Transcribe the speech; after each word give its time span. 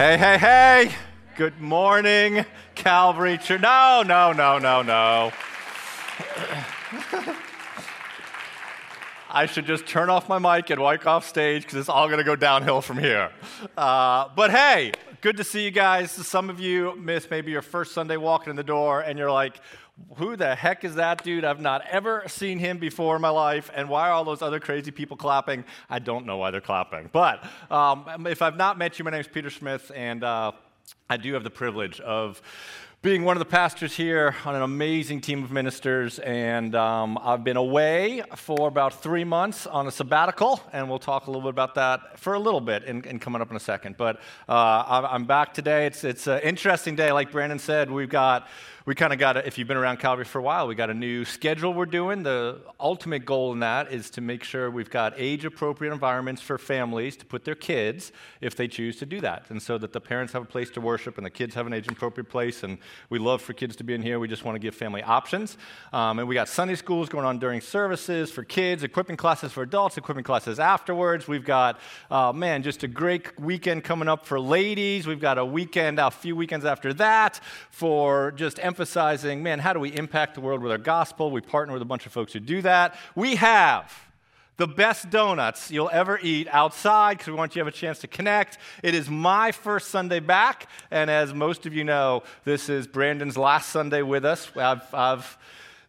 Hey, 0.00 0.16
hey, 0.16 0.38
hey. 0.38 0.92
Good 1.36 1.60
morning, 1.60 2.46
Calvary 2.74 3.36
Church. 3.36 3.60
No, 3.60 4.02
no, 4.02 4.32
no, 4.32 4.58
no, 4.58 4.80
no. 4.80 5.30
I 9.28 9.44
should 9.44 9.66
just 9.66 9.86
turn 9.86 10.08
off 10.08 10.26
my 10.26 10.38
mic 10.38 10.70
and 10.70 10.80
walk 10.80 11.06
off 11.06 11.28
stage 11.28 11.64
because 11.64 11.76
it's 11.76 11.90
all 11.90 12.06
going 12.06 12.16
to 12.16 12.24
go 12.24 12.34
downhill 12.34 12.80
from 12.80 12.96
here. 12.96 13.30
Uh, 13.76 14.30
but 14.34 14.50
hey, 14.50 14.92
good 15.20 15.36
to 15.36 15.44
see 15.44 15.66
you 15.66 15.70
guys. 15.70 16.10
Some 16.10 16.48
of 16.48 16.60
you 16.60 16.96
missed 16.96 17.30
maybe 17.30 17.50
your 17.50 17.60
first 17.60 17.92
Sunday 17.92 18.16
walking 18.16 18.48
in 18.48 18.56
the 18.56 18.64
door 18.64 19.02
and 19.02 19.18
you're 19.18 19.30
like, 19.30 19.60
who 20.16 20.36
the 20.36 20.54
heck 20.54 20.84
is 20.84 20.96
that 20.96 21.24
dude? 21.24 21.44
I've 21.44 21.60
not 21.60 21.82
ever 21.90 22.24
seen 22.26 22.58
him 22.58 22.78
before 22.78 23.16
in 23.16 23.22
my 23.22 23.30
life. 23.30 23.70
And 23.74 23.88
why 23.88 24.08
are 24.08 24.12
all 24.12 24.24
those 24.24 24.42
other 24.42 24.60
crazy 24.60 24.90
people 24.90 25.16
clapping? 25.16 25.64
I 25.88 25.98
don't 25.98 26.26
know 26.26 26.36
why 26.36 26.50
they're 26.50 26.60
clapping. 26.60 27.10
But 27.12 27.44
um, 27.70 28.26
if 28.26 28.42
I've 28.42 28.56
not 28.56 28.78
met 28.78 28.98
you, 28.98 29.04
my 29.04 29.10
name 29.10 29.20
is 29.20 29.28
Peter 29.28 29.50
Smith, 29.50 29.90
and 29.94 30.24
uh, 30.24 30.52
I 31.08 31.16
do 31.16 31.34
have 31.34 31.44
the 31.44 31.50
privilege 31.50 32.00
of 32.00 32.42
being 33.02 33.24
one 33.24 33.34
of 33.34 33.38
the 33.38 33.46
pastors 33.46 33.96
here 33.96 34.36
on 34.44 34.54
an 34.54 34.60
amazing 34.60 35.22
team 35.22 35.42
of 35.42 35.50
ministers. 35.50 36.18
And 36.18 36.74
um, 36.74 37.18
I've 37.22 37.42
been 37.42 37.56
away 37.56 38.22
for 38.36 38.68
about 38.68 39.02
three 39.02 39.24
months 39.24 39.66
on 39.66 39.86
a 39.86 39.90
sabbatical, 39.90 40.60
and 40.70 40.86
we'll 40.86 40.98
talk 40.98 41.26
a 41.26 41.30
little 41.30 41.40
bit 41.40 41.48
about 41.48 41.76
that 41.76 42.18
for 42.18 42.34
a 42.34 42.38
little 42.38 42.60
bit 42.60 42.84
and 42.84 43.18
coming 43.18 43.40
up 43.40 43.50
in 43.50 43.56
a 43.56 43.60
second. 43.60 43.96
But 43.96 44.20
uh, 44.50 45.06
I'm 45.10 45.24
back 45.24 45.54
today. 45.54 45.86
It's, 45.86 46.04
it's 46.04 46.26
an 46.26 46.40
interesting 46.40 46.94
day. 46.94 47.10
Like 47.10 47.32
Brandon 47.32 47.58
said, 47.58 47.90
we've 47.90 48.10
got 48.10 48.48
we 48.86 48.94
kind 48.94 49.12
of 49.12 49.18
got, 49.18 49.36
a, 49.36 49.46
if 49.46 49.58
you've 49.58 49.68
been 49.68 49.76
around 49.76 49.98
Calvary 49.98 50.24
for 50.24 50.38
a 50.38 50.42
while, 50.42 50.66
we 50.66 50.74
got 50.74 50.90
a 50.90 50.94
new 50.94 51.24
schedule 51.24 51.74
we're 51.74 51.86
doing. 51.86 52.22
The 52.22 52.60
ultimate 52.78 53.24
goal 53.24 53.52
in 53.52 53.60
that 53.60 53.92
is 53.92 54.10
to 54.10 54.20
make 54.20 54.42
sure 54.42 54.70
we've 54.70 54.90
got 54.90 55.12
age 55.16 55.44
appropriate 55.44 55.92
environments 55.92 56.40
for 56.40 56.56
families 56.56 57.16
to 57.18 57.26
put 57.26 57.44
their 57.44 57.54
kids 57.54 58.12
if 58.40 58.56
they 58.56 58.68
choose 58.68 58.96
to 58.98 59.06
do 59.06 59.20
that. 59.20 59.44
And 59.50 59.62
so 59.62 59.76
that 59.78 59.92
the 59.92 60.00
parents 60.00 60.32
have 60.32 60.42
a 60.42 60.46
place 60.46 60.70
to 60.70 60.80
worship 60.80 61.18
and 61.18 61.26
the 61.26 61.30
kids 61.30 61.54
have 61.54 61.66
an 61.66 61.72
age 61.72 61.88
appropriate 61.88 62.28
place. 62.30 62.62
And 62.62 62.78
we 63.10 63.18
love 63.18 63.42
for 63.42 63.52
kids 63.52 63.76
to 63.76 63.84
be 63.84 63.94
in 63.94 64.02
here. 64.02 64.18
We 64.18 64.28
just 64.28 64.44
want 64.44 64.54
to 64.54 64.60
give 64.60 64.74
family 64.74 65.02
options. 65.02 65.58
Um, 65.92 66.18
and 66.18 66.28
we 66.28 66.34
got 66.34 66.48
Sunday 66.48 66.74
schools 66.74 67.08
going 67.08 67.26
on 67.26 67.38
during 67.38 67.60
services 67.60 68.30
for 68.30 68.44
kids, 68.44 68.82
equipping 68.82 69.16
classes 69.16 69.52
for 69.52 69.62
adults, 69.62 69.98
equipping 69.98 70.24
classes 70.24 70.58
afterwards. 70.58 71.28
We've 71.28 71.44
got, 71.44 71.78
uh, 72.10 72.32
man, 72.32 72.62
just 72.62 72.82
a 72.82 72.88
great 72.88 73.38
weekend 73.38 73.84
coming 73.84 74.08
up 74.08 74.24
for 74.24 74.40
ladies. 74.40 75.06
We've 75.06 75.20
got 75.20 75.36
a 75.38 75.44
weekend, 75.44 75.98
a 75.98 76.10
few 76.10 76.34
weekends 76.34 76.64
after 76.64 76.94
that 76.94 77.40
for 77.70 78.32
just 78.32 78.58
emphasizing, 78.70 79.42
man, 79.42 79.58
how 79.58 79.72
do 79.72 79.80
we 79.80 79.88
impact 79.88 80.36
the 80.36 80.40
world 80.40 80.62
with 80.62 80.70
our 80.70 80.78
gospel? 80.78 81.32
We 81.32 81.40
partner 81.40 81.72
with 81.72 81.82
a 81.82 81.84
bunch 81.84 82.06
of 82.06 82.12
folks 82.12 82.32
who 82.32 82.38
do 82.38 82.62
that. 82.62 82.94
We 83.16 83.34
have 83.34 83.92
the 84.58 84.68
best 84.68 85.10
donuts 85.10 85.72
you'll 85.72 85.90
ever 85.92 86.20
eat 86.22 86.46
outside 86.52 87.18
because 87.18 87.26
we 87.26 87.32
want 87.32 87.56
you 87.56 87.62
to 87.62 87.64
have 87.64 87.74
a 87.74 87.76
chance 87.76 87.98
to 87.98 88.06
connect. 88.06 88.58
It 88.84 88.94
is 88.94 89.10
my 89.10 89.50
first 89.50 89.88
Sunday 89.88 90.20
back, 90.20 90.68
and 90.92 91.10
as 91.10 91.34
most 91.34 91.66
of 91.66 91.74
you 91.74 91.82
know, 91.82 92.22
this 92.44 92.68
is 92.68 92.86
Brandon's 92.86 93.36
last 93.36 93.70
Sunday 93.70 94.02
with 94.02 94.24
us. 94.24 94.48
I've, 94.54 94.94
I've 94.94 95.36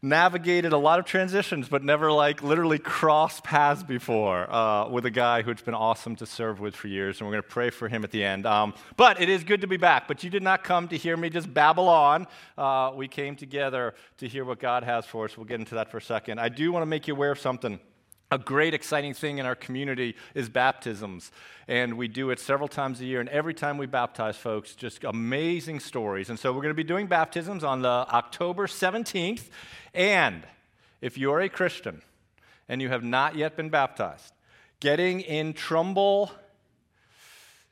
navigated 0.03 0.73
a 0.73 0.77
lot 0.77 0.97
of 0.97 1.05
transitions, 1.05 1.69
but 1.69 1.83
never 1.83 2.11
like 2.11 2.41
literally 2.41 2.79
crossed 2.79 3.43
paths 3.43 3.83
before 3.83 4.51
uh, 4.51 4.87
with 4.89 5.05
a 5.05 5.11
guy 5.11 5.43
who 5.43 5.51
it's 5.51 5.61
been 5.61 5.75
awesome 5.75 6.15
to 6.15 6.25
serve 6.25 6.59
with 6.59 6.75
for 6.75 6.87
years, 6.87 7.19
and 7.19 7.27
we're 7.27 7.33
going 7.33 7.43
to 7.43 7.49
pray 7.49 7.69
for 7.69 7.87
him 7.87 8.03
at 8.03 8.09
the 8.09 8.23
end. 8.23 8.45
Um, 8.47 8.73
but 8.97 9.21
it 9.21 9.29
is 9.29 9.43
good 9.43 9.61
to 9.61 9.67
be 9.67 9.77
back. 9.77 10.07
But 10.07 10.23
you 10.23 10.29
did 10.29 10.41
not 10.41 10.63
come 10.63 10.87
to 10.87 10.97
hear 10.97 11.15
me 11.15 11.29
just 11.29 11.53
babble 11.53 11.87
on. 11.87 12.25
Uh, 12.57 12.91
we 12.95 13.07
came 13.07 13.35
together 13.35 13.93
to 14.17 14.27
hear 14.27 14.43
what 14.43 14.59
God 14.59 14.83
has 14.83 15.05
for 15.05 15.25
us. 15.25 15.37
We'll 15.37 15.45
get 15.45 15.59
into 15.59 15.75
that 15.75 15.91
for 15.91 15.97
a 15.97 16.01
second. 16.01 16.39
I 16.39 16.49
do 16.49 16.71
want 16.71 16.81
to 16.81 16.87
make 16.87 17.07
you 17.07 17.13
aware 17.13 17.31
of 17.31 17.39
something. 17.39 17.79
A 18.33 18.37
great, 18.37 18.73
exciting 18.73 19.13
thing 19.13 19.39
in 19.39 19.45
our 19.45 19.55
community 19.55 20.15
is 20.33 20.47
baptisms. 20.47 21.33
And 21.67 21.97
we 21.97 22.07
do 22.07 22.29
it 22.29 22.39
several 22.39 22.69
times 22.69 23.01
a 23.01 23.05
year. 23.05 23.19
And 23.19 23.27
every 23.27 23.53
time 23.53 23.77
we 23.77 23.87
baptize 23.87 24.37
folks, 24.37 24.73
just 24.73 25.03
amazing 25.03 25.81
stories. 25.81 26.29
And 26.29 26.39
so 26.39 26.53
we're 26.53 26.61
going 26.61 26.69
to 26.69 26.73
be 26.73 26.85
doing 26.85 27.07
baptisms 27.07 27.61
on 27.61 27.81
the 27.81 27.89
October 27.89 28.67
17th. 28.67 29.49
And 29.93 30.43
if 31.01 31.17
you're 31.17 31.41
a 31.41 31.49
Christian 31.49 32.01
and 32.69 32.81
you 32.81 32.87
have 32.87 33.03
not 33.03 33.35
yet 33.35 33.57
been 33.57 33.69
baptized, 33.69 34.33
getting 34.79 35.19
in 35.19 35.51
Trumbull 35.51 36.31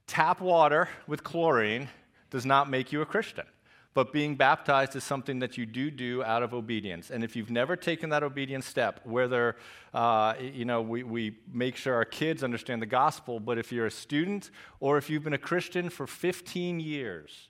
tap 0.08 0.42
water 0.42 0.90
with 1.08 1.24
chlorine 1.24 1.88
does 2.32 2.46
not 2.46 2.70
make 2.70 2.92
you 2.92 3.02
a 3.02 3.06
Christian. 3.06 3.46
But 3.94 4.14
being 4.14 4.36
baptized 4.36 4.96
is 4.96 5.04
something 5.04 5.40
that 5.40 5.58
you 5.58 5.66
do 5.66 5.90
do 5.90 6.24
out 6.24 6.44
of 6.44 6.54
obedience. 6.54 7.10
And 7.10 7.24
if 7.24 7.36
you've 7.36 7.50
never 7.50 7.76
taken 7.76 8.12
that 8.12 8.22
obedience 8.22 8.68
step, 8.68 9.02
whether, 9.04 9.56
uh, 9.94 10.36
you 10.40 10.64
know, 10.64 10.82
we, 10.82 11.04
we 11.04 11.38
make 11.52 11.76
sure 11.76 11.96
our 11.96 12.06
kids 12.06 12.44
understand 12.44 12.82
the 12.82 12.88
gospel, 12.88 13.40
but 13.40 13.58
if 13.58 13.72
you're 13.72 13.88
a 13.88 13.92
student 13.92 14.52
or 14.80 14.98
if 14.98 15.10
you've 15.10 15.24
been 15.24 15.34
a 15.34 15.40
Christian 15.40 15.90
for 15.90 16.06
15 16.06 16.80
years 16.80 17.50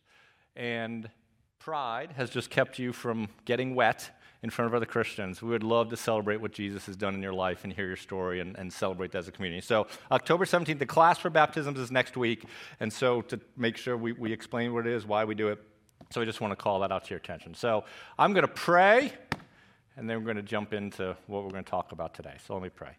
and 0.55 1.09
pride 1.59 2.13
has 2.13 2.29
just 2.29 2.49
kept 2.49 2.79
you 2.79 2.93
from 2.93 3.27
getting 3.43 3.75
wet 3.75 4.09
in 4.41 4.49
front 4.49 4.67
of 4.67 4.75
other 4.75 4.85
Christians. 4.85 5.41
We 5.41 5.49
would 5.49 5.63
love 5.63 5.89
to 5.89 5.97
celebrate 5.97 6.39
what 6.39 6.53
Jesus 6.53 6.85
has 6.85 6.95
done 6.95 7.13
in 7.13 7.21
your 7.21 7.33
life 7.33 7.65
and 7.65 7.73
hear 7.73 7.87
your 7.87 7.97
story 7.97 8.39
and, 8.39 8.57
and 8.57 8.71
celebrate 8.71 9.11
that 9.11 9.19
as 9.19 9.27
a 9.27 9.31
community. 9.31 9.61
So, 9.61 9.87
October 10.11 10.45
17th, 10.45 10.79
the 10.79 10.85
class 10.85 11.17
for 11.17 11.29
baptisms 11.29 11.77
is 11.77 11.91
next 11.91 12.15
week. 12.15 12.45
And 12.79 12.91
so, 12.91 13.21
to 13.23 13.39
make 13.57 13.75
sure 13.75 13.97
we, 13.97 14.13
we 14.13 14.31
explain 14.31 14.73
what 14.73 14.87
it 14.87 14.93
is, 14.93 15.05
why 15.05 15.25
we 15.25 15.35
do 15.35 15.49
it, 15.49 15.59
so 16.11 16.21
I 16.21 16.25
just 16.25 16.41
want 16.41 16.51
to 16.51 16.55
call 16.55 16.79
that 16.79 16.91
out 16.91 17.03
to 17.05 17.09
your 17.11 17.19
attention. 17.19 17.53
So 17.53 17.83
I'm 18.17 18.33
going 18.33 18.45
to 18.45 18.51
pray, 18.51 19.13
and 19.95 20.09
then 20.09 20.17
we're 20.17 20.25
going 20.25 20.37
to 20.37 20.43
jump 20.43 20.73
into 20.73 21.15
what 21.27 21.43
we're 21.43 21.51
going 21.51 21.63
to 21.63 21.69
talk 21.69 21.91
about 21.91 22.15
today. 22.15 22.35
So 22.47 22.55
let 22.55 22.63
me 22.63 22.69
pray. 22.69 22.91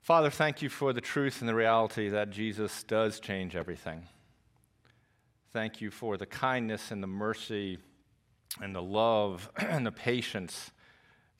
Father, 0.00 0.30
thank 0.30 0.62
you 0.62 0.68
for 0.68 0.92
the 0.92 1.00
truth 1.00 1.40
and 1.40 1.48
the 1.48 1.54
reality 1.54 2.08
that 2.08 2.30
Jesus 2.30 2.82
does 2.84 3.20
change 3.20 3.54
everything. 3.54 4.06
Thank 5.52 5.80
you 5.80 5.90
for 5.90 6.16
the 6.16 6.26
kindness 6.26 6.90
and 6.90 7.02
the 7.02 7.06
mercy 7.06 7.78
and 8.62 8.74
the 8.74 8.82
love 8.82 9.50
and 9.56 9.86
the 9.86 9.92
patience 9.92 10.70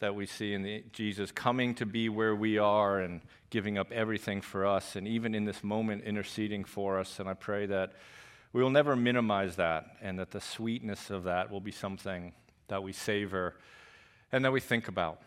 that 0.00 0.14
we 0.14 0.26
see 0.26 0.52
in 0.52 0.62
the, 0.62 0.84
Jesus 0.92 1.32
coming 1.32 1.74
to 1.76 1.86
be 1.86 2.10
where 2.10 2.34
we 2.34 2.58
are 2.58 3.00
and 3.00 3.22
giving 3.48 3.78
up 3.78 3.90
everything 3.92 4.42
for 4.42 4.66
us, 4.66 4.96
and 4.96 5.08
even 5.08 5.34
in 5.34 5.46
this 5.46 5.64
moment, 5.64 6.04
interceding 6.04 6.64
for 6.64 6.98
us. 6.98 7.18
And 7.18 7.28
I 7.28 7.34
pray 7.34 7.66
that 7.66 7.92
we 8.54 8.62
will 8.62 8.70
never 8.70 8.94
minimize 8.94 9.56
that, 9.56 9.96
and 10.00 10.16
that 10.20 10.30
the 10.30 10.40
sweetness 10.40 11.10
of 11.10 11.24
that 11.24 11.50
will 11.50 11.60
be 11.60 11.72
something 11.72 12.32
that 12.68 12.80
we 12.80 12.92
savor 12.92 13.56
and 14.30 14.44
that 14.44 14.52
we 14.52 14.60
think 14.60 14.86
about. 14.86 15.20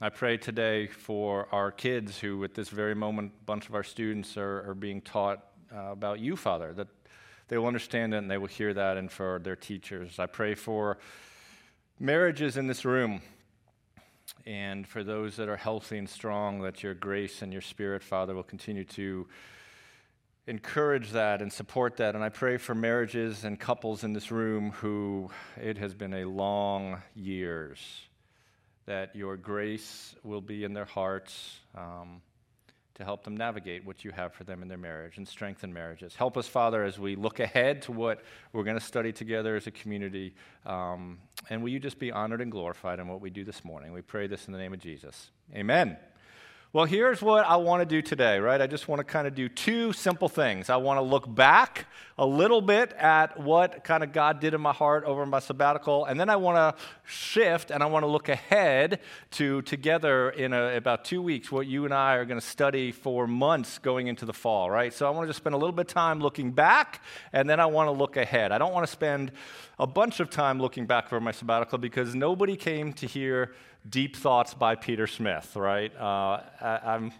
I 0.00 0.08
pray 0.08 0.36
today 0.36 0.88
for 0.88 1.46
our 1.52 1.70
kids 1.70 2.18
who, 2.18 2.42
at 2.42 2.54
this 2.54 2.70
very 2.70 2.96
moment, 2.96 3.30
a 3.40 3.44
bunch 3.44 3.68
of 3.68 3.76
our 3.76 3.84
students 3.84 4.36
are, 4.36 4.68
are 4.68 4.74
being 4.74 5.00
taught 5.00 5.44
uh, 5.72 5.92
about 5.92 6.18
you, 6.18 6.34
Father, 6.34 6.72
that 6.72 6.88
they 7.46 7.56
will 7.56 7.68
understand 7.68 8.12
it 8.12 8.18
and 8.18 8.28
they 8.28 8.38
will 8.38 8.48
hear 8.48 8.74
that, 8.74 8.96
and 8.96 9.08
for 9.08 9.38
their 9.44 9.54
teachers. 9.54 10.18
I 10.18 10.26
pray 10.26 10.56
for 10.56 10.98
marriages 12.00 12.56
in 12.56 12.66
this 12.66 12.84
room 12.84 13.22
and 14.46 14.84
for 14.84 15.04
those 15.04 15.36
that 15.36 15.48
are 15.48 15.56
healthy 15.56 15.98
and 15.98 16.10
strong, 16.10 16.60
that 16.62 16.82
your 16.82 16.94
grace 16.94 17.40
and 17.40 17.52
your 17.52 17.62
spirit, 17.62 18.02
Father, 18.02 18.34
will 18.34 18.42
continue 18.42 18.84
to 18.84 19.28
encourage 20.46 21.10
that 21.12 21.40
and 21.40 21.52
support 21.52 21.96
that. 21.96 22.14
And 22.14 22.22
I 22.22 22.28
pray 22.28 22.56
for 22.56 22.74
marriages 22.74 23.44
and 23.44 23.58
couples 23.58 24.04
in 24.04 24.12
this 24.12 24.30
room 24.30 24.72
who 24.72 25.30
it 25.56 25.78
has 25.78 25.94
been 25.94 26.14
a 26.14 26.24
long 26.24 27.02
years, 27.14 27.78
that 28.86 29.14
your 29.16 29.36
grace 29.36 30.14
will 30.22 30.42
be 30.42 30.64
in 30.64 30.74
their 30.74 30.84
hearts 30.84 31.60
um, 31.74 32.20
to 32.94 33.04
help 33.04 33.24
them 33.24 33.36
navigate 33.36 33.84
what 33.84 34.04
you 34.04 34.12
have 34.12 34.32
for 34.32 34.44
them 34.44 34.62
in 34.62 34.68
their 34.68 34.78
marriage 34.78 35.16
and 35.16 35.26
strengthen 35.26 35.72
marriages. 35.72 36.14
Help 36.14 36.36
us, 36.36 36.46
Father, 36.46 36.84
as 36.84 36.98
we 36.98 37.16
look 37.16 37.40
ahead 37.40 37.82
to 37.82 37.92
what 37.92 38.22
we're 38.52 38.62
going 38.62 38.78
to 38.78 38.84
study 38.84 39.12
together 39.12 39.56
as 39.56 39.66
a 39.66 39.70
community. 39.70 40.34
Um, 40.64 41.18
and 41.50 41.62
will 41.62 41.70
you 41.70 41.80
just 41.80 41.98
be 41.98 42.12
honored 42.12 42.40
and 42.40 42.52
glorified 42.52 43.00
in 43.00 43.08
what 43.08 43.20
we 43.20 43.30
do 43.30 43.44
this 43.44 43.64
morning? 43.64 43.92
We 43.92 44.02
pray 44.02 44.26
this 44.26 44.46
in 44.46 44.52
the 44.52 44.58
name 44.58 44.72
of 44.72 44.78
Jesus. 44.78 45.30
Amen. 45.54 45.96
Well, 46.74 46.86
here's 46.86 47.22
what 47.22 47.46
I 47.46 47.54
want 47.54 47.82
to 47.82 47.86
do 47.86 48.02
today, 48.02 48.40
right? 48.40 48.60
I 48.60 48.66
just 48.66 48.88
want 48.88 48.98
to 48.98 49.04
kind 49.04 49.28
of 49.28 49.36
do 49.36 49.48
two 49.48 49.92
simple 49.92 50.28
things. 50.28 50.68
I 50.68 50.74
want 50.74 50.98
to 50.98 51.02
look 51.02 51.32
back 51.32 51.86
a 52.18 52.26
little 52.26 52.60
bit 52.60 52.92
at 52.94 53.38
what 53.38 53.84
kind 53.84 54.02
of 54.02 54.12
God 54.12 54.40
did 54.40 54.54
in 54.54 54.60
my 54.60 54.72
heart 54.72 55.04
over 55.04 55.24
my 55.24 55.38
sabbatical, 55.38 56.04
and 56.04 56.18
then 56.18 56.28
I 56.28 56.34
want 56.34 56.56
to 56.56 56.84
shift 57.04 57.70
and 57.70 57.80
I 57.80 57.86
want 57.86 58.02
to 58.02 58.08
look 58.08 58.28
ahead 58.28 58.98
to 59.32 59.62
together 59.62 60.30
in 60.30 60.52
a, 60.52 60.76
about 60.76 61.04
two 61.04 61.22
weeks 61.22 61.52
what 61.52 61.68
you 61.68 61.84
and 61.84 61.94
I 61.94 62.14
are 62.14 62.24
going 62.24 62.40
to 62.40 62.46
study 62.46 62.90
for 62.90 63.28
months 63.28 63.78
going 63.78 64.08
into 64.08 64.24
the 64.24 64.32
fall, 64.32 64.68
right? 64.68 64.92
So 64.92 65.06
I 65.06 65.10
want 65.10 65.26
to 65.26 65.28
just 65.28 65.36
spend 65.36 65.54
a 65.54 65.58
little 65.58 65.70
bit 65.70 65.86
of 65.86 65.94
time 65.94 66.18
looking 66.18 66.50
back, 66.50 67.02
and 67.32 67.48
then 67.48 67.60
I 67.60 67.66
want 67.66 67.86
to 67.86 67.92
look 67.92 68.16
ahead. 68.16 68.50
I 68.50 68.58
don't 68.58 68.72
want 68.72 68.84
to 68.84 68.92
spend 68.92 69.30
a 69.78 69.86
bunch 69.86 70.18
of 70.18 70.28
time 70.28 70.60
looking 70.60 70.86
back 70.86 71.08
for 71.08 71.20
my 71.20 71.30
sabbatical 71.30 71.78
because 71.78 72.16
nobody 72.16 72.56
came 72.56 72.92
to 72.94 73.06
hear 73.06 73.54
deep 73.88 74.16
thoughts 74.16 74.54
by 74.54 74.74
Peter 74.74 75.06
Smith, 75.06 75.54
right? 75.56 75.94
Uh, 75.96 76.40
I, 76.60 77.10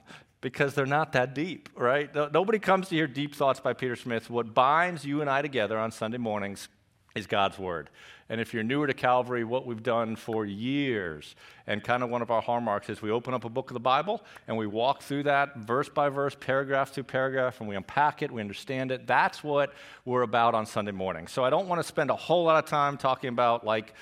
because 0.40 0.74
they're 0.74 0.84
not 0.84 1.12
that 1.12 1.34
deep, 1.34 1.70
right? 1.74 2.14
Nobody 2.14 2.58
comes 2.58 2.88
to 2.88 2.94
hear 2.94 3.06
deep 3.06 3.34
thoughts 3.34 3.60
by 3.60 3.72
Peter 3.72 3.96
Smith. 3.96 4.28
What 4.28 4.52
binds 4.52 5.04
you 5.04 5.22
and 5.22 5.30
I 5.30 5.40
together 5.40 5.78
on 5.78 5.90
Sunday 5.90 6.18
mornings 6.18 6.68
is 7.14 7.26
God's 7.26 7.58
Word. 7.58 7.90
And 8.28 8.40
if 8.40 8.54
you're 8.54 8.62
newer 8.62 8.86
to 8.86 8.94
Calvary, 8.94 9.44
what 9.44 9.66
we've 9.66 9.82
done 9.82 10.16
for 10.16 10.46
years, 10.46 11.36
and 11.66 11.84
kind 11.84 12.02
of 12.02 12.10
one 12.10 12.22
of 12.22 12.30
our 12.30 12.40
hallmarks, 12.40 12.88
is 12.88 13.02
we 13.02 13.10
open 13.10 13.34
up 13.34 13.44
a 13.44 13.48
book 13.48 13.70
of 13.70 13.74
the 13.74 13.80
Bible 13.80 14.22
and 14.48 14.56
we 14.56 14.66
walk 14.66 15.02
through 15.02 15.24
that 15.24 15.56
verse 15.56 15.88
by 15.88 16.08
verse, 16.08 16.34
paragraph 16.38 16.90
through 16.90 17.04
paragraph, 17.04 17.60
and 17.60 17.68
we 17.68 17.76
unpack 17.76 18.22
it, 18.22 18.30
we 18.30 18.40
understand 18.40 18.90
it. 18.90 19.06
That's 19.06 19.44
what 19.44 19.72
we're 20.04 20.22
about 20.22 20.54
on 20.54 20.64
Sunday 20.66 20.92
morning. 20.92 21.26
So 21.26 21.44
I 21.44 21.50
don't 21.50 21.68
want 21.68 21.80
to 21.80 21.86
spend 21.86 22.10
a 22.10 22.16
whole 22.16 22.44
lot 22.44 22.62
of 22.62 22.68
time 22.68 22.96
talking 22.96 23.28
about 23.28 23.64
like 23.64 23.94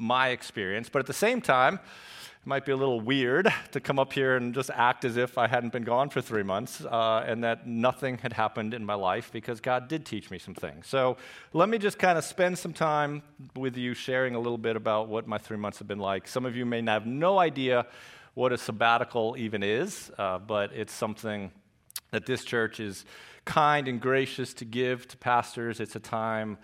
my 0.00 0.30
experience, 0.30 0.88
but 0.88 0.98
at 0.98 1.06
the 1.06 1.12
same 1.12 1.40
time, 1.40 1.74
it 1.74 2.46
might 2.46 2.64
be 2.64 2.72
a 2.72 2.76
little 2.76 3.02
weird 3.02 3.52
to 3.72 3.80
come 3.80 3.98
up 3.98 4.14
here 4.14 4.36
and 4.36 4.54
just 4.54 4.70
act 4.72 5.04
as 5.04 5.18
if 5.18 5.36
I 5.36 5.46
hadn't 5.46 5.74
been 5.74 5.84
gone 5.84 6.08
for 6.08 6.22
three 6.22 6.42
months 6.42 6.82
uh, 6.82 7.22
and 7.26 7.44
that 7.44 7.66
nothing 7.66 8.16
had 8.16 8.32
happened 8.32 8.72
in 8.72 8.82
my 8.82 8.94
life 8.94 9.30
because 9.30 9.60
God 9.60 9.88
did 9.88 10.06
teach 10.06 10.30
me 10.30 10.38
some 10.38 10.54
things. 10.54 10.86
So 10.86 11.18
let 11.52 11.68
me 11.68 11.76
just 11.76 11.98
kind 11.98 12.16
of 12.16 12.24
spend 12.24 12.58
some 12.58 12.72
time 12.72 13.22
with 13.54 13.76
you 13.76 13.92
sharing 13.92 14.34
a 14.34 14.38
little 14.38 14.56
bit 14.56 14.74
about 14.74 15.08
what 15.08 15.26
my 15.28 15.36
three 15.36 15.58
months 15.58 15.78
have 15.80 15.88
been 15.88 15.98
like. 15.98 16.26
Some 16.26 16.46
of 16.46 16.56
you 16.56 16.64
may 16.64 16.82
have 16.82 17.04
no 17.04 17.38
idea 17.38 17.86
what 18.32 18.52
a 18.52 18.58
sabbatical 18.58 19.36
even 19.36 19.62
is, 19.62 20.10
uh, 20.16 20.38
but 20.38 20.72
it's 20.72 20.94
something 20.94 21.52
that 22.10 22.24
this 22.24 22.42
church 22.42 22.80
is 22.80 23.04
kind 23.44 23.86
and 23.86 24.00
gracious 24.00 24.54
to 24.54 24.64
give 24.64 25.06
to 25.08 25.18
pastors. 25.18 25.78
It's 25.78 25.94
a 25.94 26.00
time 26.00 26.56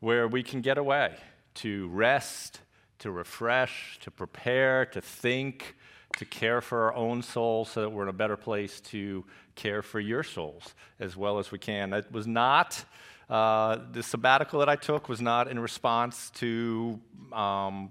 where 0.00 0.28
we 0.28 0.42
can 0.42 0.60
get 0.60 0.76
away 0.76 1.14
to 1.54 1.88
rest 1.88 2.60
to 2.98 3.10
refresh, 3.10 3.98
to 4.00 4.10
prepare, 4.10 4.86
to 4.86 5.00
think, 5.00 5.76
to 6.16 6.24
care 6.24 6.60
for 6.60 6.84
our 6.84 6.94
own 6.94 7.22
souls 7.22 7.70
so 7.70 7.82
that 7.82 7.90
we're 7.90 8.04
in 8.04 8.08
a 8.08 8.12
better 8.12 8.36
place 8.36 8.80
to 8.80 9.24
care 9.54 9.82
for 9.82 10.00
your 10.00 10.22
souls 10.22 10.74
as 10.98 11.16
well 11.16 11.38
as 11.38 11.50
we 11.50 11.58
can. 11.58 11.92
It 11.92 12.10
was 12.10 12.26
not, 12.26 12.84
uh, 13.28 13.78
the 13.92 14.02
sabbatical 14.02 14.60
that 14.60 14.68
I 14.68 14.76
took 14.76 15.08
was 15.08 15.20
not 15.20 15.48
in 15.48 15.58
response 15.58 16.30
to 16.36 17.00
um, 17.32 17.90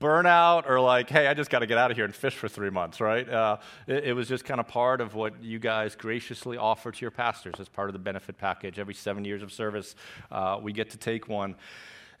burnout 0.00 0.68
or 0.68 0.80
like, 0.80 1.10
hey, 1.10 1.26
I 1.26 1.34
just 1.34 1.50
got 1.50 1.58
to 1.58 1.66
get 1.66 1.76
out 1.76 1.90
of 1.90 1.96
here 1.96 2.06
and 2.06 2.14
fish 2.14 2.34
for 2.34 2.48
three 2.48 2.70
months, 2.70 3.00
right? 3.00 3.28
Uh, 3.28 3.58
it, 3.86 4.04
it, 4.04 4.12
was 4.14 4.28
just 4.28 4.44
kind 4.44 4.58
of 4.58 4.66
part 4.66 5.00
of 5.00 5.14
what 5.14 5.42
you 5.42 5.58
guys 5.58 5.94
graciously 5.94 6.56
offer 6.56 6.90
to 6.90 7.00
your 7.02 7.10
pastors 7.10 7.54
as 7.58 7.68
part 7.68 7.90
of 7.90 7.92
the 7.92 7.98
benefit 7.98 8.38
package. 8.38 8.78
Every 8.78 8.94
seven 8.94 9.24
years 9.24 9.42
of 9.42 9.52
service, 9.52 9.94
uh, 10.30 10.58
we 10.60 10.72
get 10.72 10.90
to 10.90 10.96
take 10.96 11.28
one. 11.28 11.54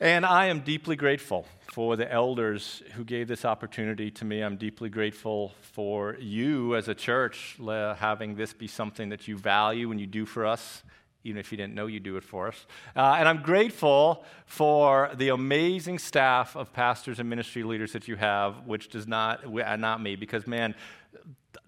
And 0.00 0.26
I 0.26 0.46
am 0.46 0.60
deeply 0.60 0.96
grateful 0.96 1.46
for 1.72 1.94
the 1.94 2.10
elders 2.10 2.82
who 2.94 3.04
gave 3.04 3.28
this 3.28 3.44
opportunity 3.44 4.10
to 4.10 4.24
me. 4.24 4.40
I'm 4.40 4.56
deeply 4.56 4.88
grateful 4.88 5.54
for 5.60 6.16
you 6.18 6.74
as 6.74 6.88
a 6.88 6.96
church 6.96 7.56
having 7.60 8.34
this 8.34 8.52
be 8.52 8.66
something 8.66 9.10
that 9.10 9.28
you 9.28 9.38
value 9.38 9.92
and 9.92 10.00
you 10.00 10.08
do 10.08 10.26
for 10.26 10.46
us, 10.46 10.82
even 11.22 11.38
if 11.38 11.52
you 11.52 11.58
didn't 11.58 11.74
know 11.74 11.86
you 11.86 12.00
do 12.00 12.16
it 12.16 12.24
for 12.24 12.48
us. 12.48 12.66
Uh, 12.96 13.16
and 13.18 13.28
I'm 13.28 13.40
grateful 13.40 14.24
for 14.46 15.12
the 15.14 15.28
amazing 15.28 16.00
staff 16.00 16.56
of 16.56 16.72
pastors 16.72 17.20
and 17.20 17.30
ministry 17.30 17.62
leaders 17.62 17.92
that 17.92 18.08
you 18.08 18.16
have, 18.16 18.66
which 18.66 18.88
does 18.88 19.06
not, 19.06 19.44
uh, 19.44 19.76
not 19.76 20.02
me, 20.02 20.16
because 20.16 20.44
man, 20.48 20.74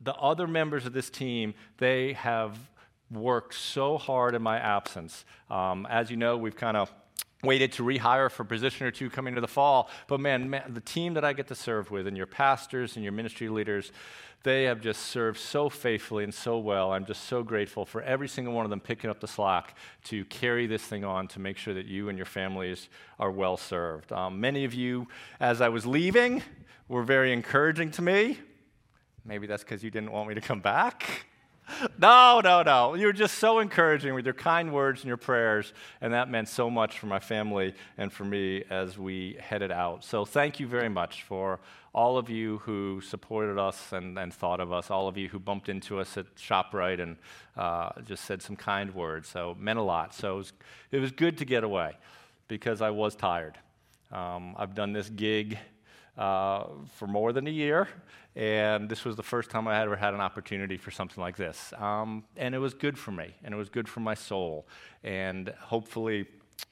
the 0.02 0.14
other 0.14 0.48
members 0.48 0.84
of 0.84 0.92
this 0.92 1.10
team, 1.10 1.54
they 1.78 2.14
have 2.14 2.58
worked 3.08 3.54
so 3.54 3.98
hard 3.98 4.34
in 4.34 4.42
my 4.42 4.58
absence. 4.58 5.24
Um, 5.48 5.86
as 5.88 6.10
you 6.10 6.16
know, 6.16 6.36
we've 6.36 6.56
kind 6.56 6.76
of 6.76 6.92
waited 7.42 7.72
to 7.72 7.82
rehire 7.82 8.30
for 8.30 8.42
a 8.42 8.46
position 8.46 8.86
or 8.86 8.90
two 8.90 9.10
coming 9.10 9.34
to 9.34 9.40
the 9.40 9.48
fall. 9.48 9.90
But 10.08 10.20
man, 10.20 10.48
man, 10.50 10.72
the 10.72 10.80
team 10.80 11.14
that 11.14 11.24
I 11.24 11.32
get 11.32 11.48
to 11.48 11.54
serve 11.54 11.90
with, 11.90 12.06
and 12.06 12.16
your 12.16 12.26
pastors 12.26 12.96
and 12.96 13.04
your 13.04 13.12
ministry 13.12 13.48
leaders, 13.48 13.92
they 14.42 14.64
have 14.64 14.80
just 14.80 15.02
served 15.02 15.38
so 15.38 15.68
faithfully 15.68 16.24
and 16.24 16.32
so 16.32 16.58
well. 16.58 16.92
I'm 16.92 17.04
just 17.04 17.24
so 17.24 17.42
grateful 17.42 17.84
for 17.84 18.00
every 18.02 18.28
single 18.28 18.54
one 18.54 18.64
of 18.64 18.70
them 18.70 18.80
picking 18.80 19.10
up 19.10 19.20
the 19.20 19.26
slack 19.26 19.76
to 20.04 20.24
carry 20.26 20.66
this 20.66 20.82
thing 20.82 21.04
on 21.04 21.28
to 21.28 21.40
make 21.40 21.58
sure 21.58 21.74
that 21.74 21.86
you 21.86 22.08
and 22.08 22.16
your 22.16 22.26
families 22.26 22.88
are 23.18 23.30
well 23.30 23.56
served. 23.56 24.12
Um, 24.12 24.40
many 24.40 24.64
of 24.64 24.72
you, 24.72 25.08
as 25.40 25.60
I 25.60 25.68
was 25.68 25.84
leaving, 25.84 26.42
were 26.88 27.02
very 27.02 27.32
encouraging 27.32 27.90
to 27.92 28.02
me. 28.02 28.38
Maybe 29.24 29.46
that's 29.46 29.64
because 29.64 29.82
you 29.82 29.90
didn't 29.90 30.12
want 30.12 30.28
me 30.28 30.34
to 30.34 30.40
come 30.40 30.60
back. 30.60 31.26
no, 31.98 32.40
no, 32.42 32.62
no. 32.62 32.94
You 32.94 33.06
were 33.06 33.12
just 33.12 33.38
so 33.38 33.58
encouraging 33.58 34.14
with 34.14 34.24
your 34.24 34.34
kind 34.34 34.72
words 34.72 35.00
and 35.00 35.08
your 35.08 35.16
prayers, 35.16 35.72
and 36.00 36.12
that 36.12 36.30
meant 36.30 36.48
so 36.48 36.70
much 36.70 36.98
for 36.98 37.06
my 37.06 37.18
family 37.18 37.74
and 37.98 38.12
for 38.12 38.24
me 38.24 38.64
as 38.70 38.98
we 38.98 39.36
headed 39.40 39.72
out. 39.72 40.04
So 40.04 40.24
thank 40.24 40.60
you 40.60 40.66
very 40.66 40.88
much 40.88 41.22
for 41.24 41.60
all 41.94 42.18
of 42.18 42.28
you 42.28 42.58
who 42.58 43.00
supported 43.00 43.58
us 43.58 43.92
and, 43.92 44.18
and 44.18 44.32
thought 44.32 44.60
of 44.60 44.70
us, 44.70 44.90
all 44.90 45.08
of 45.08 45.16
you 45.16 45.28
who 45.28 45.38
bumped 45.38 45.68
into 45.68 45.98
us 45.98 46.18
at 46.18 46.26
ShopRite 46.36 47.00
and 47.00 47.16
uh, 47.56 47.90
just 48.04 48.24
said 48.26 48.42
some 48.42 48.54
kind 48.54 48.94
words. 48.94 49.28
So 49.28 49.52
it 49.52 49.58
meant 49.58 49.78
a 49.78 49.82
lot. 49.82 50.14
So 50.14 50.34
it 50.34 50.38
was, 50.38 50.52
it 50.92 50.98
was 50.98 51.10
good 51.10 51.38
to 51.38 51.46
get 51.46 51.64
away 51.64 51.96
because 52.48 52.82
I 52.82 52.90
was 52.90 53.16
tired. 53.16 53.58
Um, 54.12 54.54
I've 54.58 54.74
done 54.74 54.92
this 54.92 55.08
gig 55.08 55.58
uh, 56.16 56.64
for 56.94 57.06
more 57.06 57.32
than 57.32 57.46
a 57.46 57.50
year, 57.50 57.88
and 58.34 58.88
this 58.88 59.04
was 59.04 59.16
the 59.16 59.22
first 59.22 59.50
time 59.50 59.66
I 59.68 59.74
had 59.74 59.84
ever 59.84 59.96
had 59.96 60.14
an 60.14 60.20
opportunity 60.20 60.76
for 60.76 60.90
something 60.90 61.20
like 61.22 61.36
this. 61.36 61.72
Um, 61.78 62.24
and 62.36 62.54
it 62.54 62.58
was 62.58 62.74
good 62.74 62.98
for 62.98 63.12
me, 63.12 63.34
and 63.42 63.54
it 63.54 63.56
was 63.56 63.68
good 63.68 63.88
for 63.88 64.00
my 64.00 64.14
soul, 64.14 64.66
and 65.02 65.48
hopefully 65.60 66.26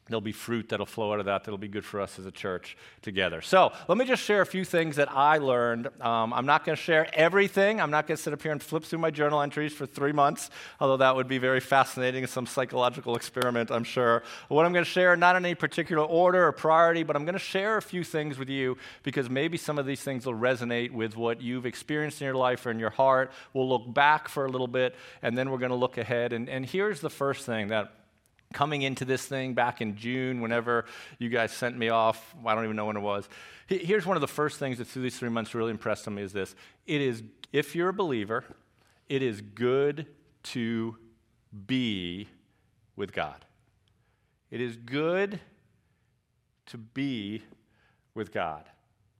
there'll 0.08 0.20
be 0.20 0.32
fruit 0.32 0.68
that'll 0.68 0.84
flow 0.84 1.12
out 1.12 1.20
of 1.20 1.26
that 1.26 1.44
that'll 1.44 1.56
be 1.56 1.68
good 1.68 1.84
for 1.84 2.00
us 2.00 2.18
as 2.18 2.26
a 2.26 2.30
church 2.30 2.76
together. 3.00 3.40
So 3.40 3.72
let 3.88 3.96
me 3.96 4.04
just 4.04 4.22
share 4.22 4.42
a 4.42 4.46
few 4.46 4.64
things 4.64 4.96
that 4.96 5.10
I 5.10 5.38
learned. 5.38 5.88
Um, 6.00 6.34
I'm 6.34 6.44
not 6.44 6.64
going 6.64 6.76
to 6.76 6.82
share 6.82 7.08
everything. 7.14 7.80
I'm 7.80 7.90
not 7.90 8.06
going 8.06 8.16
to 8.16 8.22
sit 8.22 8.32
up 8.32 8.42
here 8.42 8.52
and 8.52 8.62
flip 8.62 8.84
through 8.84 8.98
my 8.98 9.10
journal 9.10 9.40
entries 9.40 9.72
for 9.72 9.86
three 9.86 10.12
months, 10.12 10.50
although 10.78 10.98
that 10.98 11.16
would 11.16 11.26
be 11.26 11.38
very 11.38 11.60
fascinating, 11.60 12.26
some 12.26 12.46
psychological 12.46 13.16
experiment, 13.16 13.70
I'm 13.70 13.84
sure. 13.84 14.22
What 14.48 14.66
I'm 14.66 14.72
going 14.72 14.84
to 14.84 14.90
share, 14.90 15.16
not 15.16 15.36
in 15.36 15.44
any 15.44 15.54
particular 15.54 16.04
order 16.04 16.46
or 16.46 16.52
priority, 16.52 17.02
but 17.02 17.16
I'm 17.16 17.24
going 17.24 17.34
to 17.34 17.38
share 17.38 17.78
a 17.78 17.82
few 17.82 18.04
things 18.04 18.36
with 18.36 18.50
you 18.50 18.76
because 19.04 19.30
maybe 19.30 19.56
some 19.56 19.78
of 19.78 19.86
these 19.86 20.02
things 20.02 20.26
will 20.26 20.34
resonate 20.34 20.90
with 20.90 21.16
what 21.16 21.40
you've 21.40 21.64
experienced 21.64 22.20
in 22.20 22.26
your 22.26 22.34
life 22.34 22.66
or 22.66 22.70
in 22.70 22.78
your 22.78 22.90
heart. 22.90 23.32
We'll 23.54 23.68
look 23.68 23.94
back 23.94 24.28
for 24.28 24.44
a 24.44 24.50
little 24.50 24.68
bit, 24.68 24.94
and 25.22 25.36
then 25.36 25.50
we're 25.50 25.58
going 25.58 25.70
to 25.70 25.76
look 25.76 25.96
ahead. 25.96 26.34
And, 26.34 26.50
and 26.50 26.66
here's 26.66 27.00
the 27.00 27.10
first 27.10 27.46
thing 27.46 27.68
that 27.68 27.90
coming 28.54 28.82
into 28.82 29.04
this 29.04 29.26
thing 29.26 29.52
back 29.52 29.82
in 29.82 29.96
June, 29.96 30.40
whenever 30.40 30.86
you 31.18 31.28
guys 31.28 31.52
sent 31.52 31.76
me 31.76 31.90
off, 31.90 32.34
I 32.46 32.54
don't 32.54 32.64
even 32.64 32.76
know 32.76 32.86
when 32.86 32.96
it 32.96 33.00
was. 33.00 33.28
Here's 33.66 34.06
one 34.06 34.16
of 34.16 34.22
the 34.22 34.28
first 34.28 34.58
things 34.58 34.78
that 34.78 34.86
through 34.86 35.02
these 35.02 35.18
three 35.18 35.28
months 35.28 35.54
really 35.54 35.70
impressed 35.70 36.08
on 36.08 36.14
me 36.14 36.22
is 36.22 36.32
this. 36.32 36.54
It 36.86 37.02
is, 37.02 37.22
if 37.52 37.74
you're 37.74 37.90
a 37.90 37.94
believer, 37.94 38.44
it 39.08 39.22
is 39.22 39.42
good 39.42 40.06
to 40.44 40.96
be 41.66 42.28
with 42.96 43.12
God. 43.12 43.44
It 44.50 44.60
is 44.60 44.76
good 44.76 45.40
to 46.66 46.78
be 46.78 47.42
with 48.14 48.32
God. 48.32 48.64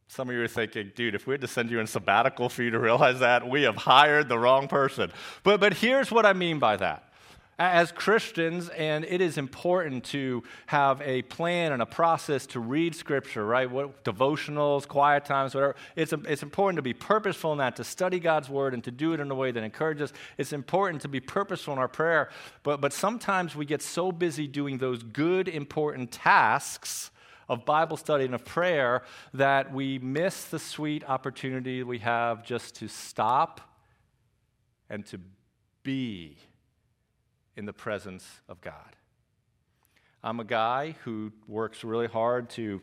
Some 0.06 0.28
of 0.28 0.36
you 0.36 0.42
are 0.42 0.48
thinking, 0.48 0.92
dude, 0.94 1.14
if 1.14 1.26
we 1.26 1.32
had 1.32 1.40
to 1.40 1.48
send 1.48 1.70
you 1.70 1.80
in 1.80 1.86
sabbatical 1.86 2.48
for 2.48 2.62
you 2.62 2.70
to 2.70 2.78
realize 2.78 3.18
that, 3.18 3.48
we 3.48 3.62
have 3.62 3.76
hired 3.76 4.28
the 4.28 4.38
wrong 4.38 4.68
person. 4.68 5.10
But, 5.42 5.60
but 5.60 5.74
here's 5.74 6.12
what 6.12 6.24
I 6.24 6.34
mean 6.34 6.58
by 6.58 6.76
that 6.76 7.13
as 7.58 7.92
Christians, 7.92 8.68
and 8.70 9.04
it 9.04 9.20
is 9.20 9.38
important 9.38 10.04
to 10.04 10.42
have 10.66 11.00
a 11.02 11.22
plan 11.22 11.72
and 11.72 11.80
a 11.80 11.86
process 11.86 12.46
to 12.46 12.60
read 12.60 12.96
Scripture, 12.96 13.46
right? 13.46 13.70
What 13.70 14.02
devotionals, 14.04 14.88
quiet 14.88 15.24
times, 15.24 15.54
whatever. 15.54 15.76
It's, 15.94 16.12
it's 16.12 16.42
important 16.42 16.76
to 16.76 16.82
be 16.82 16.94
purposeful 16.94 17.52
in 17.52 17.58
that, 17.58 17.76
to 17.76 17.84
study 17.84 18.18
God's 18.18 18.48
Word 18.48 18.74
and 18.74 18.82
to 18.84 18.90
do 18.90 19.12
it 19.12 19.20
in 19.20 19.30
a 19.30 19.34
way 19.34 19.52
that 19.52 19.62
encourages. 19.62 20.12
It's 20.36 20.52
important 20.52 21.02
to 21.02 21.08
be 21.08 21.20
purposeful 21.20 21.72
in 21.72 21.78
our 21.78 21.88
prayer, 21.88 22.30
but, 22.64 22.80
but 22.80 22.92
sometimes 22.92 23.54
we 23.54 23.66
get 23.66 23.82
so 23.82 24.10
busy 24.10 24.48
doing 24.48 24.78
those 24.78 25.02
good, 25.02 25.48
important 25.48 26.10
tasks 26.10 27.12
of 27.48 27.64
Bible 27.64 27.96
study 27.96 28.24
and 28.24 28.34
of 28.34 28.44
prayer 28.44 29.02
that 29.34 29.72
we 29.72 29.98
miss 29.98 30.44
the 30.44 30.58
sweet 30.58 31.04
opportunity 31.08 31.82
we 31.82 31.98
have 31.98 32.44
just 32.44 32.74
to 32.76 32.88
stop 32.88 33.60
and 34.88 35.04
to 35.06 35.20
be 35.82 36.36
in 37.56 37.66
the 37.66 37.72
presence 37.72 38.40
of 38.48 38.60
God. 38.60 38.96
I'm 40.22 40.40
a 40.40 40.44
guy 40.44 40.96
who 41.04 41.32
works 41.46 41.84
really 41.84 42.06
hard 42.06 42.48
to 42.50 42.80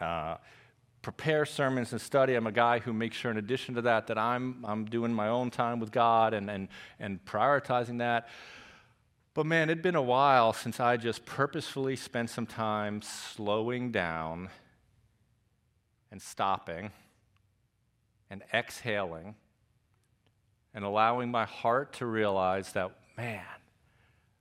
uh, 0.00 0.36
prepare 1.02 1.44
sermons 1.44 1.92
and 1.92 2.00
study. 2.00 2.34
I'm 2.34 2.46
a 2.46 2.52
guy 2.52 2.78
who 2.78 2.92
makes 2.92 3.16
sure, 3.16 3.30
in 3.30 3.36
addition 3.36 3.74
to 3.74 3.82
that, 3.82 4.06
that 4.06 4.18
I'm, 4.18 4.64
I'm 4.64 4.84
doing 4.86 5.12
my 5.12 5.28
own 5.28 5.50
time 5.50 5.80
with 5.80 5.92
God 5.92 6.34
and, 6.34 6.50
and, 6.50 6.68
and 6.98 7.24
prioritizing 7.24 7.98
that. 7.98 8.28
But 9.34 9.46
man, 9.46 9.70
it'd 9.70 9.82
been 9.82 9.94
a 9.94 10.02
while 10.02 10.52
since 10.52 10.80
I 10.80 10.96
just 10.96 11.24
purposefully 11.24 11.94
spent 11.94 12.30
some 12.30 12.46
time 12.46 13.02
slowing 13.02 13.92
down 13.92 14.48
and 16.10 16.20
stopping 16.20 16.90
and 18.30 18.42
exhaling 18.52 19.36
and 20.74 20.84
allowing 20.84 21.30
my 21.30 21.44
heart 21.44 21.92
to 21.94 22.06
realize 22.06 22.72
that, 22.72 22.90
man, 23.16 23.44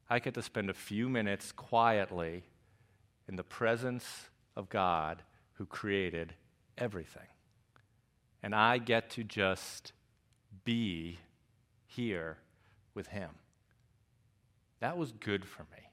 I 0.09 0.19
get 0.19 0.33
to 0.35 0.41
spend 0.41 0.69
a 0.69 0.73
few 0.73 1.09
minutes 1.09 1.51
quietly 1.51 2.43
in 3.27 3.35
the 3.35 3.43
presence 3.43 4.29
of 4.55 4.69
God 4.69 5.21
who 5.53 5.65
created 5.65 6.33
everything. 6.77 7.27
And 8.41 8.55
I 8.55 8.77
get 8.77 9.09
to 9.11 9.23
just 9.23 9.91
be 10.63 11.19
here 11.85 12.37
with 12.93 13.07
Him. 13.07 13.29
That 14.79 14.97
was 14.97 15.11
good 15.11 15.45
for 15.45 15.63
me. 15.63 15.87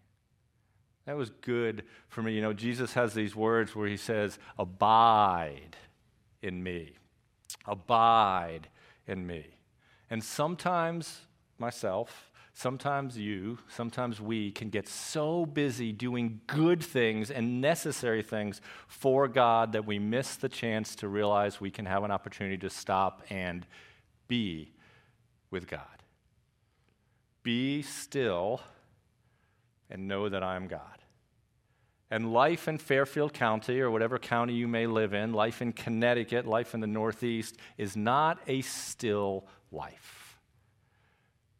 That 1.06 1.16
was 1.16 1.30
good 1.30 1.84
for 2.08 2.22
me. 2.22 2.34
You 2.34 2.42
know, 2.42 2.52
Jesus 2.52 2.94
has 2.94 3.14
these 3.14 3.36
words 3.36 3.74
where 3.74 3.88
he 3.88 3.96
says, 3.96 4.38
Abide 4.58 5.76
in 6.42 6.62
me. 6.62 6.92
Abide 7.66 8.68
in 9.06 9.26
me. 9.26 9.46
And 10.10 10.22
sometimes, 10.22 11.20
myself, 11.58 12.30
sometimes 12.54 13.18
you, 13.18 13.58
sometimes 13.68 14.20
we 14.20 14.52
can 14.52 14.70
get 14.70 14.88
so 14.88 15.44
busy 15.44 15.92
doing 15.92 16.40
good 16.46 16.82
things 16.82 17.30
and 17.30 17.60
necessary 17.60 18.22
things 18.22 18.60
for 18.86 19.28
God 19.28 19.72
that 19.72 19.84
we 19.84 19.98
miss 19.98 20.36
the 20.36 20.48
chance 20.48 20.94
to 20.96 21.08
realize 21.08 21.60
we 21.60 21.72
can 21.72 21.84
have 21.84 22.04
an 22.04 22.10
opportunity 22.10 22.56
to 22.58 22.70
stop 22.70 23.22
and 23.28 23.66
be 24.28 24.72
with 25.50 25.66
God. 25.66 25.80
Be 27.42 27.82
still 27.82 28.60
and 29.90 30.08
know 30.08 30.28
that 30.28 30.42
I 30.42 30.56
am 30.56 30.68
God. 30.68 30.80
And 32.10 32.32
life 32.32 32.68
in 32.68 32.78
Fairfield 32.78 33.32
County, 33.32 33.80
or 33.80 33.90
whatever 33.90 34.18
county 34.18 34.54
you 34.54 34.68
may 34.68 34.86
live 34.86 35.14
in, 35.14 35.32
life 35.32 35.60
in 35.60 35.72
Connecticut, 35.72 36.46
life 36.46 36.72
in 36.72 36.80
the 36.80 36.86
Northeast, 36.86 37.56
is 37.76 37.96
not 37.96 38.38
a 38.46 38.60
still 38.62 39.46
life. 39.72 40.23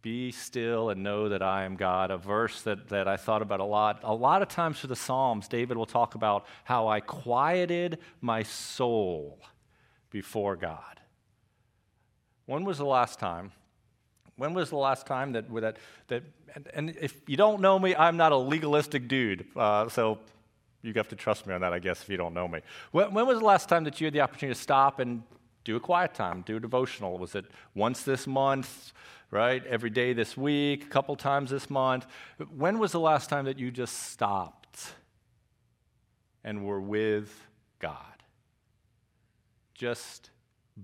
Be 0.04 0.30
still 0.32 0.90
and 0.90 1.02
know 1.02 1.30
that 1.30 1.42
I 1.42 1.64
am 1.64 1.76
God, 1.76 2.10
a 2.10 2.18
verse 2.18 2.60
that, 2.62 2.90
that 2.90 3.08
I 3.08 3.16
thought 3.16 3.40
about 3.40 3.60
a 3.60 3.64
lot. 3.64 4.00
A 4.02 4.14
lot 4.14 4.42
of 4.42 4.48
times 4.48 4.78
through 4.78 4.88
the 4.88 4.96
Psalms, 4.96 5.48
David 5.48 5.78
will 5.78 5.86
talk 5.86 6.14
about 6.14 6.44
how 6.64 6.88
I 6.88 7.00
quieted 7.00 7.98
my 8.20 8.42
soul 8.42 9.40
before 10.10 10.56
God. 10.56 11.00
When 12.44 12.64
was 12.64 12.76
the 12.76 12.84
last 12.84 13.18
time 13.18 13.52
when 14.36 14.54
was 14.54 14.70
the 14.70 14.76
last 14.76 15.06
time 15.06 15.32
that, 15.32 15.52
that, 15.54 15.76
that 16.08 16.22
and, 16.54 16.68
and 16.74 16.96
if 17.00 17.20
you 17.26 17.36
don't 17.36 17.60
know 17.60 17.78
me, 17.78 17.94
I'm 17.94 18.16
not 18.16 18.32
a 18.32 18.36
legalistic 18.36 19.08
dude. 19.08 19.46
Uh, 19.54 19.88
so 19.88 20.18
you 20.82 20.92
have 20.94 21.08
to 21.08 21.16
trust 21.16 21.46
me 21.46 21.54
on 21.54 21.60
that, 21.60 21.72
I 21.72 21.78
guess, 21.78 22.02
if 22.02 22.08
you 22.08 22.16
don't 22.16 22.34
know 22.34 22.48
me. 22.48 22.60
When, 22.90 23.14
when, 23.14 23.26
was 23.26 23.38
the 23.38 23.44
last 23.44 23.68
time 23.68 23.84
that 23.84 24.00
you 24.00 24.06
had 24.06 24.14
the 24.14 24.20
opportunity 24.20 24.54
to 24.54 24.60
stop 24.60 24.98
and 25.00 25.22
do 25.64 25.76
a 25.76 25.80
quiet 25.80 26.14
time, 26.14 26.42
do 26.44 26.56
a 26.56 26.60
devotional? 26.60 27.16
Was 27.16 27.34
it 27.34 27.46
once 27.74 28.02
this 28.02 28.26
month, 28.26 28.92
right? 29.34 29.66
Every 29.66 29.90
day 29.90 30.12
this 30.12 30.36
week, 30.36 30.84
a 30.84 30.86
couple 30.86 31.16
times 31.16 31.50
this 31.50 31.68
month? 31.68 32.06
When 32.56 32.78
was 32.78 32.92
the 32.92 33.00
last 33.00 33.28
time 33.28 33.46
that 33.46 33.58
you 33.58 33.72
just 33.72 34.10
stopped 34.10 34.94
and 36.44 36.64
were 36.64 36.80
with 36.80 37.34
God? 37.80 37.98
Just 39.74 40.30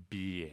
being. 0.09 0.51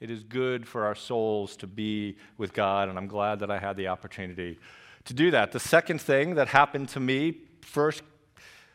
It 0.00 0.10
is 0.10 0.24
good 0.24 0.66
for 0.66 0.86
our 0.86 0.96
souls 0.96 1.56
to 1.58 1.68
be 1.68 2.16
with 2.36 2.52
God, 2.52 2.88
and 2.88 2.98
I'm 2.98 3.06
glad 3.06 3.38
that 3.38 3.52
I 3.52 3.60
had 3.60 3.76
the 3.76 3.86
opportunity 3.86 4.58
to 5.04 5.14
do 5.14 5.30
that. 5.30 5.52
The 5.52 5.60
second 5.60 6.00
thing 6.00 6.34
that 6.34 6.48
happened 6.48 6.88
to 6.90 7.00
me, 7.00 7.42
first, 7.60 8.02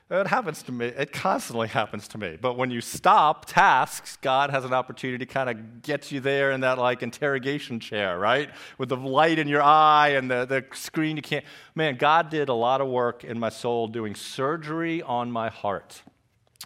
it 0.10 0.28
happens 0.28 0.64
to 0.64 0.72
me, 0.72 0.86
it 0.86 1.12
constantly 1.12 1.68
happens 1.68 2.08
to 2.10 2.18
me. 2.18 2.38
But 2.40 2.58
when 2.58 2.72
you 2.72 2.80
stop 2.80 3.46
tasks, 3.46 4.18
God 4.22 4.52
has 4.52 4.64
an 4.64 4.74
opportunity 4.74 5.26
to 5.26 5.26
kind 5.26 5.50
of 5.50 5.82
get 5.82 6.14
you 6.14 6.22
there 6.22 6.52
in 6.52 6.62
that 6.62 6.78
like 6.78 7.04
interrogation 7.04 7.82
chair, 7.82 8.18
right? 8.18 8.50
With 8.78 8.88
the 8.88 8.96
light 8.96 9.38
in 9.38 9.50
your 9.50 9.62
eye 9.62 10.10
and 10.10 10.32
the, 10.32 10.46
the 10.46 10.64
screen 10.74 11.18
you 11.18 11.22
can't. 11.22 11.44
Man, 11.76 11.98
God 11.98 12.30
did 12.30 12.48
a 12.48 12.54
lot 12.54 12.80
of 12.80 12.88
work 12.88 13.26
in 13.26 13.38
my 13.38 13.50
soul 13.50 13.90
doing 13.90 14.16
surgery 14.16 15.02
on 15.02 15.30
my 15.30 15.50
heart. 15.50 16.02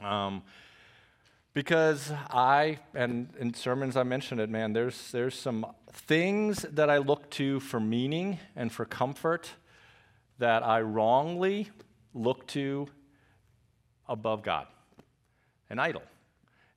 Um, 0.03 0.43
because 1.53 2.11
I, 2.29 2.77
and 2.93 3.29
in 3.39 3.55
sermons 3.55 3.97
I 3.97 4.03
mentioned 4.03 4.39
it, 4.39 4.51
man, 4.51 4.73
there's, 4.73 5.11
there's 5.11 5.37
some 5.37 5.65
things 5.91 6.61
that 6.71 6.91
I 6.91 6.99
look 6.99 7.29
to 7.31 7.59
for 7.59 7.79
meaning 7.79 8.39
and 8.55 8.71
for 8.71 8.85
comfort 8.85 9.49
that 10.37 10.63
I 10.63 10.81
wrongly 10.81 11.71
look 12.13 12.47
to 12.47 12.87
above 14.11 14.43
God, 14.43 14.67
an 15.69 15.79
idol. 15.79 16.03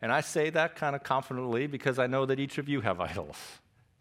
And 0.01 0.13
I 0.13 0.21
say 0.21 0.51
that 0.51 0.77
kind 0.77 0.95
of 0.95 1.03
confidently 1.03 1.67
because 1.67 1.99
I 1.99 2.07
know 2.07 2.27
that 2.27 2.39
each 2.39 2.59
of 2.59 2.69
you 2.69 2.81
have 2.83 3.01
idols. 3.01 3.37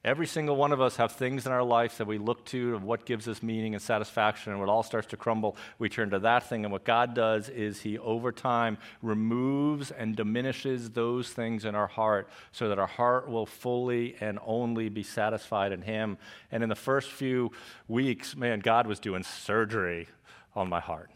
Every 0.05 0.27
single 0.27 0.57
one 0.57 0.73
of 0.73 0.81
us 0.81 0.97
have 0.97 1.13
things 1.13 1.45
in 1.45 1.53
our 1.53 1.63
life 1.63 1.97
that 1.97 2.07
we 2.07 2.17
look 2.17 2.43
to 2.47 2.75
of 2.75 2.83
what 2.83 3.05
gives 3.05 3.25
us 3.29 3.41
meaning 3.41 3.73
and 3.73 3.81
satisfaction, 3.81 4.51
and 4.51 4.59
when 4.59 4.67
it 4.67 4.71
all 4.71 4.83
starts 4.83 5.07
to 5.07 5.17
crumble, 5.17 5.55
we 5.79 5.87
turn 5.87 6.09
to 6.09 6.19
that 6.19 6.49
thing. 6.49 6.65
And 6.65 6.73
what 6.73 6.83
God 6.83 7.15
does 7.15 7.47
is 7.47 7.79
He, 7.79 7.97
over 7.97 8.33
time, 8.33 8.77
removes 9.01 9.91
and 9.91 10.13
diminishes 10.13 10.89
those 10.89 11.29
things 11.29 11.63
in 11.63 11.73
our 11.73 11.87
heart 11.87 12.27
so 12.51 12.67
that 12.67 12.79
our 12.79 12.87
heart 12.87 13.29
will 13.29 13.45
fully 13.45 14.17
and 14.19 14.39
only 14.45 14.89
be 14.89 15.03
satisfied 15.03 15.71
in 15.71 15.81
Him. 15.81 16.17
And 16.51 16.63
in 16.63 16.67
the 16.67 16.75
first 16.75 17.09
few 17.09 17.53
weeks, 17.87 18.35
man, 18.35 18.59
God 18.59 18.87
was 18.87 18.99
doing 18.99 19.23
surgery 19.23 20.09
on 20.53 20.67
my 20.67 20.81
heart. 20.81 21.11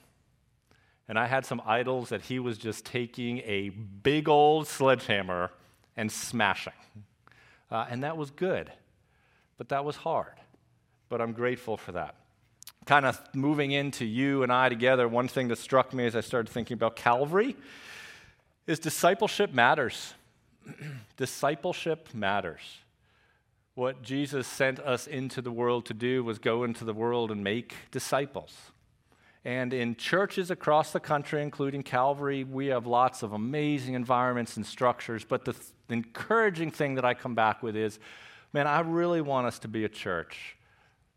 And 1.10 1.18
I 1.18 1.26
had 1.26 1.46
some 1.46 1.62
idols 1.66 2.10
that 2.10 2.24
He 2.24 2.40
was 2.40 2.58
just 2.58 2.86
taking 2.86 3.40
a 3.40 3.70
big 3.70 4.28
old 4.28 4.68
sledgehammer 4.68 5.52
and 5.96 6.12
smashing. 6.12 6.74
Uh, 7.72 7.86
and 7.90 8.04
that 8.04 8.18
was 8.18 8.32
good, 8.32 8.72
but 9.58 9.70
that 9.70 9.84
was 9.84 9.98
hard. 9.98 10.34
But 11.10 11.22
I'm 11.22 11.34
grateful 11.34 11.78
for 11.78 11.94
that. 11.94 12.16
Kind 12.86 13.06
of 13.06 13.20
moving 13.34 13.72
into 13.72 14.06
you 14.06 14.44
and 14.44 14.52
I 14.52 14.70
together, 14.70 15.08
one 15.08 15.28
thing 15.28 15.50
that 15.50 15.58
struck 15.58 15.94
me 15.94 16.06
as 16.06 16.16
I 16.16 16.22
started 16.22 16.50
thinking 16.50 16.76
about 16.76 16.96
Calvary 16.96 17.56
is 18.66 18.80
discipleship 18.80 19.54
matters. 19.54 20.14
discipleship 21.18 22.10
matters. 22.14 22.62
What 23.76 24.02
Jesus 24.02 24.48
sent 24.48 24.80
us 24.80 25.08
into 25.08 25.42
the 25.42 25.52
world 25.52 25.86
to 25.86 25.94
do 25.94 26.24
was 26.24 26.40
go 26.40 26.64
into 26.64 26.84
the 26.84 26.94
world 26.94 27.30
and 27.32 27.44
make 27.44 27.76
disciples. 27.92 28.54
And 29.46 29.74
in 29.74 29.96
churches 29.96 30.52
across 30.52 30.92
the 30.92 31.00
country, 31.00 31.42
including 31.42 31.84
Calvary, 31.84 32.44
we 32.44 32.68
have 32.68 32.86
lots 32.86 33.24
of 33.24 33.34
amazing 33.34 33.94
environments 33.94 34.58
and 34.58 34.66
structures. 34.66 35.24
But 35.24 35.46
the, 35.46 35.54
th- 35.54 35.66
encouraging 35.90 36.72
thing 36.72 36.96
that 36.96 37.06
I 37.06 37.14
come 37.14 37.36
back 37.36 37.64
with 37.64 37.76
is 37.76 38.00
man, 38.54 38.68
I 38.68 38.80
really 38.80 39.22
want 39.22 39.48
us 39.48 39.60
to 39.60 39.68
be 39.68 39.84
a 39.86 39.90
church 39.90 40.58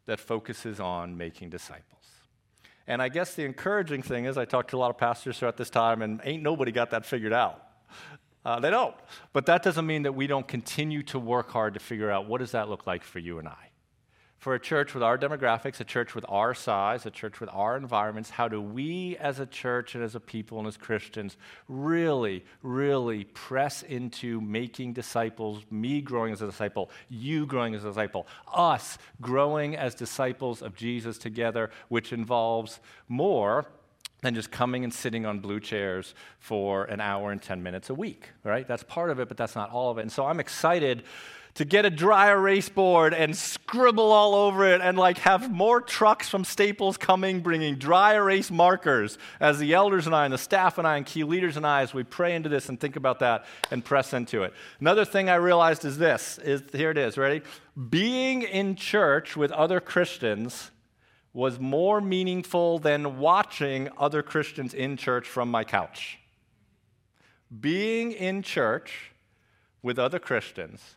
that 0.07 0.21
focuses 0.21 0.81
on 0.81 1.17
making 1.17 1.51
disciples. 1.51 1.87
And 2.87 3.01
I 3.01 3.09
guess 3.09 3.35
the 3.35 3.45
encouraging 3.45 4.03
thing 4.03 4.25
is, 4.25 4.37
I 4.37 4.45
talked 4.45 4.71
to 4.71 4.77
a 4.77 4.79
lot 4.79 4.91
of 4.91 4.99
pastors 4.99 5.39
throughout 5.39 5.57
this 5.57 5.71
time, 5.71 6.03
and 6.03 6.21
ain't 6.25 6.43
nobody 6.43 6.73
got 6.73 6.91
that 6.91 7.07
figured 7.07 7.33
out. 7.33 7.65
Uh, 8.45 8.59
they 8.59 8.71
don't. 8.71 8.95
But 9.33 9.47
that 9.47 9.63
doesn't 9.63 9.87
mean 9.87 10.03
that 10.03 10.13
we 10.13 10.27
don't 10.27 10.47
continue 10.49 11.03
to 11.05 11.19
work 11.19 11.51
hard 11.51 11.75
to 11.75 11.81
figure 11.81 12.11
out 12.11 12.27
what 12.27 12.39
does 12.39 12.53
that 12.53 12.69
look 12.69 12.87
like 12.87 13.05
for 13.05 13.19
you 13.19 13.39
and 13.39 13.47
I 13.47 13.70
for 14.41 14.55
a 14.55 14.59
church 14.59 14.95
with 14.95 15.03
our 15.03 15.19
demographics, 15.19 15.81
a 15.81 15.85
church 15.85 16.15
with 16.15 16.25
our 16.27 16.55
size, 16.55 17.05
a 17.05 17.11
church 17.11 17.41
with 17.41 17.51
our 17.53 17.77
environments, 17.77 18.31
how 18.31 18.49
do 18.49 18.61
we 18.61 19.17
as 19.19 19.39
a 19.39 19.45
church 19.45 19.95
and 19.95 20.03
as 20.03 20.15
a 20.15 20.21
people 20.21 20.59
and 20.59 20.67
as 20.67 20.79
Christians 20.79 21.37
really, 21.69 22.43
really 22.63 23.25
press 23.25 23.83
into 23.83 24.41
making 24.41 24.95
disciples, 24.95 25.63
me 25.71 26.01
growing 26.01 26.33
as 26.33 26.41
a 26.41 26.47
disciple, 26.47 26.91
you 27.11 27.45
growing 27.45 27.75
as 27.75 27.85
a 27.85 27.89
disciple, 27.89 28.27
us 28.53 28.97
growing 29.21 29.77
as 29.77 29.95
disciples 29.95 30.63
of 30.63 30.75
Jesus 30.75 31.19
together, 31.19 31.71
which 31.89 32.11
involves 32.11 32.81
more 33.07 33.67
than 34.23 34.35
just 34.35 34.51
coming 34.51 34.85
and 34.85 34.93
sitting 34.93 35.27
on 35.27 35.41
blue 35.41 35.61
chairs 35.61 36.15
for 36.39 36.85
an 36.85 37.01
hour 37.01 37.31
and 37.31 37.43
10 37.43 37.63
minutes 37.63 37.91
a 37.91 37.95
week, 37.95 38.31
right? 38.43 38.67
That's 38.67 38.83
part 38.83 39.11
of 39.11 39.21
it, 39.21 39.29
but 39.29 39.37
that's 39.37 39.55
not 39.55 39.71
all 39.71 39.91
of 39.91 39.99
it. 39.99 40.03
And 40.03 40.13
so 40.13 40.25
I'm 40.25 40.41
excited 40.41 41.05
to 41.55 41.65
get 41.65 41.85
a 41.85 41.91
dry 41.91 42.31
erase 42.31 42.69
board 42.69 43.13
and 43.13 43.37
scribble 43.37 44.13
all 44.13 44.35
over 44.35 44.67
it 44.67 44.81
and 44.81 44.97
like 44.97 45.19
have 45.19 45.51
more 45.51 45.81
trucks 45.81 46.29
from 46.29 46.45
Staples 46.45 46.97
coming 46.97 47.41
bringing 47.41 47.77
dry 47.77 48.15
erase 48.15 48.51
markers 48.51 49.19
as 49.41 49.59
the 49.59 49.75
elders 49.75 50.07
and 50.07 50.15
I 50.15 50.25
and 50.25 50.33
the 50.33 50.39
staff 50.39 50.79
and 50.79 50.87
I 50.87 50.97
and 50.97 51.07
key 51.07 51.25
leaders 51.25 51.57
and 51.57 51.67
I 51.67 51.83
as 51.83 51.93
we 51.93 52.05
pray 52.05 52.35
into 52.35 52.49
this 52.49 52.69
and 52.69 52.79
think 52.79 52.97
about 52.97 53.19
that 53.21 53.45
and 53.71 53.85
press 53.85 54.13
into 54.13 54.43
it. 54.43 54.55
Another 54.81 55.05
thing 55.05 55.29
I 55.29 55.37
realized 55.37 55.85
is 55.85 55.99
this 55.99 56.39
is 56.39 56.63
here 56.73 56.91
it 56.91 56.99
is, 56.99 57.19
ready? 57.19 57.43
Being 57.89 58.43
in 58.43 58.77
church 58.77 59.37
with 59.37 59.51
other 59.53 59.81
Christians 59.81 60.71
was 61.33 61.61
more 61.61 62.01
meaningful 62.01 62.79
than 62.79 63.19
watching 63.19 63.89
other 63.99 64.23
Christians 64.23 64.75
in 64.75 64.97
church 64.97 65.29
from 65.29 65.51
my 65.51 65.65
couch. 65.65 66.19
Being 67.61 68.13
in 68.13 68.43
church 68.43 69.13
with 69.83 69.99
other 69.99 70.19
Christians 70.19 70.97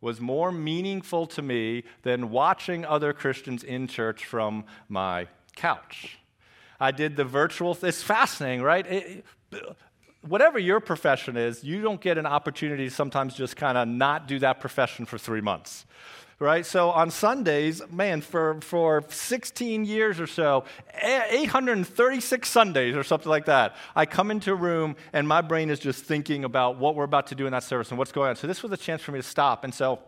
was 0.00 0.20
more 0.20 0.52
meaningful 0.52 1.26
to 1.26 1.42
me 1.42 1.84
than 2.02 2.30
watching 2.30 2.84
other 2.84 3.12
Christians 3.12 3.64
in 3.64 3.88
church 3.88 4.24
from 4.24 4.64
my 4.88 5.26
couch. 5.54 6.18
I 6.78 6.90
did 6.90 7.16
the 7.16 7.24
virtual, 7.24 7.76
it's 7.82 8.02
fascinating, 8.02 8.62
right? 8.62 8.86
It, 8.86 9.24
whatever 10.20 10.58
your 10.58 10.80
profession 10.80 11.36
is, 11.36 11.64
you 11.64 11.80
don't 11.80 12.00
get 12.00 12.18
an 12.18 12.26
opportunity 12.26 12.84
to 12.84 12.94
sometimes 12.94 13.34
just 13.34 13.56
kind 13.56 13.78
of 13.78 13.88
not 13.88 14.28
do 14.28 14.38
that 14.40 14.60
profession 14.60 15.06
for 15.06 15.18
three 15.18 15.40
months 15.40 15.86
right? 16.38 16.66
So 16.66 16.90
on 16.90 17.10
Sundays, 17.10 17.80
man, 17.90 18.20
for, 18.20 18.60
for 18.60 19.04
16 19.08 19.84
years 19.84 20.20
or 20.20 20.26
so, 20.26 20.64
eh, 20.94 21.24
836 21.30 22.48
Sundays 22.48 22.94
or 22.94 23.02
something 23.02 23.30
like 23.30 23.46
that, 23.46 23.76
I 23.94 24.06
come 24.06 24.30
into 24.30 24.52
a 24.52 24.54
room 24.54 24.96
and 25.12 25.26
my 25.26 25.40
brain 25.40 25.70
is 25.70 25.78
just 25.78 26.04
thinking 26.04 26.44
about 26.44 26.78
what 26.78 26.94
we're 26.94 27.04
about 27.04 27.28
to 27.28 27.34
do 27.34 27.46
in 27.46 27.52
that 27.52 27.62
service 27.62 27.90
and 27.90 27.98
what's 27.98 28.12
going 28.12 28.30
on. 28.30 28.36
So 28.36 28.46
this 28.46 28.62
was 28.62 28.72
a 28.72 28.76
chance 28.76 29.02
for 29.02 29.12
me 29.12 29.18
to 29.18 29.26
stop. 29.26 29.64
And 29.64 29.74
so 29.74 30.00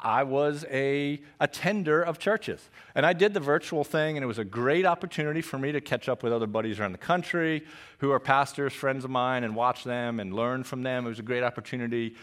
I 0.00 0.22
was 0.22 0.64
a 0.70 1.20
attender 1.40 2.02
of 2.02 2.18
churches. 2.18 2.68
And 2.94 3.04
I 3.04 3.12
did 3.12 3.34
the 3.34 3.40
virtual 3.40 3.82
thing, 3.82 4.16
and 4.16 4.22
it 4.22 4.26
was 4.26 4.38
a 4.38 4.44
great 4.44 4.86
opportunity 4.86 5.40
for 5.40 5.58
me 5.58 5.72
to 5.72 5.80
catch 5.80 6.08
up 6.08 6.22
with 6.22 6.32
other 6.32 6.46
buddies 6.46 6.78
around 6.78 6.92
the 6.92 6.98
country 6.98 7.64
who 7.98 8.12
are 8.12 8.20
pastors, 8.20 8.72
friends 8.72 9.04
of 9.04 9.10
mine, 9.10 9.42
and 9.42 9.56
watch 9.56 9.82
them 9.82 10.20
and 10.20 10.32
learn 10.32 10.62
from 10.62 10.82
them. 10.82 11.04
It 11.06 11.08
was 11.08 11.18
a 11.18 11.22
great 11.22 11.42
opportunity 11.42 12.14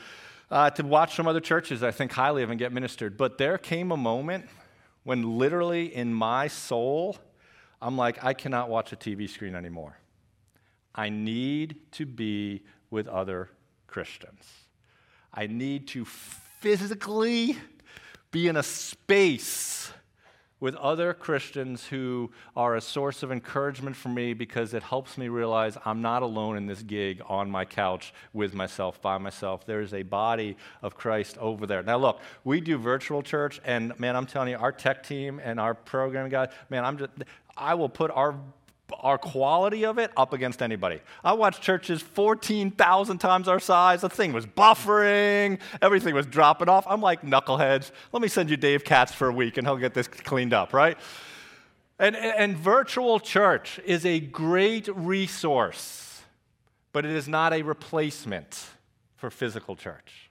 uh, 0.51 0.69
to 0.71 0.83
watch 0.83 1.15
some 1.15 1.27
other 1.27 1.39
churches 1.39 1.83
I 1.83 1.91
think 1.91 2.11
highly 2.11 2.43
of 2.43 2.49
and 2.49 2.59
get 2.59 2.71
ministered. 2.71 3.17
But 3.17 3.37
there 3.37 3.57
came 3.57 3.91
a 3.91 3.97
moment 3.97 4.45
when 5.03 5.37
literally 5.37 5.93
in 5.95 6.13
my 6.13 6.47
soul, 6.47 7.17
I'm 7.81 7.97
like, 7.97 8.23
I 8.23 8.33
cannot 8.33 8.69
watch 8.69 8.91
a 8.91 8.95
TV 8.95 9.29
screen 9.29 9.55
anymore. 9.55 9.97
I 10.93 11.09
need 11.09 11.77
to 11.93 12.05
be 12.05 12.63
with 12.89 13.07
other 13.07 13.49
Christians. 13.87 14.45
I 15.33 15.47
need 15.47 15.87
to 15.89 16.05
physically 16.05 17.57
be 18.31 18.47
in 18.47 18.55
a 18.55 18.63
space 18.63 19.91
with 20.65 20.75
other 20.77 21.13
Christians 21.13 21.85
who 21.85 22.31
are 22.55 22.75
a 22.75 22.81
source 22.81 23.21
of 23.21 23.31
encouragement 23.31 23.95
for 23.95 24.09
me 24.09 24.33
because 24.33 24.73
it 24.73 24.81
helps 24.81 25.15
me 25.15 25.27
realize 25.27 25.77
I'm 25.85 26.01
not 26.01 26.23
alone 26.23 26.57
in 26.57 26.65
this 26.65 26.81
gig 26.81 27.21
on 27.27 27.51
my 27.51 27.65
couch 27.65 28.15
with 28.33 28.55
myself, 28.55 28.99
by 28.99 29.19
myself. 29.19 29.67
There 29.67 29.81
is 29.81 29.93
a 29.93 30.01
body 30.01 30.57
of 30.81 30.97
Christ 30.97 31.37
over 31.37 31.67
there. 31.67 31.83
Now, 31.83 31.97
look, 31.97 32.19
we 32.43 32.61
do 32.61 32.79
virtual 32.79 33.21
church, 33.21 33.61
and 33.63 33.93
man, 33.99 34.15
I'm 34.15 34.25
telling 34.25 34.49
you, 34.49 34.57
our 34.57 34.71
tech 34.71 35.03
team 35.03 35.39
and 35.43 35.59
our 35.59 35.75
program 35.75 36.29
guy, 36.29 36.47
man, 36.71 36.83
I'm 36.83 36.97
just, 36.97 37.11
I 37.55 37.75
will 37.75 37.87
put 37.87 38.09
our 38.09 38.33
our 38.99 39.17
quality 39.17 39.85
of 39.85 39.97
it 39.97 40.11
up 40.15 40.33
against 40.33 40.61
anybody. 40.61 40.99
I 41.23 41.33
watched 41.33 41.61
churches 41.61 42.01
14,000 42.01 43.17
times 43.17 43.47
our 43.47 43.59
size. 43.59 44.01
The 44.01 44.09
thing 44.09 44.33
was 44.33 44.45
buffering, 44.45 45.59
everything 45.81 46.13
was 46.13 46.25
dropping 46.25 46.69
off. 46.69 46.85
I'm 46.87 47.01
like, 47.01 47.21
knuckleheads, 47.21 47.91
let 48.11 48.21
me 48.21 48.27
send 48.27 48.49
you 48.49 48.57
Dave 48.57 48.83
Katz 48.83 49.13
for 49.13 49.27
a 49.27 49.33
week 49.33 49.57
and 49.57 49.65
he'll 49.65 49.77
get 49.77 49.93
this 49.93 50.07
cleaned 50.07 50.53
up, 50.53 50.73
right? 50.73 50.97
And, 51.97 52.15
and 52.15 52.57
virtual 52.57 53.19
church 53.19 53.79
is 53.85 54.05
a 54.05 54.19
great 54.19 54.87
resource, 54.95 56.21
but 56.91 57.05
it 57.05 57.11
is 57.11 57.27
not 57.27 57.53
a 57.53 57.61
replacement 57.61 58.67
for 59.15 59.29
physical 59.29 59.75
church. 59.75 60.24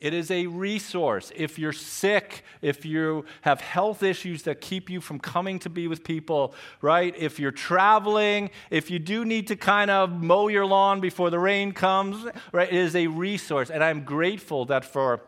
It 0.00 0.14
is 0.14 0.30
a 0.30 0.46
resource. 0.46 1.30
If 1.36 1.58
you're 1.58 1.74
sick, 1.74 2.42
if 2.62 2.86
you 2.86 3.26
have 3.42 3.60
health 3.60 4.02
issues 4.02 4.44
that 4.44 4.62
keep 4.62 4.88
you 4.88 5.00
from 5.00 5.18
coming 5.18 5.58
to 5.60 5.68
be 5.68 5.88
with 5.88 6.04
people, 6.04 6.54
right? 6.80 7.14
If 7.18 7.38
you're 7.38 7.50
traveling, 7.50 8.50
if 8.70 8.90
you 8.90 8.98
do 8.98 9.26
need 9.26 9.46
to 9.48 9.56
kind 9.56 9.90
of 9.90 10.10
mow 10.10 10.48
your 10.48 10.64
lawn 10.64 11.00
before 11.00 11.28
the 11.28 11.38
rain 11.38 11.72
comes, 11.72 12.26
right? 12.50 12.68
It 12.68 12.74
is 12.74 12.96
a 12.96 13.08
resource. 13.08 13.70
And 13.70 13.84
I'm 13.84 14.04
grateful 14.04 14.64
that 14.66 14.86
for 14.86 15.20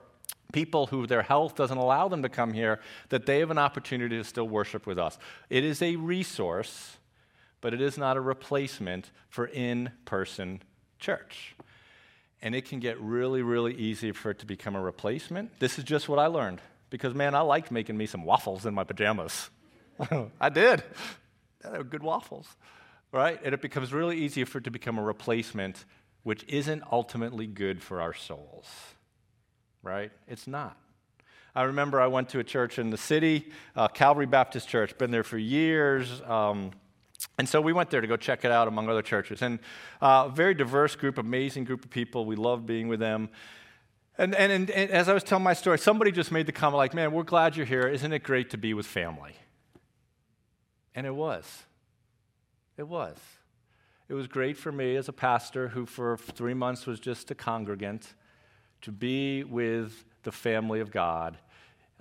people 0.55 0.87
who 0.87 1.07
their 1.07 1.23
health 1.23 1.55
doesn't 1.55 1.79
allow 1.79 2.09
them 2.09 2.23
to 2.23 2.29
come 2.31 2.55
here, 2.55 2.81
that 3.11 3.27
they 3.27 3.41
have 3.41 3.51
an 3.51 3.59
opportunity 3.59 4.17
to 4.17 4.25
still 4.25 4.49
worship 4.49 4.87
with 4.87 4.99
us. 4.99 5.19
It 5.51 5.65
is 5.65 5.83
a 5.83 5.97
resource, 5.97 6.97
but 7.61 7.75
it 7.75 7.81
is 7.83 7.99
not 7.99 8.17
a 8.17 8.21
replacement 8.21 9.11
for 9.29 9.47
in 9.47 9.91
person 10.07 10.63
church 10.99 11.55
and 12.43 12.55
it 12.55 12.65
can 12.65 12.81
get 12.81 13.01
really, 13.01 13.43
really 13.43 13.75
easy 13.75 14.13
for 14.13 14.31
it 14.31 14.41
to 14.41 14.47
become 14.47 14.75
a 14.75 14.81
replacement. 14.81 15.59
This 15.61 15.79
is 15.79 15.85
just 15.85 16.09
what 16.09 16.19
I 16.19 16.27
learned 16.27 16.61
because, 16.91 17.15
man, 17.15 17.35
I 17.35 17.41
liked 17.41 17.71
making 17.71 17.97
me 17.97 18.07
some 18.07 18.25
waffles 18.25 18.67
in 18.67 18.75
my 18.75 18.85
pajamas. 18.85 19.49
I 20.41 20.49
did. 20.49 20.83
They 21.63 21.79
were 21.79 21.85
good 21.85 22.03
waffles, 22.03 22.49
right? 23.13 23.41
And 23.45 23.55
it 23.55 23.63
becomes 23.63 23.93
really 23.93 24.19
easy 24.19 24.43
for 24.45 24.59
it 24.59 24.65
to 24.65 24.71
become 24.71 24.99
a 24.99 25.03
replacement, 25.03 25.85
which 26.25 26.45
isn't 26.49 26.83
ultimately 26.91 27.47
good 27.47 27.81
for 27.81 28.01
our 28.01 28.13
souls, 28.13 28.67
right? 29.83 30.11
It's 30.27 30.49
not. 30.49 30.77
I 31.55 31.65
remember 31.65 32.01
I 32.01 32.07
went 32.09 32.31
to 32.31 32.41
a 32.41 32.45
church 32.45 32.79
in 32.79 32.91
the 32.91 32.97
city, 32.97 33.53
uh, 33.77 33.87
Calvary 33.87 34.27
Baptist 34.27 34.69
Church, 34.69 34.97
been 34.99 35.11
there 35.11 35.23
for 35.23 35.39
years. 35.39 36.23
Um, 36.23 36.73
and 37.39 37.49
so 37.49 37.61
we 37.61 37.73
went 37.73 37.91
there 37.91 38.01
to 38.01 38.07
go 38.07 38.17
check 38.17 38.45
it 38.45 38.51
out 38.51 38.69
among 38.69 38.89
other 38.89 39.03
churches. 39.03 39.43
And 39.43 39.59
a 40.01 40.05
uh, 40.05 40.29
very 40.29 40.55
diverse 40.55 40.95
group, 40.97 41.19
amazing 41.19 41.65
group 41.65 41.85
of 41.85 41.91
people. 41.91 42.27
We 42.27 42.37
loved 42.37 42.67
being 42.67 42.89
with 42.89 43.01
them. 43.01 43.31
And, 44.19 44.35
and, 44.35 44.53
and, 44.53 44.71
and, 44.71 44.91
as 44.91 45.09
I 45.09 45.15
was 45.15 45.25
telling 45.25 45.43
my 45.43 45.55
story, 45.55 45.79
somebody 45.79 46.13
just 46.13 46.31
made 46.31 46.47
the 46.47 46.53
comment, 46.53 46.77
like, 46.77 46.93
man, 46.93 47.13
we're 47.13 47.23
glad 47.23 47.57
you're 47.57 47.67
here. 47.67 47.89
Isn't 47.89 48.13
it 48.13 48.23
great 48.23 48.51
to 48.51 48.59
be 48.59 48.75
with 48.75 48.87
family? 48.87 49.33
And 50.95 51.07
it 51.07 51.15
was. 51.15 51.63
It 52.77 52.87
was. 52.87 53.17
It 54.09 54.15
was 54.15 54.27
great 54.27 54.59
for 54.59 54.71
me 54.71 54.97
as 54.97 55.09
a 55.09 55.13
pastor 55.13 55.69
who, 55.69 55.87
for 55.87 56.19
three 56.19 56.53
months, 56.53 56.87
was 56.87 57.01
just 57.01 57.31
a 57.31 57.35
congregant 57.35 58.13
to 58.83 58.93
be 58.93 59.43
with 59.45 60.05
the 60.23 60.33
family 60.33 60.81
of 60.81 60.91
God 60.91 61.39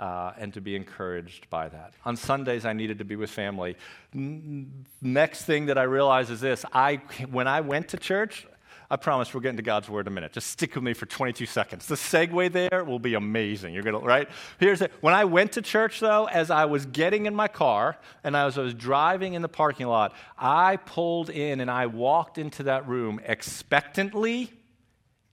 uh, 0.02 0.34
and 0.38 0.52
to 0.56 0.62
be 0.62 0.76
encouraged 0.76 1.48
by 1.52 1.70
that. 1.70 1.94
On 2.06 2.18
Sundays, 2.18 2.66
I 2.66 2.74
needed 2.74 2.98
to 2.98 3.06
be 3.06 3.16
with 3.16 3.30
family. 3.30 3.78
Next 4.14 5.46
thing 5.46 5.68
that 5.68 5.78
I 5.78 5.84
realized 5.84 6.32
is 6.32 6.42
this 6.42 6.66
I, 6.74 6.96
when 7.30 7.48
I 7.48 7.62
went 7.62 7.90
to 7.90 7.98
church, 7.98 8.48
I 8.90 8.98
promise 8.98 9.34
we're 9.34 9.42
getting 9.42 9.58
to 9.58 9.64
God's 9.64 9.88
word 9.88 10.08
in 10.08 10.12
a 10.12 10.16
minute. 10.16 10.34
Just 10.34 10.48
stick 10.48 10.76
with 10.76 10.84
me 10.84 10.94
for 10.94 11.06
22 11.06 11.46
seconds. 11.46 11.86
The 11.86 11.96
segue 11.96 12.52
there 12.52 12.84
will 12.84 13.00
be 13.00 13.14
amazing. 13.14 13.74
You're 13.74 13.84
gonna 13.84 14.00
right. 14.00 14.28
Here's 14.60 14.82
it. 14.82 14.92
When 15.02 15.14
I 15.14 15.24
went 15.24 15.54
to 15.54 15.62
church, 15.62 16.00
though, 16.02 16.26
as 16.26 16.50
I 16.50 16.66
was 16.66 16.88
getting 16.88 17.26
in 17.28 17.36
my 17.36 17.48
car 17.48 17.98
and 18.24 18.36
as 18.36 18.58
I 18.58 18.64
was 18.64 18.74
driving 18.74 19.36
in 19.36 19.44
the 19.44 19.48
parking 19.48 19.88
lot, 19.88 20.14
I 20.38 20.78
pulled 20.78 21.30
in 21.30 21.62
and 21.62 21.70
I 21.72 21.86
walked 21.86 22.38
into 22.38 22.64
that 22.64 22.88
room 22.88 23.22
expectantly 23.24 24.52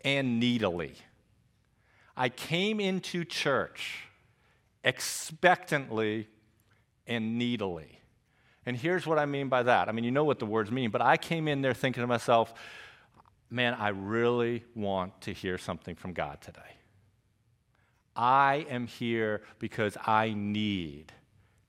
and 0.05 0.39
needily. 0.39 0.95
I 2.17 2.29
came 2.29 2.79
into 2.81 3.25
church 3.25 4.08
expectantly 4.85 6.29
and 7.07 7.39
needily. 7.39 8.01
And 8.67 8.77
here's 8.77 9.07
what 9.07 9.19
I 9.19 9.27
mean 9.27 9.49
by 9.49 9.63
that. 9.63 9.89
I 9.89 9.93
mean, 9.93 10.05
you 10.05 10.11
know 10.11 10.25
what 10.25 10.39
the 10.39 10.47
words 10.47 10.71
mean, 10.71 10.91
but 10.91 11.01
I 11.01 11.17
came 11.17 11.49
in 11.49 11.63
there 11.63 11.75
thinking 11.75 12.03
to 12.03 12.07
myself, 12.07 12.53
man, 13.51 13.75
I 13.75 13.89
really 13.89 14.65
want 14.75 15.21
to 15.23 15.33
hear 15.33 15.57
something 15.57 15.95
from 15.95 16.13
God 16.13 16.41
today. 16.41 16.61
I 18.15 18.67
am 18.69 18.87
here 18.87 19.43
because 19.59 19.97
I 20.07 20.35
need 20.37 21.13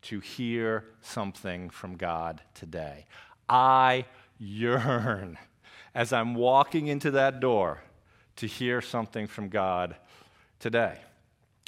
to 0.03 0.19
hear 0.19 0.85
something 1.01 1.69
from 1.69 1.95
God 1.95 2.41
today. 2.53 3.05
I 3.47 4.05
yearn 4.37 5.37
as 5.93 6.11
I'm 6.11 6.35
walking 6.35 6.87
into 6.87 7.11
that 7.11 7.39
door 7.39 7.83
to 8.37 8.47
hear 8.47 8.81
something 8.81 9.27
from 9.27 9.49
God 9.49 9.95
today. 10.59 10.99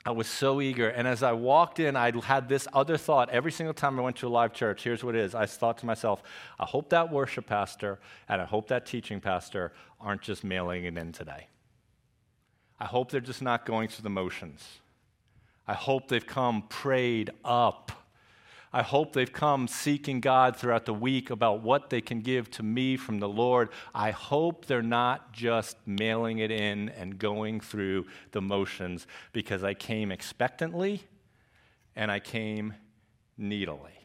I 0.05 0.11
was 0.11 0.27
so 0.27 0.61
eager. 0.61 0.89
And 0.89 1.07
as 1.07 1.21
I 1.21 1.31
walked 1.33 1.79
in, 1.79 1.95
I 1.95 2.11
had 2.23 2.49
this 2.49 2.67
other 2.73 2.97
thought 2.97 3.29
every 3.29 3.51
single 3.51 3.73
time 3.73 3.99
I 3.99 4.01
went 4.01 4.15
to 4.17 4.27
a 4.27 4.29
live 4.29 4.53
church. 4.53 4.83
Here's 4.83 5.03
what 5.03 5.15
it 5.15 5.21
is 5.21 5.35
I 5.35 5.45
thought 5.45 5.77
to 5.79 5.85
myself, 5.85 6.23
I 6.59 6.65
hope 6.65 6.89
that 6.89 7.11
worship 7.11 7.45
pastor 7.45 7.99
and 8.27 8.41
I 8.41 8.45
hope 8.45 8.67
that 8.69 8.85
teaching 8.85 9.21
pastor 9.21 9.73
aren't 9.99 10.21
just 10.21 10.43
mailing 10.43 10.85
it 10.85 10.97
in 10.97 11.11
today. 11.11 11.47
I 12.79 12.85
hope 12.85 13.11
they're 13.11 13.21
just 13.21 13.43
not 13.43 13.65
going 13.65 13.89
through 13.89 14.03
the 14.03 14.09
motions. 14.09 14.65
I 15.67 15.75
hope 15.75 16.07
they've 16.07 16.25
come 16.25 16.63
prayed 16.63 17.29
up 17.45 17.91
I 18.73 18.83
hope 18.83 19.13
they've 19.13 19.31
come 19.31 19.67
seeking 19.67 20.21
God 20.21 20.55
throughout 20.55 20.85
the 20.85 20.93
week 20.93 21.29
about 21.29 21.61
what 21.61 21.89
they 21.89 21.99
can 21.99 22.21
give 22.21 22.49
to 22.51 22.63
me 22.63 22.95
from 22.95 23.19
the 23.19 23.27
Lord. 23.27 23.69
I 23.93 24.11
hope 24.11 24.65
they're 24.65 24.81
not 24.81 25.33
just 25.33 25.75
mailing 25.85 26.39
it 26.39 26.51
in 26.51 26.89
and 26.89 27.19
going 27.19 27.59
through 27.59 28.05
the 28.31 28.41
motions 28.41 29.07
because 29.33 29.63
I 29.63 29.73
came 29.73 30.11
expectantly 30.11 31.03
and 31.95 32.09
I 32.09 32.19
came 32.19 32.75
needily. 33.37 34.00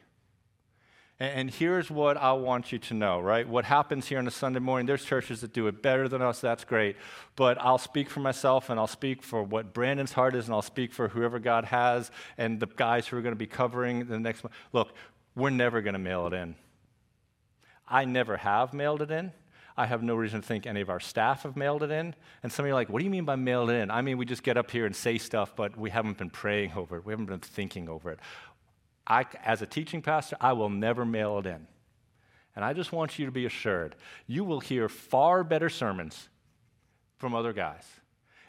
And 1.18 1.50
here's 1.50 1.90
what 1.90 2.18
I 2.18 2.34
want 2.34 2.72
you 2.72 2.78
to 2.78 2.94
know, 2.94 3.20
right? 3.20 3.48
What 3.48 3.64
happens 3.64 4.06
here 4.06 4.18
on 4.18 4.26
a 4.26 4.30
Sunday 4.30 4.58
morning, 4.58 4.86
there's 4.86 5.04
churches 5.04 5.40
that 5.40 5.54
do 5.54 5.66
it 5.66 5.80
better 5.80 6.08
than 6.08 6.20
us, 6.20 6.42
that's 6.42 6.64
great. 6.64 6.96
But 7.36 7.56
I'll 7.58 7.78
speak 7.78 8.10
for 8.10 8.20
myself 8.20 8.68
and 8.68 8.78
I'll 8.78 8.86
speak 8.86 9.22
for 9.22 9.42
what 9.42 9.72
Brandon's 9.72 10.12
heart 10.12 10.34
is 10.34 10.44
and 10.44 10.54
I'll 10.54 10.60
speak 10.60 10.92
for 10.92 11.08
whoever 11.08 11.38
God 11.38 11.64
has 11.66 12.10
and 12.36 12.60
the 12.60 12.66
guys 12.66 13.06
who 13.06 13.16
are 13.16 13.22
going 13.22 13.32
to 13.32 13.38
be 13.38 13.46
covering 13.46 14.04
the 14.06 14.18
next 14.18 14.44
month. 14.44 14.54
Look, 14.74 14.92
we're 15.34 15.48
never 15.48 15.80
going 15.80 15.94
to 15.94 15.98
mail 15.98 16.26
it 16.26 16.34
in. 16.34 16.54
I 17.88 18.04
never 18.04 18.36
have 18.36 18.74
mailed 18.74 19.00
it 19.00 19.10
in. 19.10 19.32
I 19.78 19.86
have 19.86 20.02
no 20.02 20.14
reason 20.14 20.40
to 20.42 20.46
think 20.46 20.66
any 20.66 20.80
of 20.80 20.90
our 20.90 21.00
staff 21.00 21.42
have 21.44 21.56
mailed 21.56 21.82
it 21.82 21.90
in. 21.90 22.14
And 22.42 22.52
some 22.52 22.64
of 22.64 22.68
you 22.68 22.72
are 22.72 22.76
like, 22.76 22.88
what 22.88 22.98
do 22.98 23.04
you 23.04 23.10
mean 23.10 23.24
by 23.24 23.36
mailed 23.36 23.70
it 23.70 23.74
in? 23.74 23.90
I 23.90 24.02
mean, 24.02 24.18
we 24.18 24.24
just 24.24 24.42
get 24.42 24.56
up 24.56 24.70
here 24.70 24.86
and 24.86 24.96
say 24.96 25.18
stuff, 25.18 25.54
but 25.54 25.76
we 25.78 25.90
haven't 25.90 26.18
been 26.18 26.30
praying 26.30 26.72
over 26.74 26.96
it. 26.96 27.06
We 27.06 27.12
haven't 27.12 27.26
been 27.26 27.40
thinking 27.40 27.88
over 27.88 28.10
it. 28.10 28.18
I, 29.06 29.24
as 29.44 29.62
a 29.62 29.66
teaching 29.66 30.02
pastor, 30.02 30.36
I 30.40 30.52
will 30.52 30.70
never 30.70 31.04
mail 31.04 31.38
it 31.38 31.46
in. 31.46 31.66
And 32.54 32.64
I 32.64 32.72
just 32.72 32.92
want 32.92 33.18
you 33.18 33.26
to 33.26 33.32
be 33.32 33.46
assured 33.46 33.94
you 34.26 34.42
will 34.44 34.60
hear 34.60 34.88
far 34.88 35.44
better 35.44 35.68
sermons 35.68 36.28
from 37.18 37.34
other 37.34 37.52
guys. 37.52 37.84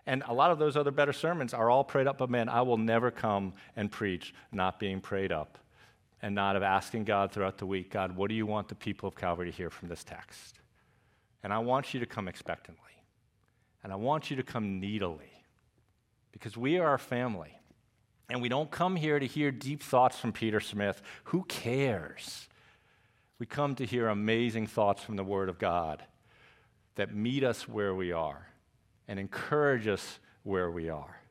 And 0.05 0.23
a 0.25 0.33
lot 0.33 0.51
of 0.51 0.59
those 0.59 0.77
other 0.77 0.91
better 0.91 1.11
sermons 1.11 1.53
are 1.53 1.69
all 1.69 1.83
prayed 1.83 2.07
up 2.07 2.19
by 2.19 2.27
men. 2.27 2.47
I 2.47 2.61
will 2.61 2.77
never 2.77 3.11
come 3.11 3.53
and 3.75 3.91
preach 3.91 4.33
not 4.53 4.79
being 4.79 5.01
prayed 5.01 5.33
up 5.33 5.57
and 6.21 6.33
not 6.33 6.55
of 6.55 6.63
asking 6.63 7.03
God 7.03 7.31
throughout 7.31 7.57
the 7.57 7.65
week, 7.65 7.91
God, 7.91 8.15
what 8.15 8.29
do 8.29 8.35
you 8.35 8.45
want 8.45 8.69
the 8.69 8.75
people 8.75 9.07
of 9.07 9.15
Calvary 9.15 9.51
to 9.51 9.55
hear 9.55 9.69
from 9.69 9.89
this 9.89 10.03
text? 10.03 10.59
And 11.43 11.53
I 11.53 11.59
want 11.59 11.93
you 11.93 11.99
to 11.99 12.05
come 12.05 12.27
expectantly. 12.27 12.83
And 13.83 13.93
I 13.93 13.95
want 13.97 14.31
you 14.31 14.37
to 14.37 14.43
come 14.43 14.79
needily 14.79 15.31
because 16.31 16.57
we 16.57 16.79
are 16.79 16.93
a 16.93 16.99
family. 16.99 17.51
And 18.29 18.41
we 18.41 18.49
don't 18.49 18.69
come 18.69 18.95
here 18.95 19.19
to 19.19 19.25
hear 19.25 19.51
deep 19.51 19.81
thoughts 19.81 20.19
from 20.19 20.33
Peter 20.33 20.59
Smith. 20.59 21.01
Who 21.25 21.43
cares? 21.43 22.47
We 23.39 23.45
come 23.45 23.75
to 23.75 23.85
hear 23.85 24.09
amazing 24.09 24.67
thoughts 24.67 25.03
from 25.03 25.15
the 25.15 25.23
Word 25.23 25.47
of 25.49 25.59
God 25.59 26.03
that 26.95 27.15
meet 27.15 27.43
us 27.43 27.67
where 27.67 27.95
we 27.95 28.11
are 28.11 28.47
and 29.07 29.19
encourage 29.19 29.87
us 29.87 30.19
where 30.43 30.69
we 30.69 30.89
are. 30.89 31.21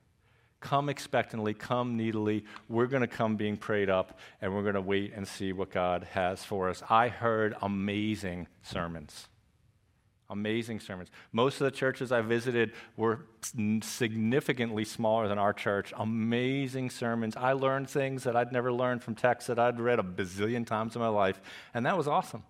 Come 0.60 0.88
expectantly, 0.88 1.52
come 1.52 1.96
needily. 1.96 2.44
We're 2.68 2.86
going 2.86 3.02
to 3.02 3.06
come 3.06 3.36
being 3.36 3.56
prayed 3.56 3.90
up, 3.90 4.18
and 4.40 4.54
we're 4.54 4.62
going 4.62 4.74
to 4.74 4.80
wait 4.80 5.12
and 5.14 5.28
see 5.28 5.52
what 5.52 5.70
God 5.70 6.04
has 6.12 6.42
for 6.42 6.70
us. 6.70 6.82
I 6.88 7.08
heard 7.08 7.54
amazing 7.60 8.48
sermons. 8.62 9.28
Amazing 10.28 10.80
sermons. 10.80 11.08
Most 11.32 11.60
of 11.60 11.66
the 11.66 11.70
churches 11.70 12.10
I 12.10 12.20
visited 12.20 12.72
were 12.96 13.26
significantly 13.82 14.84
smaller 14.84 15.28
than 15.28 15.38
our 15.38 15.52
church. 15.52 15.92
Amazing 15.96 16.90
sermons. 16.90 17.36
I 17.36 17.52
learned 17.52 17.88
things 17.88 18.24
that 18.24 18.34
I'd 18.34 18.52
never 18.52 18.72
learned 18.72 19.04
from 19.04 19.14
texts 19.14 19.46
that 19.46 19.58
I'd 19.58 19.78
read 19.78 20.00
a 20.00 20.02
bazillion 20.02 20.66
times 20.66 20.96
in 20.96 21.00
my 21.00 21.08
life, 21.08 21.40
and 21.74 21.86
that 21.86 21.96
was 21.96 22.08
awesome. 22.08 22.42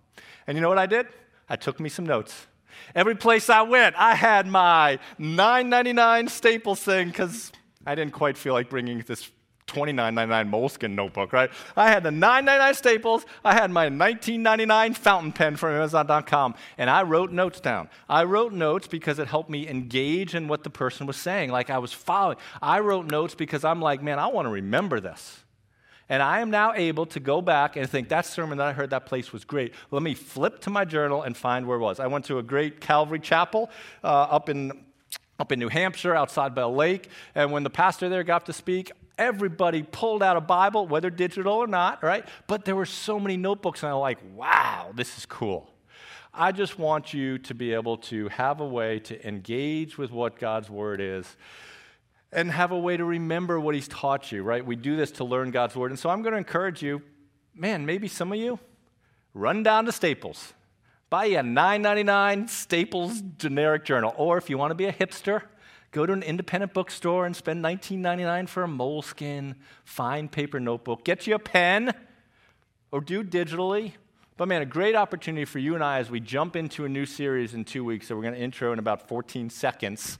And 0.47 0.57
you 0.57 0.61
know 0.61 0.69
what 0.69 0.79
I 0.79 0.87
did? 0.87 1.07
I 1.47 1.55
took 1.55 1.79
me 1.79 1.89
some 1.89 2.05
notes. 2.05 2.47
Every 2.95 3.15
place 3.15 3.49
I 3.49 3.61
went, 3.61 3.95
I 3.95 4.15
had 4.15 4.47
my 4.47 4.99
9.99 5.19 6.29
Staples 6.29 6.81
thing 6.81 7.09
because 7.09 7.51
I 7.85 7.95
didn't 7.95 8.13
quite 8.13 8.37
feel 8.37 8.53
like 8.53 8.69
bringing 8.69 8.99
this 8.99 9.29
$29.99 9.67 10.49
Moleskine 10.49 10.95
notebook, 10.95 11.33
right? 11.33 11.49
I 11.75 11.89
had 11.89 12.03
the 12.03 12.09
$9.99 12.09 12.75
Staples. 12.75 13.25
I 13.43 13.53
had 13.53 13.69
my 13.69 13.89
$19.99 13.89 14.95
fountain 14.95 15.31
pen 15.31 15.55
from 15.57 15.75
Amazon.com, 15.75 16.55
and 16.77 16.89
I 16.89 17.03
wrote 17.03 17.31
notes 17.31 17.59
down. 17.59 17.89
I 18.09 18.23
wrote 18.23 18.53
notes 18.53 18.87
because 18.87 19.19
it 19.19 19.27
helped 19.27 19.49
me 19.49 19.67
engage 19.67 20.35
in 20.35 20.47
what 20.47 20.63
the 20.63 20.69
person 20.69 21.05
was 21.05 21.17
saying, 21.17 21.51
like 21.51 21.69
I 21.69 21.77
was 21.79 21.93
following. 21.93 22.37
I 22.61 22.79
wrote 22.79 23.11
notes 23.11 23.35
because 23.35 23.63
I'm 23.63 23.81
like, 23.81 24.01
man, 24.01 24.19
I 24.19 24.27
want 24.27 24.45
to 24.45 24.51
remember 24.51 24.99
this. 24.99 25.43
And 26.09 26.23
I 26.23 26.39
am 26.39 26.49
now 26.49 26.73
able 26.73 27.05
to 27.07 27.19
go 27.19 27.41
back 27.41 27.75
and 27.75 27.89
think 27.89 28.07
that 28.09 28.25
sermon 28.25 28.59
that 28.59 28.67
I 28.67 28.73
heard 28.73 28.91
that 28.91 29.05
place 29.05 29.33
was 29.33 29.43
great. 29.43 29.73
Let 29.91 30.01
me 30.01 30.13
flip 30.13 30.61
to 30.61 30.69
my 30.69 30.85
journal 30.85 31.23
and 31.23 31.35
find 31.35 31.67
where 31.67 31.77
it 31.77 31.81
was. 31.81 31.99
I 31.99 32.07
went 32.07 32.23
to 32.25 32.37
a 32.37 32.43
great 32.43 32.79
Calvary 32.79 33.19
chapel 33.19 33.69
uh, 34.03 34.07
up 34.07 34.47
in 34.49 34.85
up 35.39 35.51
in 35.51 35.59
New 35.59 35.69
Hampshire 35.69 36.15
outside 36.15 36.55
Bell 36.55 36.73
Lake, 36.73 37.09
and 37.35 37.51
when 37.51 37.61
the 37.61 37.69
pastor 37.69 38.09
there 38.09 38.23
got 38.23 38.47
to 38.47 38.53
speak, 38.53 38.91
everybody 39.17 39.83
pulled 39.83 40.23
out 40.23 40.37
a 40.37 40.41
Bible, 40.41 40.87
whether 40.87 41.09
digital 41.09 41.53
or 41.53 41.67
not, 41.67 42.03
right? 42.03 42.27
But 42.47 42.65
there 42.65 42.75
were 42.75 42.85
so 42.85 43.19
many 43.19 43.37
notebooks, 43.37 43.83
and 43.83 43.91
I'm 43.91 43.99
like, 43.99 44.19
wow, 44.35 44.91
this 44.95 45.17
is 45.17 45.25
cool. 45.25 45.71
I 46.33 46.51
just 46.51 46.77
want 46.77 47.13
you 47.13 47.39
to 47.39 47.55
be 47.55 47.73
able 47.73 47.97
to 47.97 48.27
have 48.29 48.59
a 48.59 48.67
way 48.67 48.99
to 48.99 49.27
engage 49.27 49.97
with 49.97 50.11
what 50.11 50.37
God's 50.37 50.69
Word 50.69 51.01
is 51.01 51.35
and 52.31 52.51
have 52.51 52.71
a 52.71 52.77
way 52.77 52.95
to 52.95 53.05
remember 53.05 53.59
what 53.59 53.73
He's 53.73 53.87
taught 53.87 54.31
you, 54.31 54.43
right? 54.43 54.63
We 54.63 54.75
do 54.75 54.95
this 54.95 55.11
to 55.13 55.23
learn 55.23 55.49
God's 55.51 55.75
Word. 55.75 55.91
And 55.91 55.99
so 55.99 56.09
I'm 56.09 56.21
going 56.21 56.33
to 56.33 56.37
encourage 56.37 56.83
you, 56.83 57.01
man, 57.55 57.85
maybe 57.85 58.07
some 58.07 58.31
of 58.31 58.37
you, 58.37 58.59
run 59.33 59.63
down 59.63 59.85
to 59.85 59.91
Staples. 59.91 60.53
Buy 61.09 61.25
a 61.25 61.41
$9.99 61.41 62.49
Staples 62.49 63.23
generic 63.37 63.85
journal. 63.85 64.13
Or 64.17 64.37
if 64.37 64.49
you 64.49 64.57
want 64.57 64.71
to 64.71 64.75
be 64.75 64.85
a 64.85 64.93
hipster, 64.93 65.43
Go 65.91 66.05
to 66.05 66.13
an 66.13 66.23
independent 66.23 66.73
bookstore 66.73 67.25
and 67.25 67.35
spend 67.35 67.63
$19.99 67.63 68.49
for 68.49 68.63
a 68.63 68.67
Moleskine 68.67 69.55
fine 69.85 70.27
paper 70.27 70.59
notebook. 70.59 71.03
Get 71.03 71.27
you 71.27 71.35
a 71.35 71.39
pen 71.39 71.93
or 72.91 73.01
do 73.01 73.23
digitally. 73.23 73.93
But 74.35 74.47
man, 74.47 74.61
a 74.61 74.65
great 74.65 74.95
opportunity 74.95 75.45
for 75.45 75.59
you 75.59 75.73
and 75.73 75.83
I 75.83 75.99
as 75.99 76.11
we 76.11 76.19
jump 76.19 76.55
into 76.55 76.85
a 76.85 76.89
new 76.89 77.05
series 77.05 77.53
in 77.53 77.65
two 77.65 77.83
weeks 77.83 78.07
that 78.07 78.15
we're 78.15 78.21
going 78.21 78.35
to 78.35 78.39
intro 78.39 78.71
in 78.71 78.79
about 78.79 79.07
14 79.07 79.49
seconds 79.49 80.19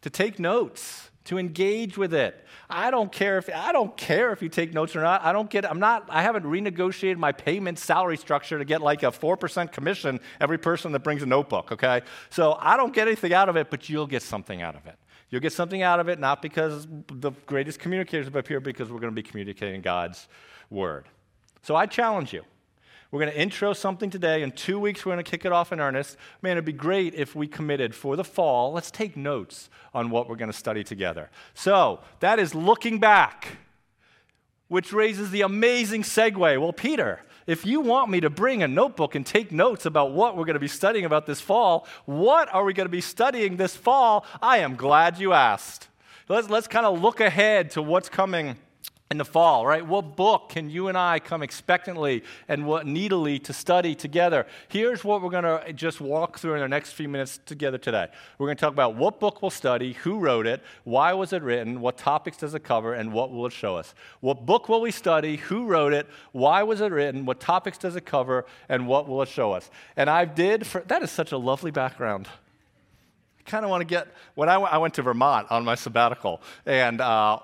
to 0.00 0.08
take 0.08 0.38
notes, 0.38 1.10
to 1.24 1.36
engage 1.36 1.98
with 1.98 2.14
it. 2.14 2.46
I 2.70 2.90
don't 2.90 3.12
care 3.12 3.36
if 3.36 3.50
I 3.54 3.72
don't 3.72 3.94
care 3.96 4.32
if 4.32 4.40
you 4.40 4.48
take 4.48 4.72
notes 4.72 4.96
or 4.96 5.02
not. 5.02 5.22
I 5.22 5.32
don't 5.32 5.50
get 5.50 5.70
I'm 5.70 5.80
not 5.80 6.06
I 6.08 6.22
haven't 6.22 6.44
renegotiated 6.44 7.18
my 7.18 7.32
payment 7.32 7.78
salary 7.78 8.16
structure 8.16 8.58
to 8.58 8.64
get 8.64 8.80
like 8.80 9.02
a 9.02 9.10
4% 9.10 9.70
commission 9.70 10.20
every 10.40 10.56
person 10.56 10.92
that 10.92 11.00
brings 11.00 11.22
a 11.22 11.26
notebook, 11.26 11.72
okay? 11.72 12.00
So 12.30 12.56
I 12.58 12.78
don't 12.78 12.94
get 12.94 13.08
anything 13.08 13.34
out 13.34 13.50
of 13.50 13.56
it, 13.56 13.68
but 13.68 13.90
you'll 13.90 14.06
get 14.06 14.22
something 14.22 14.62
out 14.62 14.76
of 14.76 14.86
it. 14.86 14.96
You'll 15.30 15.42
get 15.42 15.52
something 15.52 15.82
out 15.82 16.00
of 16.00 16.08
it, 16.08 16.18
not 16.18 16.40
because 16.40 16.86
the 17.12 17.32
greatest 17.46 17.78
communicators 17.78 18.34
up 18.34 18.48
here, 18.48 18.60
because 18.60 18.90
we're 18.90 19.00
going 19.00 19.14
to 19.14 19.22
be 19.22 19.28
communicating 19.28 19.82
God's 19.82 20.28
word. 20.70 21.06
So 21.62 21.76
I 21.76 21.86
challenge 21.86 22.32
you. 22.32 22.44
We're 23.10 23.20
going 23.20 23.32
to 23.32 23.40
intro 23.40 23.72
something 23.72 24.10
today. 24.10 24.42
In 24.42 24.52
two 24.52 24.78
weeks, 24.78 25.04
we're 25.04 25.12
going 25.12 25.24
to 25.24 25.30
kick 25.30 25.46
it 25.46 25.52
off 25.52 25.72
in 25.72 25.80
earnest. 25.80 26.18
Man, 26.42 26.52
it'd 26.52 26.66
be 26.66 26.72
great 26.72 27.14
if 27.14 27.34
we 27.34 27.46
committed 27.46 27.94
for 27.94 28.16
the 28.16 28.24
fall. 28.24 28.72
Let's 28.72 28.90
take 28.90 29.16
notes 29.16 29.70
on 29.94 30.10
what 30.10 30.28
we're 30.28 30.36
going 30.36 30.50
to 30.50 30.56
study 30.56 30.84
together. 30.84 31.30
So 31.54 32.00
that 32.20 32.38
is 32.38 32.54
looking 32.54 32.98
back, 32.98 33.58
which 34.68 34.92
raises 34.92 35.30
the 35.30 35.40
amazing 35.40 36.02
segue. 36.02 36.60
Well, 36.60 36.72
Peter, 36.74 37.22
if 37.48 37.64
you 37.64 37.80
want 37.80 38.10
me 38.10 38.20
to 38.20 38.28
bring 38.28 38.62
a 38.62 38.68
notebook 38.68 39.14
and 39.14 39.24
take 39.24 39.50
notes 39.50 39.86
about 39.86 40.12
what 40.12 40.36
we're 40.36 40.44
going 40.44 40.54
to 40.54 40.60
be 40.60 40.68
studying 40.68 41.06
about 41.06 41.24
this 41.24 41.40
fall, 41.40 41.86
what 42.04 42.52
are 42.54 42.62
we 42.62 42.74
going 42.74 42.84
to 42.86 42.90
be 42.90 43.00
studying 43.00 43.56
this 43.56 43.74
fall? 43.74 44.26
I 44.42 44.58
am 44.58 44.76
glad 44.76 45.18
you 45.18 45.32
asked. 45.32 45.88
Let's, 46.28 46.50
let's 46.50 46.68
kind 46.68 46.84
of 46.84 47.00
look 47.00 47.20
ahead 47.20 47.70
to 47.70 47.82
what's 47.82 48.10
coming 48.10 48.56
in 49.10 49.16
the 49.16 49.24
fall, 49.24 49.66
right? 49.66 49.86
What 49.86 50.16
book 50.16 50.50
can 50.50 50.68
you 50.68 50.88
and 50.88 50.98
I 50.98 51.18
come 51.18 51.42
expectantly 51.42 52.24
and 52.46 52.66
what 52.66 52.86
needily 52.86 53.38
to 53.40 53.54
study 53.54 53.94
together? 53.94 54.46
Here's 54.68 55.02
what 55.02 55.22
we're 55.22 55.30
going 55.30 55.44
to 55.44 55.72
just 55.72 55.98
walk 56.00 56.38
through 56.38 56.54
in 56.54 56.60
the 56.60 56.68
next 56.68 56.92
few 56.92 57.08
minutes 57.08 57.40
together 57.46 57.78
today. 57.78 58.08
We're 58.36 58.48
going 58.48 58.58
to 58.58 58.60
talk 58.60 58.72
about 58.72 58.96
what 58.96 59.18
book 59.18 59.40
we'll 59.40 59.50
study, 59.50 59.94
who 59.94 60.18
wrote 60.18 60.46
it, 60.46 60.62
why 60.84 61.14
was 61.14 61.32
it 61.32 61.42
written, 61.42 61.80
what 61.80 61.96
topics 61.96 62.36
does 62.36 62.54
it 62.54 62.64
cover, 62.64 62.92
and 62.92 63.12
what 63.12 63.30
will 63.30 63.46
it 63.46 63.52
show 63.52 63.76
us. 63.76 63.94
What 64.20 64.44
book 64.44 64.68
will 64.68 64.82
we 64.82 64.90
study, 64.90 65.36
who 65.36 65.64
wrote 65.64 65.94
it, 65.94 66.06
why 66.32 66.62
was 66.62 66.82
it 66.82 66.92
written, 66.92 67.24
what 67.24 67.40
topics 67.40 67.78
does 67.78 67.96
it 67.96 68.04
cover, 68.04 68.44
and 68.68 68.86
what 68.86 69.08
will 69.08 69.22
it 69.22 69.28
show 69.28 69.52
us. 69.52 69.70
And 69.96 70.10
I 70.10 70.26
did, 70.26 70.66
for, 70.66 70.82
that 70.82 71.02
is 71.02 71.10
such 71.10 71.32
a 71.32 71.38
lovely 71.38 71.70
background 71.70 72.28
I 73.38 73.50
kind 73.50 73.64
of 73.64 73.70
want 73.70 73.80
to 73.80 73.86
get 73.86 74.08
when 74.34 74.50
I, 74.50 74.54
w- 74.54 74.70
I 74.70 74.76
went 74.76 74.92
to 74.94 75.02
vermont 75.02 75.50
on 75.50 75.64
my 75.64 75.74
sabbatical 75.74 76.42
and 76.66 77.00
uh, 77.00 77.38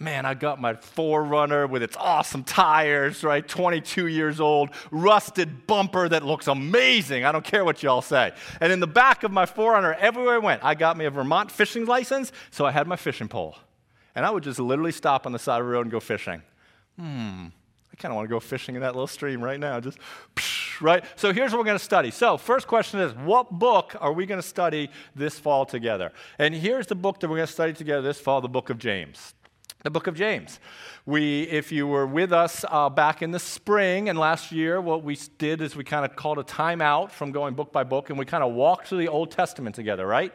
man, 0.00 0.24
I 0.24 0.32
got 0.32 0.58
my 0.58 0.72
4Runner 0.72 1.68
with 1.68 1.82
its 1.82 1.96
awesome 1.96 2.42
tires, 2.42 3.22
right? 3.22 3.46
22 3.46 4.06
years 4.06 4.40
old, 4.40 4.70
rusted 4.90 5.66
bumper 5.66 6.08
that 6.08 6.24
looks 6.24 6.48
amazing. 6.48 7.24
I 7.24 7.32
don't 7.32 7.44
care 7.44 7.64
what 7.64 7.82
y'all 7.82 8.00
say. 8.00 8.32
And 8.60 8.72
in 8.72 8.80
the 8.80 8.86
back 8.86 9.22
of 9.22 9.30
my 9.30 9.44
4Runner, 9.44 9.96
everywhere 9.98 10.36
I 10.36 10.38
went, 10.38 10.64
I 10.64 10.74
got 10.74 10.96
me 10.96 11.04
a 11.04 11.10
Vermont 11.10 11.52
fishing 11.52 11.84
license, 11.84 12.32
so 12.50 12.64
I 12.64 12.70
had 12.70 12.88
my 12.88 12.96
fishing 12.96 13.28
pole. 13.28 13.56
And 14.14 14.24
I 14.24 14.30
would 14.30 14.42
just 14.42 14.58
literally 14.58 14.92
stop 14.92 15.26
on 15.26 15.32
the 15.32 15.38
side 15.38 15.60
of 15.60 15.66
the 15.66 15.72
road 15.72 15.82
and 15.82 15.90
go 15.90 16.00
fishing. 16.00 16.42
Hmm, 16.98 17.46
I 17.92 17.96
kind 17.98 18.10
of 18.10 18.16
want 18.16 18.26
to 18.26 18.30
go 18.30 18.40
fishing 18.40 18.76
in 18.76 18.80
that 18.80 18.94
little 18.94 19.06
stream 19.06 19.44
right 19.44 19.60
now. 19.60 19.80
Just, 19.80 19.98
psh, 20.34 20.80
right? 20.80 21.04
So 21.16 21.32
here's 21.32 21.52
what 21.52 21.58
we're 21.58 21.66
going 21.66 21.78
to 21.78 21.84
study. 21.84 22.10
So, 22.10 22.38
first 22.38 22.66
question 22.66 23.00
is 23.00 23.12
what 23.14 23.50
book 23.50 23.94
are 24.00 24.12
we 24.12 24.26
going 24.26 24.40
to 24.40 24.46
study 24.46 24.90
this 25.14 25.38
fall 25.38 25.66
together? 25.66 26.12
And 26.38 26.54
here's 26.54 26.86
the 26.86 26.94
book 26.94 27.20
that 27.20 27.28
we're 27.28 27.36
going 27.36 27.46
to 27.46 27.52
study 27.52 27.74
together 27.74 28.02
this 28.02 28.18
fall 28.18 28.40
the 28.40 28.48
book 28.48 28.70
of 28.70 28.78
James 28.78 29.34
the 29.82 29.90
book 29.90 30.06
of 30.06 30.14
James. 30.14 30.60
We, 31.06 31.42
if 31.44 31.72
you 31.72 31.86
were 31.86 32.06
with 32.06 32.32
us 32.32 32.64
uh, 32.68 32.90
back 32.90 33.22
in 33.22 33.30
the 33.30 33.38
spring 33.38 34.08
and 34.08 34.18
last 34.18 34.52
year, 34.52 34.80
what 34.80 35.02
we 35.02 35.18
did 35.38 35.62
is 35.62 35.74
we 35.74 35.84
kind 35.84 36.04
of 36.04 36.16
called 36.16 36.38
a 36.38 36.42
timeout 36.42 37.10
from 37.10 37.32
going 37.32 37.54
book 37.54 37.72
by 37.72 37.84
book 37.84 38.10
and 38.10 38.18
we 38.18 38.26
kind 38.26 38.44
of 38.44 38.52
walked 38.52 38.88
through 38.88 38.98
the 38.98 39.08
Old 39.08 39.30
Testament 39.30 39.74
together, 39.74 40.06
right? 40.06 40.32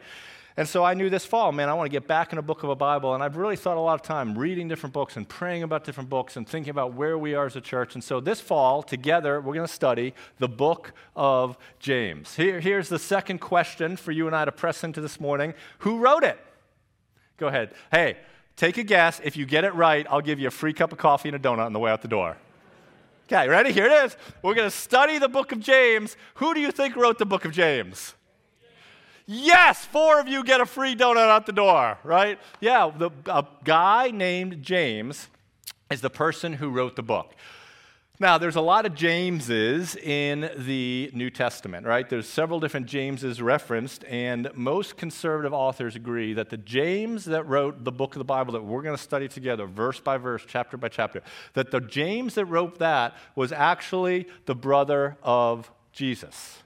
And 0.58 0.66
so 0.66 0.82
I 0.82 0.94
knew 0.94 1.10
this 1.10 1.26
fall, 1.26 1.52
man, 1.52 1.68
I 1.68 1.74
want 1.74 1.86
to 1.86 1.92
get 1.92 2.08
back 2.08 2.32
in 2.32 2.38
a 2.38 2.42
book 2.42 2.62
of 2.62 2.70
a 2.70 2.74
Bible. 2.74 3.14
And 3.14 3.22
I've 3.22 3.36
really 3.36 3.56
thought 3.56 3.76
a 3.76 3.80
lot 3.80 3.94
of 3.94 4.02
time 4.02 4.36
reading 4.38 4.68
different 4.68 4.94
books 4.94 5.16
and 5.16 5.28
praying 5.28 5.62
about 5.62 5.84
different 5.84 6.08
books 6.08 6.36
and 6.36 6.48
thinking 6.48 6.70
about 6.70 6.94
where 6.94 7.18
we 7.18 7.34
are 7.34 7.44
as 7.44 7.56
a 7.56 7.60
church. 7.60 7.94
And 7.94 8.02
so 8.02 8.20
this 8.20 8.40
fall, 8.40 8.82
together, 8.82 9.38
we're 9.40 9.54
going 9.54 9.66
to 9.66 9.72
study 9.72 10.14
the 10.38 10.48
book 10.48 10.94
of 11.14 11.58
James. 11.78 12.36
Here, 12.36 12.58
here's 12.58 12.88
the 12.88 12.98
second 12.98 13.40
question 13.40 13.98
for 13.98 14.12
you 14.12 14.26
and 14.26 14.34
I 14.34 14.46
to 14.46 14.52
press 14.52 14.82
into 14.82 15.02
this 15.02 15.20
morning 15.20 15.52
Who 15.80 15.98
wrote 15.98 16.24
it? 16.24 16.38
Go 17.36 17.48
ahead. 17.48 17.74
Hey, 17.92 18.16
Take 18.56 18.78
a 18.78 18.82
guess. 18.82 19.20
If 19.22 19.36
you 19.36 19.46
get 19.46 19.64
it 19.64 19.74
right, 19.74 20.06
I'll 20.10 20.22
give 20.22 20.40
you 20.40 20.48
a 20.48 20.50
free 20.50 20.72
cup 20.72 20.90
of 20.92 20.98
coffee 20.98 21.28
and 21.28 21.36
a 21.36 21.38
donut 21.38 21.66
on 21.66 21.72
the 21.72 21.78
way 21.78 21.90
out 21.90 22.02
the 22.02 22.08
door. 22.08 22.36
Okay, 23.26 23.48
ready? 23.48 23.72
Here 23.72 23.86
it 23.86 24.04
is. 24.04 24.16
We're 24.42 24.54
going 24.54 24.70
to 24.70 24.76
study 24.76 25.18
the 25.18 25.28
book 25.28 25.52
of 25.52 25.60
James. 25.60 26.16
Who 26.36 26.54
do 26.54 26.60
you 26.60 26.70
think 26.70 26.96
wrote 26.96 27.18
the 27.18 27.26
book 27.26 27.44
of 27.44 27.52
James? 27.52 28.14
Yes, 29.26 29.84
four 29.84 30.20
of 30.20 30.28
you 30.28 30.44
get 30.44 30.60
a 30.60 30.66
free 30.66 30.94
donut 30.94 31.28
out 31.28 31.46
the 31.46 31.52
door, 31.52 31.98
right? 32.04 32.38
Yeah, 32.60 32.90
the, 32.96 33.10
a 33.26 33.44
guy 33.64 34.12
named 34.12 34.62
James 34.62 35.28
is 35.90 36.00
the 36.00 36.10
person 36.10 36.52
who 36.54 36.70
wrote 36.70 36.94
the 36.94 37.02
book. 37.02 37.34
Now, 38.18 38.38
there's 38.38 38.56
a 38.56 38.62
lot 38.62 38.86
of 38.86 38.94
Jameses 38.94 39.94
in 39.94 40.50
the 40.56 41.10
New 41.12 41.28
Testament, 41.28 41.86
right? 41.86 42.08
There's 42.08 42.26
several 42.26 42.58
different 42.60 42.86
Jameses 42.86 43.42
referenced, 43.42 44.04
and 44.04 44.48
most 44.54 44.96
conservative 44.96 45.52
authors 45.52 45.96
agree 45.96 46.32
that 46.32 46.48
the 46.48 46.56
James 46.56 47.26
that 47.26 47.46
wrote 47.46 47.84
the 47.84 47.92
book 47.92 48.14
of 48.14 48.18
the 48.18 48.24
Bible 48.24 48.54
that 48.54 48.64
we're 48.64 48.80
going 48.80 48.96
to 48.96 49.02
study 49.02 49.28
together, 49.28 49.66
verse 49.66 50.00
by 50.00 50.16
verse, 50.16 50.42
chapter 50.48 50.78
by 50.78 50.88
chapter, 50.88 51.22
that 51.52 51.70
the 51.70 51.80
James 51.80 52.36
that 52.36 52.46
wrote 52.46 52.78
that 52.78 53.14
was 53.34 53.52
actually 53.52 54.26
the 54.46 54.54
brother 54.54 55.18
of 55.22 55.70
Jesus. 55.92 56.62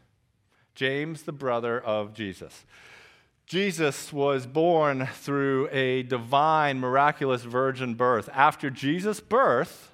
James, 0.77 1.23
the 1.23 1.33
brother 1.33 1.81
of 1.81 2.15
Jesus. 2.15 2.65
Jesus 3.47 4.13
was 4.13 4.47
born 4.47 5.09
through 5.15 5.69
a 5.73 6.05
divine, 6.05 6.79
miraculous 6.79 7.43
virgin 7.43 7.95
birth. 7.95 8.29
After 8.33 8.71
Jesus' 8.71 9.19
birth, 9.19 9.89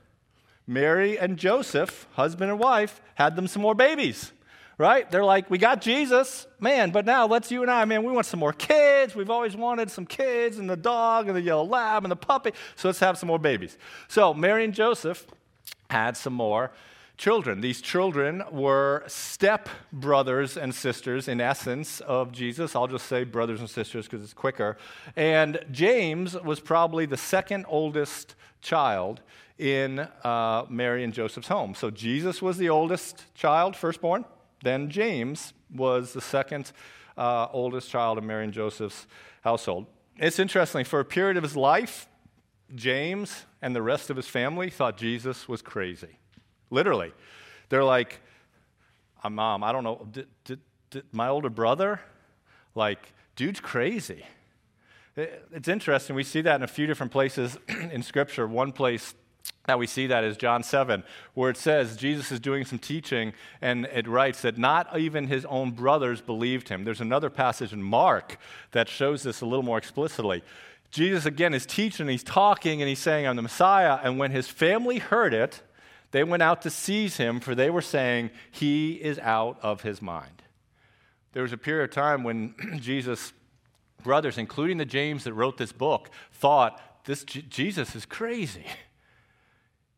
Mary 0.66 1.18
and 1.18 1.37
Joseph, 1.37 2.09
husband 2.12 2.50
and 2.50 2.59
wife, 2.59 3.00
had 3.14 3.37
them 3.37 3.46
some 3.46 3.62
more 3.62 3.74
babies, 3.74 4.33
right? 4.79 5.11
They're 5.11 5.24
like, 5.24 5.48
we 5.48 5.59
got 5.59 5.81
Jesus, 5.81 6.46
man, 6.59 6.90
but 6.90 7.07
now 7.07 7.26
let's 7.26 7.50
you 7.50 7.62
and 7.62 7.70
I, 7.70 7.85
man, 7.85 8.02
we 8.02 8.12
want 8.12 8.26
some 8.26 8.40
more 8.40 8.52
kids. 8.52 9.14
We've 9.14 9.31
always 9.31 9.57
wanted 9.57 9.90
some 9.90 10.07
kids 10.07 10.59
and 10.59 10.68
the 10.68 10.76
dog 10.76 11.29
and 11.29 11.37
the 11.37 11.42
yellow 11.42 11.64
lab 11.64 12.05
and 12.05 12.11
the 12.11 12.16
puppy, 12.16 12.52
so 12.74 12.88
let's 12.88 12.98
have 13.00 13.16
some 13.16 13.29
more 13.29 13.38
babies. 13.38 13.79
So 14.09 14.35
Mary 14.35 14.64
and 14.64 14.74
Joseph 14.74 15.26
had 15.88 16.16
some 16.16 16.33
more 16.33 16.72
children. 17.16 17.61
These 17.61 17.81
children 17.81 18.42
were 18.50 19.02
step 19.07 19.68
brothers 19.92 20.57
and 20.57 20.74
sisters, 20.74 21.29
in 21.29 21.40
essence, 21.40 22.00
of 22.00 22.33
Jesus. 22.33 22.76
I'll 22.76 22.88
just 22.88 23.07
say 23.07 23.24
brothers 23.24 23.61
and 23.61 23.70
sisters 23.70 24.07
because 24.07 24.22
it's 24.22 24.35
quicker. 24.35 24.76
And 25.16 25.61
James 25.70 26.35
was 26.35 26.61
probably 26.61 27.07
the 27.07 27.16
second 27.16 27.64
oldest 27.68 28.35
child 28.61 29.22
in 29.59 30.01
uh, 30.01 30.64
Mary 30.69 31.03
and 31.05 31.12
Joseph's 31.12 31.49
home. 31.49 31.75
So 31.75 31.90
Jesus 31.90 32.42
was 32.42 32.59
the 32.59 32.69
oldest 32.69 33.25
child, 33.35 33.77
firstborn. 33.77 34.25
Then 34.62 34.90
James 34.90 35.53
was 35.75 36.12
the 36.12 36.21
second 36.21 36.73
uh, 37.16 37.49
oldest 37.53 37.90
child 37.90 38.19
in 38.19 38.27
Mary 38.27 38.45
and 38.45 38.53
Joseph's 38.53 39.07
household. 39.42 39.87
It's 40.19 40.38
interesting, 40.38 40.85
for 40.85 41.01
a 41.01 41.05
period 41.05 41.37
of 41.37 41.42
his 41.42 41.57
life, 41.57 42.09
James 42.75 43.45
and 43.62 43.75
the 43.75 43.83
rest 43.83 44.11
of 44.11 44.16
his 44.16 44.27
family 44.27 44.71
thought 44.71 44.97
Jesus 44.97 45.49
was 45.49 45.62
crazy. 45.62 46.19
Literally. 46.71 47.12
They're 47.69 47.85
like, 47.85 48.21
uh, 49.23 49.31
Mom, 49.31 49.62
I 49.62 49.73
don't 49.73 49.85
know, 49.85 50.07
did, 50.11 50.27
did, 50.45 50.61
did 50.90 51.05
my 51.12 51.29
older 51.29 51.51
brother, 51.51 52.01
like, 52.75 53.12
dude's 53.35 53.61
crazy. 53.61 54.25
It's 55.16 55.69
interesting. 55.69 56.14
We 56.14 56.25
see 56.25 56.42
that 56.42 56.57
in 56.57 56.62
a 56.62 56.69
few 56.69 56.87
different 56.87 57.12
places 57.12 57.57
in 57.69 58.03
Scripture. 58.03 58.47
One 58.47 58.73
place 58.73 59.14
that 59.66 59.78
we 59.78 59.87
see 59.87 60.06
that 60.06 60.24
is 60.24 60.37
John 60.37 60.62
7, 60.62 61.02
where 61.35 61.50
it 61.50 61.56
says 61.56 61.96
Jesus 61.96 62.30
is 62.30 62.40
doing 62.40 62.64
some 62.64 62.78
teaching, 62.78 63.32
and 63.61 63.87
it 63.87 64.06
writes 64.06 64.42
that 64.42 64.59
not 64.59 64.98
even 64.98 65.26
his 65.26 65.44
own 65.46 65.72
brothers 65.72 66.20
believed 66.20 66.68
him. 66.68 66.85
There's 66.85 67.00
another 67.00 67.30
passage 67.30 67.72
in 67.72 67.82
Mark 67.82 68.38
that 68.72 68.88
shows 68.88 69.22
this 69.22 69.40
a 69.40 69.46
little 69.46 69.64
more 69.64 69.78
explicitly. 69.78 70.42
Jesus, 70.90 71.26
again, 71.26 71.52
is 71.52 71.66
teaching, 71.66 72.09
he's 72.09 72.22
talking, 72.22 72.80
and 72.80 72.88
he's 72.88 73.00
saying, 73.00 73.26
I'm 73.26 73.37
the 73.37 73.42
Messiah. 73.42 73.98
And 74.02 74.18
when 74.18 74.30
his 74.30 74.48
family 74.48 74.98
heard 74.98 75.35
it, 75.35 75.62
they 76.12 76.24
went 76.24 76.42
out 76.42 76.62
to 76.62 76.70
seize 76.70 77.16
him, 77.16 77.40
for 77.40 77.54
they 77.54 77.70
were 77.70 77.82
saying, 77.82 78.30
He 78.50 78.92
is 78.92 79.18
out 79.18 79.59
of 79.62 79.82
his 79.82 80.00
mind. 80.00 80.42
There 81.32 81.42
was 81.42 81.52
a 81.52 81.59
period 81.59 81.90
of 81.90 81.94
time 81.94 82.22
when 82.22 82.54
Jesus' 82.80 83.32
brothers, 84.02 84.38
including 84.38 84.78
the 84.78 84.85
James 84.85 85.24
that 85.24 85.35
wrote 85.35 85.59
this 85.59 85.72
book, 85.72 86.11
thought, 86.32 86.80
This 87.04 87.24
J- 87.24 87.42
Jesus 87.42 87.96
is 87.96 88.06
crazy. 88.06 88.64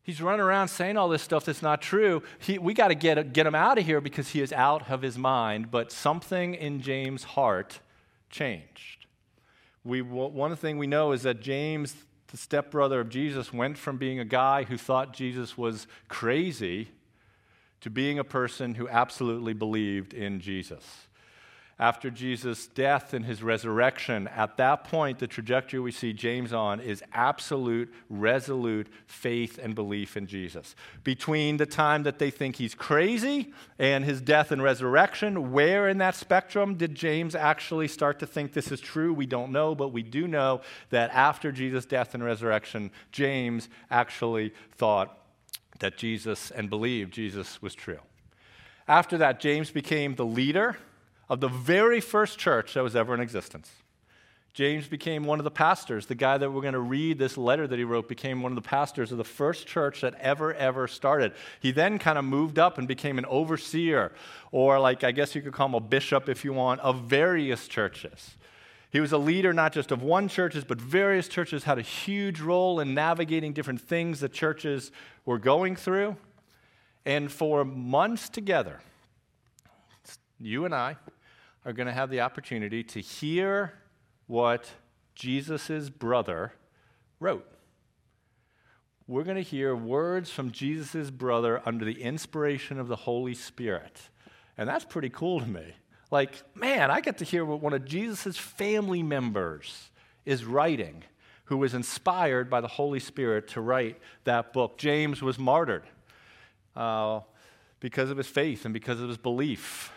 He's 0.08 0.22
running 0.22 0.40
around 0.40 0.68
saying 0.68 0.96
all 0.96 1.10
this 1.10 1.20
stuff 1.20 1.44
that's 1.44 1.60
not 1.60 1.82
true. 1.82 2.22
He, 2.38 2.58
we 2.58 2.72
got 2.72 2.88
to 2.88 2.94
get, 2.94 3.34
get 3.34 3.46
him 3.46 3.54
out 3.54 3.76
of 3.76 3.84
here 3.84 4.00
because 4.00 4.30
he 4.30 4.40
is 4.40 4.54
out 4.54 4.90
of 4.90 5.02
his 5.02 5.18
mind. 5.18 5.70
But 5.70 5.92
something 5.92 6.54
in 6.54 6.80
James' 6.80 7.24
heart 7.24 7.80
changed. 8.30 9.04
We, 9.84 10.00
one 10.00 10.56
thing 10.56 10.78
we 10.78 10.86
know 10.86 11.12
is 11.12 11.24
that 11.24 11.42
James 11.42 11.94
the 12.28 12.36
stepbrother 12.36 13.00
of 13.00 13.08
Jesus, 13.08 13.52
went 13.52 13.78
from 13.78 13.96
being 13.96 14.18
a 14.18 14.24
guy 14.24 14.64
who 14.64 14.76
thought 14.76 15.14
Jesus 15.14 15.56
was 15.56 15.86
crazy 16.08 16.88
to 17.80 17.90
being 17.90 18.18
a 18.18 18.24
person 18.24 18.74
who 18.74 18.88
absolutely 18.88 19.54
believed 19.54 20.12
in 20.12 20.40
Jesus 20.40 21.07
after 21.80 22.10
Jesus' 22.10 22.66
death 22.66 23.14
and 23.14 23.24
his 23.24 23.40
resurrection, 23.40 24.26
at 24.28 24.56
that 24.56 24.82
point, 24.82 25.20
the 25.20 25.28
trajectory 25.28 25.78
we 25.78 25.92
see 25.92 26.12
James 26.12 26.52
on 26.52 26.80
is 26.80 27.04
absolute, 27.12 27.94
resolute 28.10 28.88
faith 29.06 29.60
and 29.62 29.76
belief 29.76 30.16
in 30.16 30.26
Jesus. 30.26 30.74
Between 31.04 31.56
the 31.56 31.66
time 31.66 32.02
that 32.02 32.18
they 32.18 32.32
think 32.32 32.56
he's 32.56 32.74
crazy 32.74 33.52
and 33.78 34.04
his 34.04 34.20
death 34.20 34.50
and 34.50 34.60
resurrection, 34.60 35.52
where 35.52 35.88
in 35.88 35.98
that 35.98 36.16
spectrum 36.16 36.74
did 36.74 36.96
James 36.96 37.36
actually 37.36 37.86
start 37.86 38.18
to 38.18 38.26
think 38.26 38.52
this 38.52 38.72
is 38.72 38.80
true? 38.80 39.12
We 39.12 39.26
don't 39.26 39.52
know, 39.52 39.76
but 39.76 39.92
we 39.92 40.02
do 40.02 40.26
know 40.26 40.62
that 40.90 41.10
after 41.12 41.52
Jesus' 41.52 41.86
death 41.86 42.12
and 42.12 42.24
resurrection, 42.24 42.90
James 43.12 43.68
actually 43.88 44.52
thought 44.72 45.16
that 45.78 45.96
Jesus 45.96 46.50
and 46.50 46.68
believed 46.68 47.14
Jesus 47.14 47.62
was 47.62 47.76
true. 47.76 48.00
After 48.88 49.18
that, 49.18 49.38
James 49.38 49.70
became 49.70 50.16
the 50.16 50.24
leader 50.24 50.76
of 51.28 51.40
the 51.40 51.48
very 51.48 52.00
first 52.00 52.38
church 52.38 52.74
that 52.74 52.82
was 52.82 52.96
ever 52.96 53.14
in 53.14 53.20
existence. 53.20 53.70
James 54.54 54.88
became 54.88 55.24
one 55.24 55.38
of 55.38 55.44
the 55.44 55.50
pastors. 55.50 56.06
The 56.06 56.16
guy 56.16 56.36
that 56.36 56.50
we're 56.50 56.62
going 56.62 56.72
to 56.72 56.80
read 56.80 57.18
this 57.18 57.36
letter 57.36 57.68
that 57.68 57.78
he 57.78 57.84
wrote 57.84 58.08
became 58.08 58.42
one 58.42 58.50
of 58.50 58.56
the 58.56 58.68
pastors 58.68 59.12
of 59.12 59.18
the 59.18 59.24
first 59.24 59.68
church 59.68 60.00
that 60.00 60.14
ever, 60.14 60.52
ever 60.54 60.88
started. 60.88 61.32
He 61.60 61.70
then 61.70 61.98
kind 61.98 62.18
of 62.18 62.24
moved 62.24 62.58
up 62.58 62.76
and 62.76 62.88
became 62.88 63.18
an 63.18 63.26
overseer, 63.26 64.10
or 64.50 64.80
like 64.80 65.04
I 65.04 65.12
guess 65.12 65.34
you 65.34 65.42
could 65.42 65.52
call 65.52 65.68
him 65.68 65.74
a 65.74 65.80
bishop 65.80 66.28
if 66.28 66.44
you 66.44 66.52
want, 66.52 66.80
of 66.80 67.02
various 67.02 67.68
churches. 67.68 68.36
He 68.90 69.00
was 69.00 69.12
a 69.12 69.18
leader 69.18 69.52
not 69.52 69.72
just 69.72 69.92
of 69.92 70.02
one 70.02 70.28
churches, 70.28 70.64
but 70.64 70.80
various 70.80 71.28
churches 71.28 71.64
had 71.64 71.78
a 71.78 71.82
huge 71.82 72.40
role 72.40 72.80
in 72.80 72.94
navigating 72.94 73.52
different 73.52 73.82
things 73.82 74.20
that 74.20 74.32
churches 74.32 74.90
were 75.24 75.38
going 75.38 75.76
through. 75.76 76.16
And 77.04 77.30
for 77.30 77.64
months 77.64 78.28
together, 78.28 78.80
you 80.40 80.64
and 80.64 80.74
I, 80.74 80.96
are 81.68 81.74
going 81.74 81.86
to 81.86 81.92
have 81.92 82.08
the 82.08 82.22
opportunity 82.22 82.82
to 82.82 82.98
hear 82.98 83.74
what 84.26 84.70
Jesus' 85.14 85.90
brother 85.90 86.54
wrote. 87.20 87.46
We're 89.06 89.24
going 89.24 89.36
to 89.36 89.42
hear 89.42 89.76
words 89.76 90.30
from 90.30 90.50
Jesus' 90.50 91.10
brother 91.10 91.60
under 91.66 91.84
the 91.84 92.00
inspiration 92.02 92.80
of 92.80 92.88
the 92.88 92.96
Holy 92.96 93.34
Spirit. 93.34 94.00
And 94.56 94.66
that's 94.66 94.86
pretty 94.86 95.10
cool 95.10 95.40
to 95.40 95.46
me. 95.46 95.74
Like, 96.10 96.42
man, 96.56 96.90
I 96.90 97.02
get 97.02 97.18
to 97.18 97.26
hear 97.26 97.44
what 97.44 97.60
one 97.60 97.74
of 97.74 97.84
Jesus' 97.84 98.38
family 98.38 99.02
members 99.02 99.90
is 100.24 100.46
writing, 100.46 101.04
who 101.44 101.58
was 101.58 101.74
inspired 101.74 102.48
by 102.48 102.62
the 102.62 102.68
Holy 102.68 102.98
Spirit 102.98 103.46
to 103.48 103.60
write 103.60 104.00
that 104.24 104.54
book. 104.54 104.78
James 104.78 105.20
was 105.20 105.38
martyred 105.38 105.84
uh, 106.74 107.20
because 107.78 108.08
of 108.08 108.16
his 108.16 108.26
faith 108.26 108.64
and 108.64 108.72
because 108.72 109.02
of 109.02 109.08
his 109.08 109.18
belief 109.18 109.92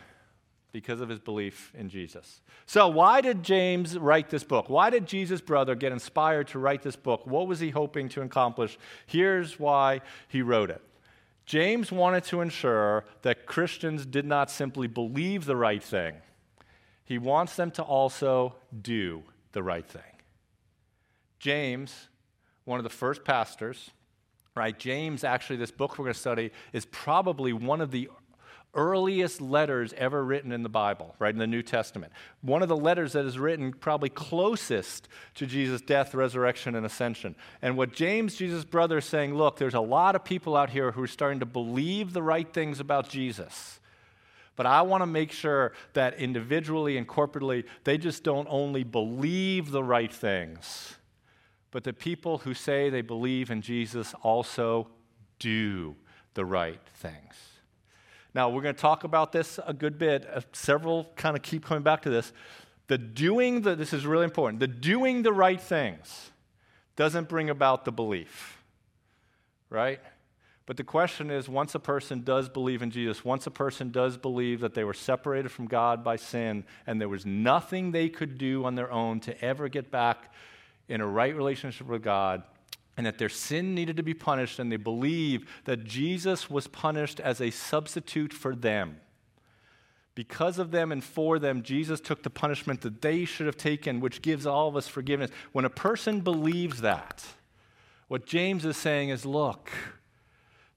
because 0.72 1.02
of 1.02 1.10
his 1.10 1.20
belief 1.20 1.72
in 1.76 1.90
Jesus. 1.90 2.42
So, 2.66 2.88
why 2.88 3.22
did 3.22 3.44
James 3.44 3.98
write 3.98 4.30
this 4.30 4.44
book? 4.44 4.70
Why 4.70 4.90
did 4.90 5.06
Jesus' 5.06 5.42
brother 5.42 5.76
get 5.76 5.92
inspired 5.92 6.48
to 6.50 6.60
write 6.60 6.82
this 6.82 6.96
book? 6.96 7.28
What 7.28 7.48
was 7.48 7.60
he 7.60 7.70
hoping 7.70 8.10
to 8.10 8.22
accomplish? 8.22 8.78
Here's 9.06 9.60
why 9.60 10.02
he 10.28 10.42
wrote 10.42 10.70
it. 10.70 10.82
James 11.46 11.92
wanted 11.92 12.24
to 12.26 12.42
ensure 12.42 13.04
that 13.24 13.46
Christians 13.46 14.06
did 14.06 14.26
not 14.26 14.50
simply 14.50 14.88
believe 14.88 15.46
the 15.46 15.56
right 15.56 15.84
thing, 15.84 16.16
he 17.04 17.18
wants 17.18 17.56
them 17.56 17.72
to 17.72 17.84
also 17.84 18.56
do 18.82 19.24
the 19.52 19.62
right 19.62 19.86
thing. 19.86 20.02
James, 21.40 22.08
one 22.64 22.80
of 22.80 22.84
the 22.84 22.90
first 22.90 23.26
pastors, 23.26 23.90
right? 24.56 24.78
James, 24.78 25.24
actually, 25.24 25.58
this 25.58 25.72
book 25.72 25.98
we're 25.98 26.06
going 26.06 26.14
to 26.14 26.20
study 26.20 26.52
is 26.72 26.86
probably 26.86 27.52
one 27.52 27.82
of 27.82 27.92
the 27.92 28.10
earliest 28.74 29.42
letters 29.42 29.94
ever 29.98 30.24
written 30.24 30.52
in 30.52 30.64
the 30.64 30.70
Bible, 30.70 31.16
right, 31.20 31.34
in 31.34 31.40
the 31.40 31.48
New 31.48 31.62
Testament. 31.62 32.14
One 32.42 32.62
of 32.62 32.70
the 32.70 32.78
letters 32.78 33.14
that 33.14 33.26
is 33.26 33.38
written 33.38 33.74
probably 33.74 34.10
closest 34.10 35.10
to 35.36 35.46
Jesus' 35.46 35.82
death, 35.82 36.14
resurrection, 36.14 36.76
and 36.76 36.86
ascension. 36.86 37.36
And 37.62 37.76
what 37.76 37.94
James, 37.94 38.36
Jesus' 38.36 38.64
brother, 38.64 39.00
is 39.00 39.06
saying 39.06 39.36
look, 39.36 39.58
there's 39.58 39.74
a 39.74 39.82
lot 39.82 40.16
of 40.16 40.24
people 40.24 40.56
out 40.56 40.70
here 40.70 40.92
who 40.92 41.04
are 41.04 41.08
starting 41.08 41.40
to 41.42 41.46
believe 41.46 42.14
the 42.14 42.24
right 42.24 42.52
things 42.52 42.80
about 42.80 43.10
Jesus. 43.10 43.80
But 44.56 44.66
I 44.66 44.82
want 44.84 45.02
to 45.02 45.08
make 45.08 45.32
sure 45.32 45.74
that 45.94 46.16
individually 46.16 46.98
and 46.98 47.08
corporately, 47.08 47.66
they 47.84 47.98
just 47.98 48.24
don't 48.24 48.48
only 48.50 48.84
believe 48.84 49.72
the 49.72 49.84
right 49.84 50.12
things, 50.12 50.98
but 51.72 51.84
the 51.84 51.94
people 51.94 52.40
who 52.40 52.54
say 52.54 52.90
they 52.90 53.02
believe 53.02 53.50
in 53.50 53.62
Jesus 53.62 54.14
also 54.22 54.88
do 55.40 55.96
the 56.34 56.46
right 56.46 56.82
things. 56.96 57.51
Now, 58.34 58.50
we're 58.50 58.62
going 58.62 58.76
to 58.76 58.82
talk 58.82 59.04
about 59.04 59.32
this 59.32 59.60
a 59.66 59.74
good 59.74 59.98
bit. 59.98 60.26
Uh, 60.28 60.42
several 60.54 61.12
kind 61.16 61.36
of 61.36 61.44
keep 61.44 61.66
coming 61.66 61.84
back 61.84 62.04
to 62.04 62.10
this. 62.10 62.32
The 62.88 62.98
doing 62.98 63.62
the, 63.62 63.76
this 63.76 63.94
is 63.94 64.06
really 64.06 64.24
important, 64.24 64.60
the 64.60 64.68
doing 64.68 65.24
the 65.24 65.34
right 65.34 65.60
things 65.60 66.32
doesn't 66.96 67.30
bring 67.30 67.50
about 67.50 67.86
the 67.86 67.92
belief, 67.92 68.62
right? 69.70 70.00
But 70.66 70.78
the 70.78 70.84
question 70.84 71.32
is 71.32 71.50
once 71.50 71.76
a 71.76 71.80
person 71.80 72.24
does 72.24 72.48
believe 72.48 72.82
in 72.82 72.92
Jesus, 72.92 73.26
once 73.26 73.48
a 73.48 73.52
person 73.52 73.92
does 73.92 74.18
believe 74.18 74.62
that 74.62 74.74
they 74.74 74.84
were 74.84 74.94
separated 74.94 75.50
from 75.50 75.68
God 75.68 76.04
by 76.04 76.16
sin 76.16 76.64
and 76.86 77.00
there 77.00 77.10
was 77.10 77.26
nothing 77.26 77.92
they 77.92 78.08
could 78.08 78.38
do 78.38 78.66
on 78.66 78.76
their 78.76 78.92
own 78.92 79.20
to 79.22 79.44
ever 79.44 79.68
get 79.68 79.92
back 79.92 80.34
in 80.88 81.02
a 81.02 81.08
right 81.08 81.36
relationship 81.36 81.88
with 81.88 82.04
God, 82.04 82.44
and 82.98 83.06
that 83.06 83.18
their 83.18 83.30
sin 83.30 83.74
needed 83.74 83.98
to 83.98 84.04
be 84.04 84.14
punished, 84.14 84.60
and 84.60 84.72
they 84.72 84.78
believe 84.78 85.50
that 85.66 85.86
Jesus 85.86 86.50
was 86.50 86.68
punished 86.68 87.20
as 87.20 87.40
a 87.40 87.50
substitute 87.50 88.34
for 88.34 88.56
them. 88.56 88.98
Because 90.14 90.60
of 90.60 90.72
them 90.72 90.92
and 90.92 91.04
for 91.04 91.40
them, 91.40 91.64
Jesus 91.64 92.02
took 92.02 92.24
the 92.24 92.30
punishment 92.30 92.82
that 92.82 93.02
they 93.02 93.24
should 93.24 93.46
have 93.46 93.58
taken, 93.58 94.02
which 94.02 94.22
gives 94.22 94.46
all 94.46 94.68
of 94.68 94.76
us 94.76 94.88
forgiveness. 94.88 95.32
When 95.54 95.66
a 95.66 95.70
person 95.70 96.20
believes 96.20 96.82
that, 96.82 97.26
what 98.10 98.26
James 98.26 98.66
is 98.66 98.76
saying 98.76 99.10
is 99.10 99.26
look, 99.26 99.72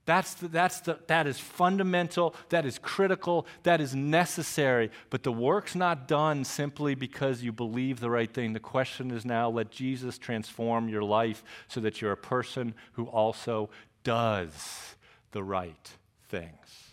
that's 0.07 0.35
the, 0.35 0.49
that's 0.49 0.81
the, 0.81 0.99
that 1.07 1.27
is 1.27 1.39
fundamental, 1.39 2.35
that 2.51 2.67
is 2.67 2.79
critical, 2.79 3.47
that 3.63 3.81
is 3.81 3.95
necessary. 3.95 4.91
But 5.09 5.23
the 5.23 5.33
work's 5.33 5.75
not 5.75 6.07
done 6.07 6.45
simply 6.45 6.95
because 6.95 7.43
you 7.43 7.53
believe 7.53 8.01
the 8.01 8.11
right 8.11 8.33
thing. 8.33 8.53
The 8.53 8.61
question 8.61 9.11
is 9.11 9.25
now 9.25 9.49
let 9.49 9.71
Jesus 9.71 10.19
transform 10.19 10.89
your 10.89 11.03
life 11.03 11.43
so 11.69 11.81
that 11.81 12.03
you're 12.03 12.13
a 12.13 12.19
person 12.19 12.75
who 12.93 13.07
also 13.07 13.71
does 14.03 14.97
the 15.33 15.43
right 15.43 15.91
things. 16.29 16.91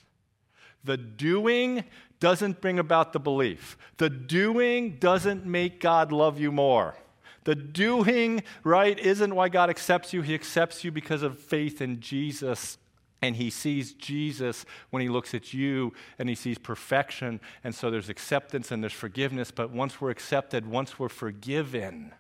The 0.86 0.98
doing 0.98 1.84
doesn't 2.22 2.62
bring 2.62 2.80
about 2.80 3.12
the 3.12 3.20
belief, 3.20 3.78
the 3.98 4.10
doing 4.10 4.98
doesn't 5.00 5.46
make 5.46 5.82
God 5.82 6.12
love 6.12 6.40
you 6.40 6.52
more. 6.52 6.96
The 7.44 7.56
doing, 7.56 8.44
right, 8.64 8.98
isn't 9.00 9.34
why 9.34 9.50
God 9.50 9.72
accepts 9.72 10.14
you. 10.14 10.22
He 10.22 10.36
accepts 10.36 10.84
you 10.84 10.92
because 10.92 11.24
of 11.24 11.40
faith 11.40 11.82
in 11.82 12.00
Jesus 12.00 12.78
and 13.22 13.36
he 13.36 13.50
sees 13.50 13.94
Jesus 13.94 14.66
when 14.90 15.02
he 15.02 15.10
looks 15.10 15.34
at 15.34 15.54
you 15.54 15.94
and 16.18 16.28
he 16.28 16.36
sees 16.36 16.58
perfection. 16.58 17.40
And 17.64 17.74
so 17.74 17.92
there's 17.92 18.10
acceptance 18.10 18.72
and 18.72 18.82
there's 18.82 18.94
forgiveness. 18.94 19.52
But 19.52 19.72
once 19.72 20.02
we're 20.02 20.10
accepted, 20.10 20.66
once 20.66 20.98
we're 20.98 21.10
forgiven, 21.10 22.14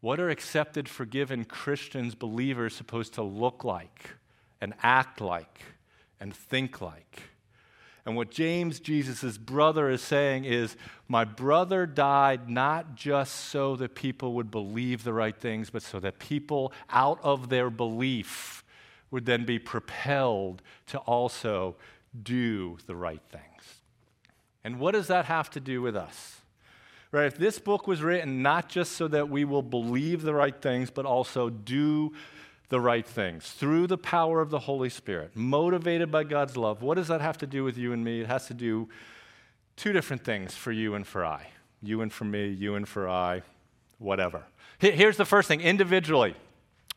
what 0.00 0.18
are 0.18 0.30
accepted, 0.30 0.88
forgiven 0.88 1.44
Christians, 1.44 2.14
believers 2.14 2.74
supposed 2.74 3.14
to 3.14 3.22
look 3.22 3.64
like 3.64 4.10
and 4.60 4.74
act 4.82 5.20
like 5.20 5.60
and 6.20 6.34
think 6.34 6.80
like? 6.80 7.22
And 8.04 8.16
what 8.16 8.30
James, 8.30 8.80
Jesus' 8.80 9.38
brother, 9.38 9.88
is 9.88 10.02
saying 10.02 10.44
is, 10.44 10.76
My 11.06 11.24
brother 11.24 11.86
died 11.86 12.48
not 12.48 12.96
just 12.96 13.32
so 13.32 13.76
that 13.76 13.94
people 13.94 14.34
would 14.34 14.50
believe 14.50 15.04
the 15.04 15.12
right 15.12 15.36
things, 15.36 15.70
but 15.70 15.82
so 15.82 16.00
that 16.00 16.18
people, 16.18 16.72
out 16.90 17.20
of 17.22 17.48
their 17.48 17.70
belief, 17.70 18.61
would 19.12 19.26
then 19.26 19.44
be 19.44 19.60
propelled 19.60 20.62
to 20.86 20.98
also 20.98 21.76
do 22.20 22.78
the 22.86 22.96
right 22.96 23.22
things. 23.30 23.82
And 24.64 24.80
what 24.80 24.92
does 24.92 25.06
that 25.06 25.26
have 25.26 25.50
to 25.50 25.60
do 25.60 25.80
with 25.80 25.94
us? 25.94 26.40
Right? 27.12 27.26
If 27.26 27.36
this 27.36 27.58
book 27.58 27.86
was 27.86 28.02
written 28.02 28.42
not 28.42 28.68
just 28.68 28.92
so 28.92 29.06
that 29.08 29.28
we 29.28 29.44
will 29.44 29.62
believe 29.62 30.22
the 30.22 30.34
right 30.34 30.60
things, 30.60 30.90
but 30.90 31.04
also 31.04 31.50
do 31.50 32.12
the 32.70 32.80
right 32.80 33.06
things 33.06 33.50
through 33.50 33.86
the 33.86 33.98
power 33.98 34.40
of 34.40 34.48
the 34.48 34.60
Holy 34.60 34.88
Spirit, 34.88 35.32
motivated 35.34 36.10
by 36.10 36.24
God's 36.24 36.56
love, 36.56 36.82
what 36.82 36.94
does 36.94 37.08
that 37.08 37.20
have 37.20 37.36
to 37.38 37.46
do 37.46 37.64
with 37.64 37.76
you 37.76 37.92
and 37.92 38.02
me? 38.02 38.22
It 38.22 38.28
has 38.28 38.46
to 38.46 38.54
do 38.54 38.88
two 39.76 39.92
different 39.92 40.24
things 40.24 40.54
for 40.54 40.72
you 40.72 40.94
and 40.94 41.06
for 41.06 41.22
I. 41.22 41.48
You 41.82 42.00
and 42.00 42.10
for 42.10 42.24
me, 42.24 42.48
you 42.48 42.76
and 42.76 42.88
for 42.88 43.10
I, 43.10 43.42
whatever. 43.98 44.44
Here's 44.78 45.18
the 45.18 45.26
first 45.26 45.48
thing 45.48 45.60
individually 45.60 46.34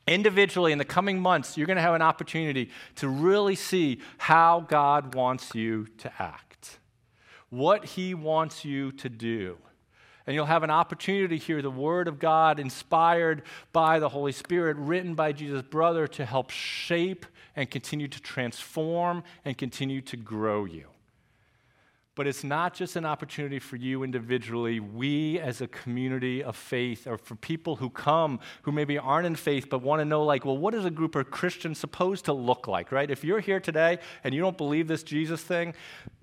individually 0.07 0.71
in 0.71 0.77
the 0.77 0.85
coming 0.85 1.19
months, 1.19 1.57
you're 1.57 1.67
going 1.67 1.77
to 1.77 1.81
have 1.81 1.95
an 1.95 2.01
opportunity 2.01 2.69
to 2.95 3.09
really 3.09 3.55
see 3.55 4.01
how 4.17 4.65
God 4.67 5.15
wants 5.15 5.55
you 5.55 5.87
to 5.97 6.11
act, 6.19 6.79
what 7.49 7.85
He 7.85 8.13
wants 8.13 8.65
you 8.65 8.91
to 8.93 9.09
do. 9.09 9.57
And 10.27 10.33
you'll 10.33 10.45
have 10.45 10.63
an 10.63 10.71
opportunity 10.71 11.37
to 11.37 11.45
hear 11.45 11.61
the 11.61 11.69
Word 11.69 12.07
of 12.07 12.17
God 12.17 12.59
inspired 12.59 13.43
by 13.71 13.99
the 13.99 14.09
Holy 14.09 14.31
Spirit, 14.31 14.75
written 14.77 15.13
by 15.13 15.31
Jesus' 15.31 15.61
brother 15.61 16.07
to 16.07 16.25
help 16.25 16.49
shape 16.49 17.27
and 17.55 17.69
continue 17.69 18.07
to 18.07 18.19
transform 18.19 19.23
and 19.43 19.57
continue 19.57 20.01
to 20.01 20.17
grow 20.17 20.65
you. 20.65 20.87
But 22.15 22.28
it's 22.28 22.45
not 22.45 22.73
just 22.73 22.95
an 22.95 23.06
opportunity 23.06 23.60
for 23.60 23.75
you 23.75 24.01
individually, 24.01 24.80
we 24.80 25.38
as 25.38 25.60
a 25.60 25.67
community 25.67 26.41
of 26.41 26.56
faith, 26.56 27.08
or 27.08 27.17
for 27.17 27.36
people 27.36 27.75
who 27.75 27.89
come 27.89 28.39
who 28.62 28.71
maybe 28.71 28.97
aren't 28.97 29.28
in 29.28 29.36
faith 29.36 29.67
but 29.69 29.82
want 29.82 29.99
to 29.99 30.06
know, 30.06 30.23
like, 30.23 30.45
well, 30.45 30.58
what 30.58 30.73
is 30.73 30.86
a 30.86 30.89
group 30.89 31.15
of 31.15 31.30
Christians 31.30 31.78
supposed 31.78 32.23
to 32.25 32.34
look 32.34 32.69
like, 32.69 32.93
right? 32.93 33.12
If 33.12 33.25
you're 33.25 33.41
here 33.41 33.60
today 33.60 33.99
and 34.23 34.34
you 34.34 34.39
don't 34.39 34.58
believe 34.58 34.88
this 34.88 35.04
Jesus 35.04 35.41
thing, 35.41 35.73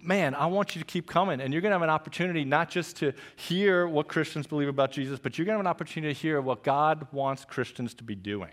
man, 0.00 0.34
I 0.34 0.46
want 0.46 0.74
you 0.74 0.80
to 0.80 0.86
keep 0.86 1.06
coming. 1.06 1.42
And 1.42 1.52
you're 1.52 1.60
going 1.60 1.72
to 1.72 1.74
have 1.74 1.82
an 1.82 1.90
opportunity 1.90 2.44
not 2.46 2.70
just 2.70 2.96
to 2.96 3.12
hear 3.36 3.86
what 3.86 4.08
Christians 4.08 4.46
believe 4.46 4.68
about 4.68 4.92
Jesus, 4.92 5.18
but 5.18 5.36
you're 5.36 5.44
going 5.44 5.54
to 5.54 5.58
have 5.58 5.66
an 5.66 5.70
opportunity 5.70 6.14
to 6.14 6.18
hear 6.18 6.40
what 6.40 6.62
God 6.62 7.06
wants 7.12 7.44
Christians 7.44 7.92
to 7.94 8.04
be 8.04 8.14
doing. 8.14 8.52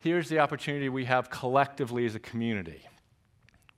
Here's 0.00 0.28
the 0.28 0.40
opportunity 0.40 0.88
we 0.88 1.04
have 1.04 1.30
collectively 1.30 2.04
as 2.04 2.16
a 2.16 2.20
community 2.20 2.84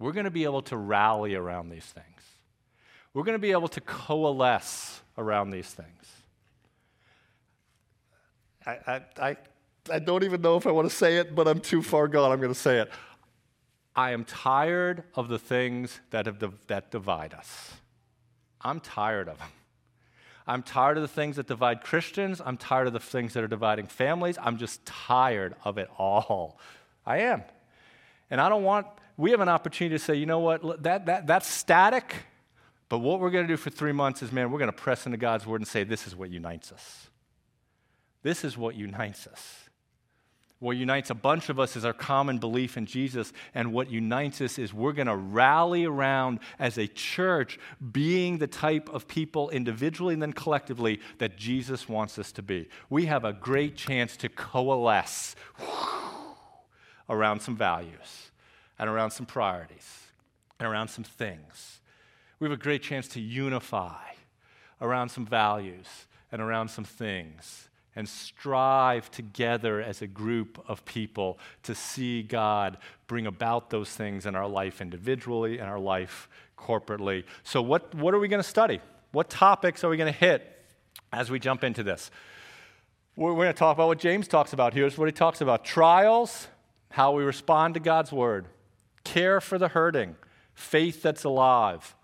we're 0.01 0.13
going 0.13 0.25
to 0.25 0.31
be 0.31 0.45
able 0.45 0.63
to 0.63 0.77
rally 0.77 1.35
around 1.35 1.69
these 1.69 1.85
things. 1.85 2.07
We're 3.13 3.23
going 3.23 3.37
to 3.37 3.41
be 3.41 3.53
able 3.53 3.69
to 3.69 3.81
coalesce 3.83 5.03
around 5.19 5.51
these 5.51 5.69
things. 5.69 6.07
I, 8.67 8.79
I, 8.87 9.01
I, 9.21 9.37
I 9.93 9.99
don't 9.99 10.25
even 10.25 10.41
know 10.41 10.57
if 10.57 10.67
I 10.67 10.71
want 10.71 10.89
to 10.89 10.95
say 10.95 11.19
it, 11.19 11.35
but 11.35 11.47
I'm 11.47 11.61
too 11.61 11.83
far 11.83 12.09
gone. 12.09 12.33
I'm 12.33 12.41
going 12.41 12.53
to 12.53 12.59
say 12.59 12.79
it. 12.79 12.91
I 13.95 14.13
am 14.13 14.25
tired 14.25 15.05
of 15.15 15.29
the 15.29 15.39
things 15.39 16.01
that, 16.11 16.27
have, 16.27 16.43
that 16.69 16.91
divide 16.91 17.35
us. 17.35 17.75
I'm 18.63 18.81
tired 18.81 19.29
of 19.29 19.39
them. 19.39 19.49
I'm 20.47 20.63
tired 20.63 20.97
of 20.97 21.03
the 21.03 21.09
things 21.09 21.37
that 21.37 21.47
divide 21.47 21.83
Christians. 21.83 22.41
I'm 22.45 22.57
tired 22.57 22.87
of 22.87 22.93
the 22.93 23.01
things 23.01 23.35
that 23.35 23.45
are 23.45 23.49
dividing 23.49 23.87
families. 23.87 24.39
I'm 24.41 24.57
just 24.57 24.85
tired 24.87 25.55
of 25.65 25.77
it 25.77 25.91
all. 25.99 26.59
I 27.05 27.19
am. 27.19 27.43
And 28.31 28.41
I 28.41 28.49
don't 28.49 28.65
want 28.65 28.87
we 29.17 29.31
have 29.33 29.41
an 29.41 29.49
opportunity 29.49 29.97
to 29.97 30.03
say, 30.03 30.15
you 30.15 30.27
know 30.27 30.39
what, 30.39 30.83
that, 30.83 31.07
that, 31.07 31.27
that's 31.27 31.47
static, 31.47 32.15
but 32.89 32.99
what 32.99 33.21
we're 33.21 33.31
going 33.31 33.47
to 33.47 33.53
do 33.53 33.57
for 33.57 33.71
three 33.71 33.93
months 33.93 34.23
is, 34.23 34.33
man, 34.33 34.51
we're 34.51 34.59
going 34.59 34.71
to 34.71 34.77
press 34.77 35.07
into 35.07 35.19
God's 35.19 35.47
word 35.47 35.61
and 35.61 35.69
say, 35.69 35.85
this 35.85 36.07
is 36.07 36.17
what 36.17 36.31
unites 36.31 36.73
us. 36.73 37.09
This 38.23 38.45
is 38.45 38.59
what 38.59 38.75
unites 38.75 39.27
us. 39.27 39.57
What 40.59 40.77
unites 40.77 41.09
a 41.09 41.15
bunch 41.15 41.49
of 41.49 41.59
us 41.59 41.75
is 41.75 41.87
our 41.87 41.95
common 41.95 42.39
belief 42.39 42.77
in 42.77 42.85
Jesus, 42.85 43.33
and 43.55 43.73
what 43.73 43.91
unites 43.91 44.43
us 44.43 44.59
is 44.59 44.75
we're 44.75 44.93
going 44.93 45.07
to 45.07 45.17
rally 45.17 45.87
around 45.87 46.41
as 46.59 46.77
a 46.77 46.87
church, 46.87 47.59
being 47.93 48.37
the 48.37 48.47
type 48.47 48.91
of 48.91 49.09
people 49.09 49.49
individually 49.51 50.13
and 50.13 50.23
then 50.23 50.35
collectively 50.35 51.01
that 51.19 51.39
Jesus 51.39 51.89
wants 51.89 52.19
us 52.19 52.31
to 52.33 52.43
be. 52.43 52.69
We 52.91 53.07
have 53.07 53.25
a 53.25 53.33
great 53.33 53.75
chance 53.75 54.19
to 54.19 54.29
coalesce 54.29 55.35
around 57.09 57.41
some 57.41 57.57
values 57.57 58.30
and 58.81 58.89
around 58.89 59.11
some 59.11 59.27
priorities 59.27 60.07
and 60.59 60.67
around 60.67 60.89
some 60.89 61.05
things. 61.05 61.81
We 62.41 62.47
have 62.47 62.59
a 62.59 62.61
great 62.61 62.83
chance 62.83 63.07
to 63.09 63.21
unify 63.21 64.01
around 64.81 65.11
some 65.11 65.27
values 65.27 65.87
and 66.33 66.41
around 66.41 66.69
some 66.69 66.85
things 66.85 67.69
and 67.95 68.09
strive 68.09 69.11
together 69.11 69.83
as 69.83 70.01
a 70.01 70.07
group 70.07 70.65
of 70.67 70.83
people 70.87 71.39
to 71.65 71.75
see 71.75 72.23
God 72.23 72.79
bring 73.07 73.27
about 73.27 73.69
those 73.69 73.91
things 73.91 74.25
in 74.25 74.35
our 74.35 74.49
life 74.49 74.81
individually 74.81 75.59
and 75.59 75.69
our 75.69 75.79
life 75.79 76.31
corporately. 76.57 77.25
So, 77.43 77.61
what, 77.61 77.95
what 77.95 78.15
are 78.15 78.19
we 78.19 78.29
going 78.29 78.43
to 78.43 78.49
study? 78.49 78.81
What 79.13 79.29
topics 79.29 79.85
are 79.85 79.91
we 79.91 79.99
going 79.99 80.11
to 80.11 80.19
hit 80.19 80.65
as 81.13 81.31
we 81.31 81.39
jump 81.39 81.65
into 81.65 81.83
this? 81.83 82.11
We're, 83.15 83.35
we're 83.35 83.45
going 83.45 83.55
to 83.55 83.59
talk 83.59 83.77
about 83.77 83.89
what 83.89 83.99
James 83.99 84.27
talks 84.27 84.55
about. 84.55 84.73
Here's 84.73 84.97
what 84.97 85.07
he 85.07 85.13
talks 85.13 85.43
about 85.43 85.67
trials, 85.67 86.49
how 86.91 87.13
we 87.13 87.25
respond 87.25 87.75
to 87.75 87.81
God's 87.81 88.11
word 88.11 88.47
care 89.11 89.41
for 89.41 89.59
the 89.59 89.69
hurting, 89.69 90.15
faith 90.55 91.03
that's 91.03 91.25
alive, 91.25 91.97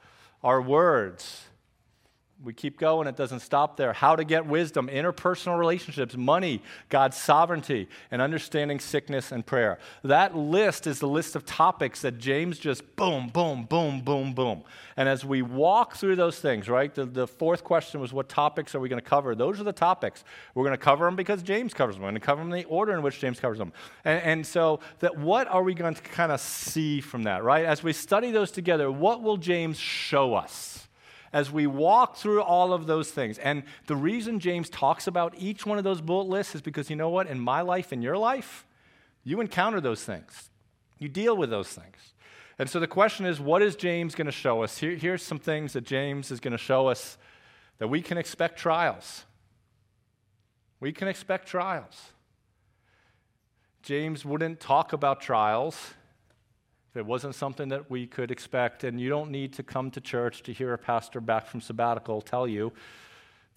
our 0.43 0.61
words. 0.61 1.45
We 2.45 2.53
keep 2.53 2.79
going, 2.79 3.09
it 3.09 3.17
doesn't 3.17 3.41
stop 3.41 3.79
there. 3.79 3.95
How 3.95 4.15
to 4.15 4.23
get 4.23 4.45
wisdom, 4.45 4.89
interpersonal 4.89 5.59
relationships, 5.59 6.17
money, 6.17 6.61
God's 6.91 7.17
sovereignty, 7.17 7.89
and 8.11 8.21
understanding 8.21 8.79
sickness 8.79 9.33
and 9.33 9.45
prayer. 9.45 9.79
That 10.05 10.37
list 10.37 10.87
is 10.87 10.99
the 10.99 11.09
list 11.09 11.35
of 11.35 11.47
topics 11.47 12.03
that 12.03 12.19
James 12.19 12.59
just 12.59 12.95
boom, 12.95 13.29
boom, 13.29 13.65
boom, 13.65 14.03
boom, 14.03 14.35
boom. 14.35 14.65
And 14.99 15.09
as 15.09 15.25
we 15.25 15.41
walk 15.41 15.97
through 15.97 16.17
those 16.17 16.39
things, 16.39 16.69
right, 16.69 16.95
the, 16.95 17.07
the 17.07 17.27
fourth 17.27 17.65
question 17.65 18.01
was 18.01 18.13
what 18.13 18.29
topics 18.29 18.75
are 18.75 18.81
we 18.81 18.91
going 18.91 19.03
to 19.03 19.09
cover? 19.09 19.35
Those 19.35 19.59
are 19.59 19.65
the 19.65 19.73
topics. 19.73 20.23
We're 20.55 20.65
going 20.65 20.77
to 20.77 20.85
cover 20.85 21.07
them 21.07 21.17
because 21.17 21.43
James 21.43 21.73
covers 21.73 21.95
them. 21.95 22.03
We're 22.03 22.11
going 22.11 22.21
to 22.21 22.27
cover 22.27 22.43
them 22.43 22.53
in 22.53 22.59
the 22.59 22.67
order 22.67 22.93
in 22.93 23.01
which 23.01 23.19
James 23.19 23.41
covers 23.41 23.59
them. 23.59 23.73
And, 24.05 24.23
and 24.23 24.47
so, 24.47 24.81
that 24.99 25.17
what 25.17 25.49
are 25.49 25.63
we 25.63 25.73
going 25.73 25.95
to 25.95 26.03
kind 26.03 26.31
of 26.33 26.41
see 26.41 27.01
from 27.01 27.23
that, 27.23 27.45
right? 27.45 27.65
As 27.65 27.83
we 27.83 27.95
study 27.95 28.31
those 28.31 28.51
together, 28.51 28.93
what 28.93 29.23
will 29.23 29.39
James 29.39 29.79
show 29.79 30.35
us? 30.35 30.86
As 31.37 31.53
we 31.53 31.67
walk 31.67 32.17
through 32.17 32.41
all 32.41 32.73
of 32.73 32.87
those 32.87 33.11
things. 33.11 33.37
And 33.37 33.65
the 33.89 33.95
reason 33.95 34.41
James 34.41 34.71
talks 34.71 35.07
about 35.07 35.35
each 35.37 35.67
one 35.67 35.77
of 35.77 35.85
those 35.85 36.01
bullet 36.01 36.29
lists 36.29 36.55
is 36.55 36.63
because 36.63 36.89
you 36.89 36.97
know 36.97 37.11
what? 37.11 37.27
In 37.27 37.39
my 37.39 37.61
life, 37.61 37.93
in 37.93 38.01
your 38.01 38.17
life, 38.17 38.65
you 39.23 39.43
encounter 39.43 39.79
those 39.79 40.03
things, 40.03 40.49
you 40.99 41.11
deal 41.11 41.37
with 41.37 41.51
those 41.51 41.69
things. 41.69 42.15
And 42.59 42.71
so 42.71 42.81
the 42.81 42.87
question 42.87 43.27
is, 43.27 43.39
what 43.39 43.61
is 43.61 43.77
James 43.77 44.15
going 44.15 44.25
to 44.25 44.33
show 44.33 44.63
us? 44.63 44.79
Here, 44.79 44.97
here's 44.97 45.23
some 45.23 45.39
things 45.39 45.75
that 45.75 45.85
James 45.85 46.31
is 46.31 46.41
going 46.41 46.53
to 46.53 46.59
show 46.59 46.87
us 46.87 47.19
that 47.81 47.89
we 47.89 48.01
can 48.01 48.17
expect 48.17 48.59
trials. 48.59 49.27
We 50.81 50.91
can 50.91 51.07
expect 51.07 51.49
trials. 51.49 52.13
James 53.83 54.25
wouldn't 54.25 54.59
talk 54.59 54.95
about 54.95 55.21
trials 55.21 55.93
It 56.97 57.05
wasn't 57.05 57.35
something 57.35 57.69
that 57.69 57.91
we 57.91 58.07
could 58.07 58.31
expect, 58.31 58.83
and 58.83 59.01
you 59.01 59.09
don't 59.09 59.31
need 59.31 59.53
to 59.55 59.63
come 59.63 59.91
to 59.91 60.01
church 60.01 60.43
to 60.45 60.53
hear 60.53 60.73
a 60.73 60.79
pastor 60.79 61.21
back 61.21 61.47
from 61.47 61.61
sabbatical 61.61 62.23
tell 62.23 62.49
you 62.49 62.73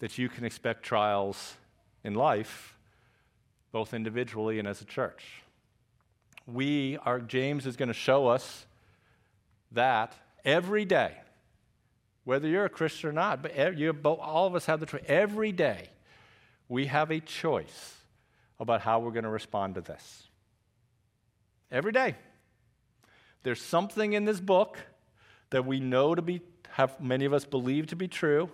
that 0.00 0.18
you 0.18 0.28
can 0.28 0.44
expect 0.44 0.82
trials 0.82 1.54
in 2.04 2.14
life, 2.14 2.76
both 3.72 3.94
individually 3.94 4.58
and 4.58 4.68
as 4.68 4.80
a 4.80 4.84
church. 4.84 5.42
We, 6.46 6.98
our 6.98 7.20
James 7.20 7.66
is 7.66 7.76
going 7.76 7.88
to 7.88 7.94
show 7.94 8.26
us 8.26 8.66
that 9.72 10.14
every 10.44 10.84
day, 10.84 11.14
whether 12.24 12.46
you're 12.46 12.64
a 12.64 12.70
Christian 12.70 13.10
or 13.10 13.12
not, 13.12 13.42
but 13.42 13.52
all 14.04 14.46
of 14.46 14.54
us 14.54 14.66
have 14.66 14.80
the 14.80 14.86
choice. 14.86 15.04
Every 15.06 15.52
day, 15.52 15.88
we 16.68 16.86
have 16.86 17.10
a 17.10 17.20
choice 17.20 17.96
about 18.58 18.82
how 18.82 19.00
we're 19.00 19.12
going 19.12 19.24
to 19.24 19.30
respond 19.30 19.76
to 19.76 19.80
this. 19.80 20.24
Every 21.70 21.92
day. 21.92 22.16
There's 23.42 23.62
something 23.62 24.12
in 24.12 24.24
this 24.24 24.40
book 24.40 24.78
that 25.50 25.64
we 25.64 25.80
know 25.80 26.14
to 26.14 26.22
be, 26.22 26.40
have 26.70 27.00
many 27.00 27.24
of 27.24 27.32
us 27.32 27.44
believe 27.44 27.86
to 27.88 27.96
be 27.96 28.08
true, 28.08 28.50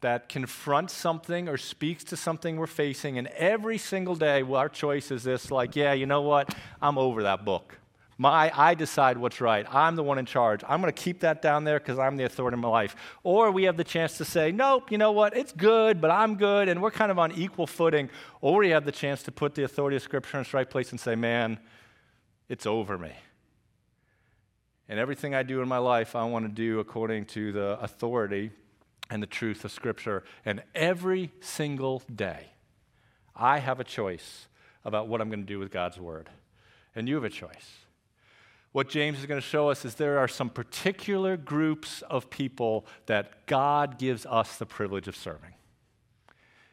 that 0.00 0.28
confronts 0.28 0.92
something 0.92 1.48
or 1.48 1.56
speaks 1.56 2.04
to 2.04 2.16
something 2.16 2.56
we're 2.56 2.66
facing. 2.66 3.18
And 3.18 3.28
every 3.28 3.78
single 3.78 4.16
day, 4.16 4.42
our 4.42 4.68
choice 4.68 5.10
is 5.10 5.22
this 5.22 5.50
like, 5.50 5.76
yeah, 5.76 5.92
you 5.92 6.06
know 6.06 6.22
what? 6.22 6.54
I'm 6.80 6.98
over 6.98 7.22
that 7.22 7.44
book. 7.44 7.78
My, 8.18 8.52
I 8.54 8.74
decide 8.74 9.16
what's 9.16 9.40
right. 9.40 9.66
I'm 9.72 9.96
the 9.96 10.02
one 10.02 10.18
in 10.18 10.26
charge. 10.26 10.62
I'm 10.68 10.80
going 10.80 10.92
to 10.92 11.02
keep 11.02 11.20
that 11.20 11.40
down 11.40 11.64
there 11.64 11.78
because 11.78 11.98
I'm 11.98 12.16
the 12.16 12.24
authority 12.24 12.54
in 12.54 12.60
my 12.60 12.68
life. 12.68 12.94
Or 13.24 13.50
we 13.50 13.64
have 13.64 13.76
the 13.76 13.84
chance 13.84 14.18
to 14.18 14.24
say, 14.24 14.52
nope, 14.52 14.92
you 14.92 14.98
know 14.98 15.12
what? 15.12 15.36
It's 15.36 15.52
good, 15.52 16.00
but 16.00 16.10
I'm 16.10 16.36
good. 16.36 16.68
And 16.68 16.82
we're 16.82 16.90
kind 16.90 17.10
of 17.10 17.18
on 17.18 17.32
equal 17.32 17.66
footing. 17.66 18.10
Or 18.40 18.58
we 18.58 18.70
have 18.70 18.84
the 18.84 18.92
chance 18.92 19.22
to 19.24 19.32
put 19.32 19.54
the 19.54 19.64
authority 19.64 19.96
of 19.96 20.02
Scripture 20.02 20.36
in 20.36 20.42
its 20.42 20.54
right 20.54 20.68
place 20.68 20.90
and 20.90 21.00
say, 21.00 21.14
man, 21.14 21.58
it's 22.48 22.66
over 22.66 22.98
me. 22.98 23.12
And 24.88 24.98
everything 24.98 25.34
I 25.34 25.42
do 25.42 25.62
in 25.62 25.68
my 25.68 25.78
life, 25.78 26.14
I 26.16 26.24
want 26.24 26.44
to 26.44 26.52
do 26.52 26.80
according 26.80 27.26
to 27.26 27.52
the 27.52 27.78
authority 27.80 28.50
and 29.10 29.22
the 29.22 29.26
truth 29.26 29.64
of 29.64 29.72
Scripture. 29.72 30.24
And 30.44 30.62
every 30.74 31.32
single 31.40 32.02
day, 32.14 32.46
I 33.34 33.58
have 33.58 33.80
a 33.80 33.84
choice 33.84 34.48
about 34.84 35.08
what 35.08 35.20
I'm 35.20 35.28
going 35.28 35.40
to 35.40 35.46
do 35.46 35.58
with 35.58 35.70
God's 35.70 35.98
Word. 35.98 36.28
And 36.94 37.08
you 37.08 37.14
have 37.14 37.24
a 37.24 37.30
choice. 37.30 37.82
What 38.72 38.88
James 38.88 39.18
is 39.18 39.26
going 39.26 39.40
to 39.40 39.46
show 39.46 39.68
us 39.68 39.84
is 39.84 39.94
there 39.94 40.18
are 40.18 40.28
some 40.28 40.48
particular 40.48 41.36
groups 41.36 42.02
of 42.02 42.30
people 42.30 42.86
that 43.06 43.46
God 43.46 43.98
gives 43.98 44.24
us 44.26 44.56
the 44.56 44.66
privilege 44.66 45.08
of 45.08 45.16
serving 45.16 45.51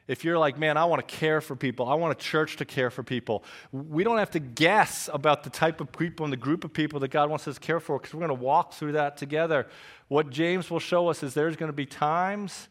if 0.09 0.23
you're 0.23 0.39
like, 0.39 0.57
man, 0.57 0.75
I 0.75 0.85
want 0.85 1.07
to 1.07 1.15
care 1.15 1.39
for 1.39 1.55
people, 1.55 1.87
I 1.87 1.93
want 1.93 2.19
a 2.19 2.21
church 2.21 2.57
to 2.57 2.65
care 2.65 2.89
for 2.89 3.03
people, 3.03 3.43
we 3.71 4.03
don't 4.03 4.17
have 4.17 4.31
to 4.31 4.39
guess 4.39 5.07
about 5.13 5.43
the 5.43 5.51
type 5.51 5.79
of 5.79 5.91
people 5.91 6.23
and 6.23 6.33
the 6.33 6.37
group 6.37 6.63
of 6.63 6.73
people 6.73 6.99
that 7.01 7.09
God 7.09 7.29
wants 7.29 7.47
us 7.47 7.55
to 7.55 7.61
care 7.61 7.79
for 7.79 7.99
because 7.99 8.15
we're 8.15 8.25
going 8.25 8.35
to 8.35 8.43
walk 8.43 8.73
through 8.73 8.93
that 8.93 9.17
together. 9.17 9.67
What 10.07 10.31
James 10.31 10.71
will 10.71 10.79
show 10.79 11.09
us 11.09 11.21
is 11.21 11.35
there's 11.35 11.55
going 11.55 11.69
to 11.69 11.75
be 11.75 11.85
times 11.85 12.69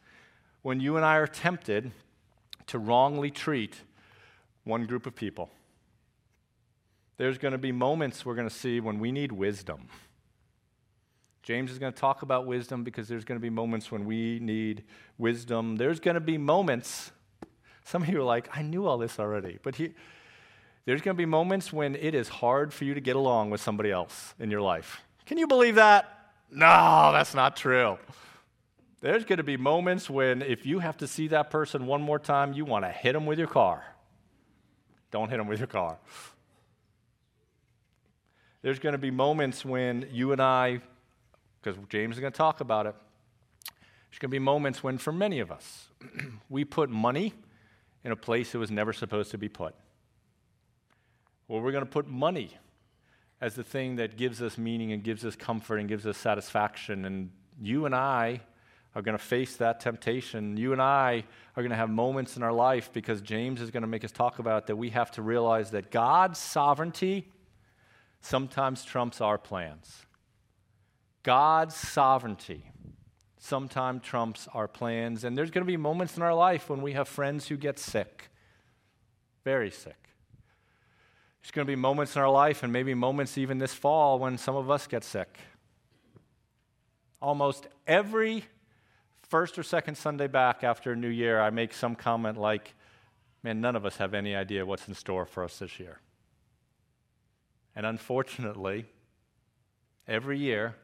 when 0.62 0.80
you 0.80 0.96
and 0.96 1.06
I 1.06 1.14
are 1.14 1.28
tempted 1.28 1.92
to 2.66 2.78
wrongly 2.80 3.30
treat 3.30 3.76
one 4.64 4.84
group 4.86 5.06
of 5.06 5.14
people. 5.14 5.48
There's 7.18 7.38
going 7.38 7.52
to 7.52 7.58
be 7.58 7.70
moments 7.70 8.26
we're 8.26 8.34
going 8.34 8.48
to 8.48 8.54
see 8.54 8.80
when 8.80 8.98
we 8.98 9.12
need 9.12 9.30
wisdom. 9.30 9.86
James 11.44 11.70
is 11.70 11.78
going 11.78 11.92
to 11.92 11.98
talk 11.98 12.22
about 12.22 12.46
wisdom 12.46 12.82
because 12.82 13.06
there's 13.06 13.24
going 13.24 13.38
to 13.38 13.42
be 13.42 13.48
moments 13.48 13.92
when 13.92 14.06
we 14.06 14.40
need 14.40 14.82
wisdom. 15.18 15.76
There's 15.76 16.00
going 16.00 16.16
to 16.16 16.20
be 16.20 16.36
moments 16.36 17.12
some 17.88 18.02
of 18.02 18.08
you 18.10 18.20
are 18.20 18.24
like, 18.24 18.50
I 18.54 18.60
knew 18.60 18.86
all 18.86 18.98
this 18.98 19.18
already. 19.18 19.58
But 19.62 19.76
he, 19.76 19.94
there's 20.84 21.00
going 21.00 21.16
to 21.16 21.18
be 21.18 21.24
moments 21.24 21.72
when 21.72 21.94
it 21.94 22.14
is 22.14 22.28
hard 22.28 22.74
for 22.74 22.84
you 22.84 22.92
to 22.92 23.00
get 23.00 23.16
along 23.16 23.48
with 23.48 23.62
somebody 23.62 23.90
else 23.90 24.34
in 24.38 24.50
your 24.50 24.60
life. 24.60 25.00
Can 25.24 25.38
you 25.38 25.46
believe 25.46 25.76
that? 25.76 26.32
No, 26.50 27.10
that's 27.12 27.34
not 27.34 27.56
true. 27.56 27.96
There's 29.00 29.24
going 29.24 29.38
to 29.38 29.42
be 29.42 29.56
moments 29.56 30.10
when 30.10 30.42
if 30.42 30.66
you 30.66 30.80
have 30.80 30.98
to 30.98 31.06
see 31.06 31.28
that 31.28 31.48
person 31.48 31.86
one 31.86 32.02
more 32.02 32.18
time, 32.18 32.52
you 32.52 32.66
want 32.66 32.84
to 32.84 32.90
hit 32.90 33.14
them 33.14 33.24
with 33.24 33.38
your 33.38 33.48
car. 33.48 33.82
Don't 35.10 35.30
hit 35.30 35.38
them 35.38 35.46
with 35.46 35.58
your 35.58 35.68
car. 35.68 35.96
There's 38.60 38.78
going 38.78 38.92
to 38.92 38.98
be 38.98 39.10
moments 39.10 39.64
when 39.64 40.06
you 40.12 40.32
and 40.32 40.42
I, 40.42 40.80
because 41.62 41.78
James 41.88 42.16
is 42.16 42.20
going 42.20 42.32
to 42.32 42.36
talk 42.36 42.60
about 42.60 42.86
it, 42.86 42.94
there's 44.10 44.18
going 44.18 44.28
to 44.28 44.34
be 44.34 44.38
moments 44.38 44.82
when, 44.82 44.98
for 44.98 45.12
many 45.12 45.38
of 45.38 45.50
us, 45.50 45.88
we 46.50 46.66
put 46.66 46.90
money 46.90 47.32
in 48.04 48.12
a 48.12 48.16
place 48.16 48.54
it 48.54 48.58
was 48.58 48.70
never 48.70 48.92
supposed 48.92 49.30
to 49.32 49.38
be 49.38 49.48
put. 49.48 49.74
Well, 51.46 51.60
we're 51.60 51.72
going 51.72 51.84
to 51.84 51.90
put 51.90 52.06
money 52.06 52.56
as 53.40 53.54
the 53.54 53.64
thing 53.64 53.96
that 53.96 54.16
gives 54.16 54.42
us 54.42 54.58
meaning 54.58 54.92
and 54.92 55.02
gives 55.02 55.24
us 55.24 55.36
comfort 55.36 55.78
and 55.78 55.88
gives 55.88 56.06
us 56.06 56.18
satisfaction. 56.18 57.04
And 57.04 57.30
you 57.60 57.86
and 57.86 57.94
I 57.94 58.40
are 58.94 59.02
going 59.02 59.16
to 59.16 59.22
face 59.22 59.56
that 59.56 59.80
temptation. 59.80 60.56
You 60.56 60.72
and 60.72 60.82
I 60.82 61.24
are 61.56 61.62
going 61.62 61.70
to 61.70 61.76
have 61.76 61.90
moments 61.90 62.36
in 62.36 62.42
our 62.42 62.52
life 62.52 62.90
because 62.92 63.20
James 63.20 63.60
is 63.60 63.70
going 63.70 63.82
to 63.82 63.88
make 63.88 64.04
us 64.04 64.12
talk 64.12 64.38
about 64.38 64.66
that 64.66 64.76
we 64.76 64.90
have 64.90 65.10
to 65.12 65.22
realize 65.22 65.70
that 65.70 65.90
God's 65.90 66.38
sovereignty 66.38 67.30
sometimes 68.20 68.84
trumps 68.84 69.20
our 69.20 69.38
plans. 69.38 70.06
God's 71.22 71.74
sovereignty 71.74 72.64
sometimes 73.38 74.02
trumps 74.02 74.48
our 74.52 74.68
plans. 74.68 75.24
And 75.24 75.36
there's 75.36 75.50
going 75.50 75.64
to 75.64 75.70
be 75.70 75.76
moments 75.76 76.16
in 76.16 76.22
our 76.22 76.34
life 76.34 76.68
when 76.68 76.82
we 76.82 76.92
have 76.92 77.08
friends 77.08 77.48
who 77.48 77.56
get 77.56 77.78
sick, 77.78 78.30
very 79.44 79.70
sick. 79.70 79.96
There's 81.40 81.52
going 81.52 81.66
to 81.66 81.70
be 81.70 81.76
moments 81.76 82.16
in 82.16 82.22
our 82.22 82.30
life, 82.30 82.62
and 82.62 82.72
maybe 82.72 82.94
moments 82.94 83.38
even 83.38 83.58
this 83.58 83.72
fall, 83.72 84.18
when 84.18 84.36
some 84.38 84.56
of 84.56 84.70
us 84.70 84.86
get 84.86 85.04
sick. 85.04 85.38
Almost 87.22 87.68
every 87.86 88.44
first 89.22 89.58
or 89.58 89.62
second 89.62 89.96
Sunday 89.96 90.26
back 90.26 90.64
after 90.64 90.94
New 90.96 91.08
Year, 91.08 91.40
I 91.40 91.50
make 91.50 91.72
some 91.72 91.94
comment 91.94 92.38
like, 92.38 92.74
man, 93.42 93.60
none 93.60 93.76
of 93.76 93.86
us 93.86 93.96
have 93.96 94.14
any 94.14 94.34
idea 94.34 94.66
what's 94.66 94.88
in 94.88 94.94
store 94.94 95.26
for 95.26 95.44
us 95.44 95.58
this 95.58 95.78
year. 95.78 96.00
And 97.76 97.86
unfortunately, 97.86 98.86
every 100.06 100.38
year, 100.38 100.74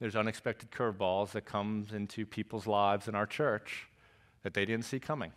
there's 0.00 0.16
unexpected 0.16 0.70
curveballs 0.70 1.32
that 1.32 1.44
comes 1.44 1.92
into 1.92 2.24
people's 2.24 2.66
lives 2.66 3.08
in 3.08 3.14
our 3.14 3.26
church 3.26 3.88
that 4.42 4.54
they 4.54 4.64
didn't 4.64 4.84
see 4.84 5.00
coming. 5.00 5.32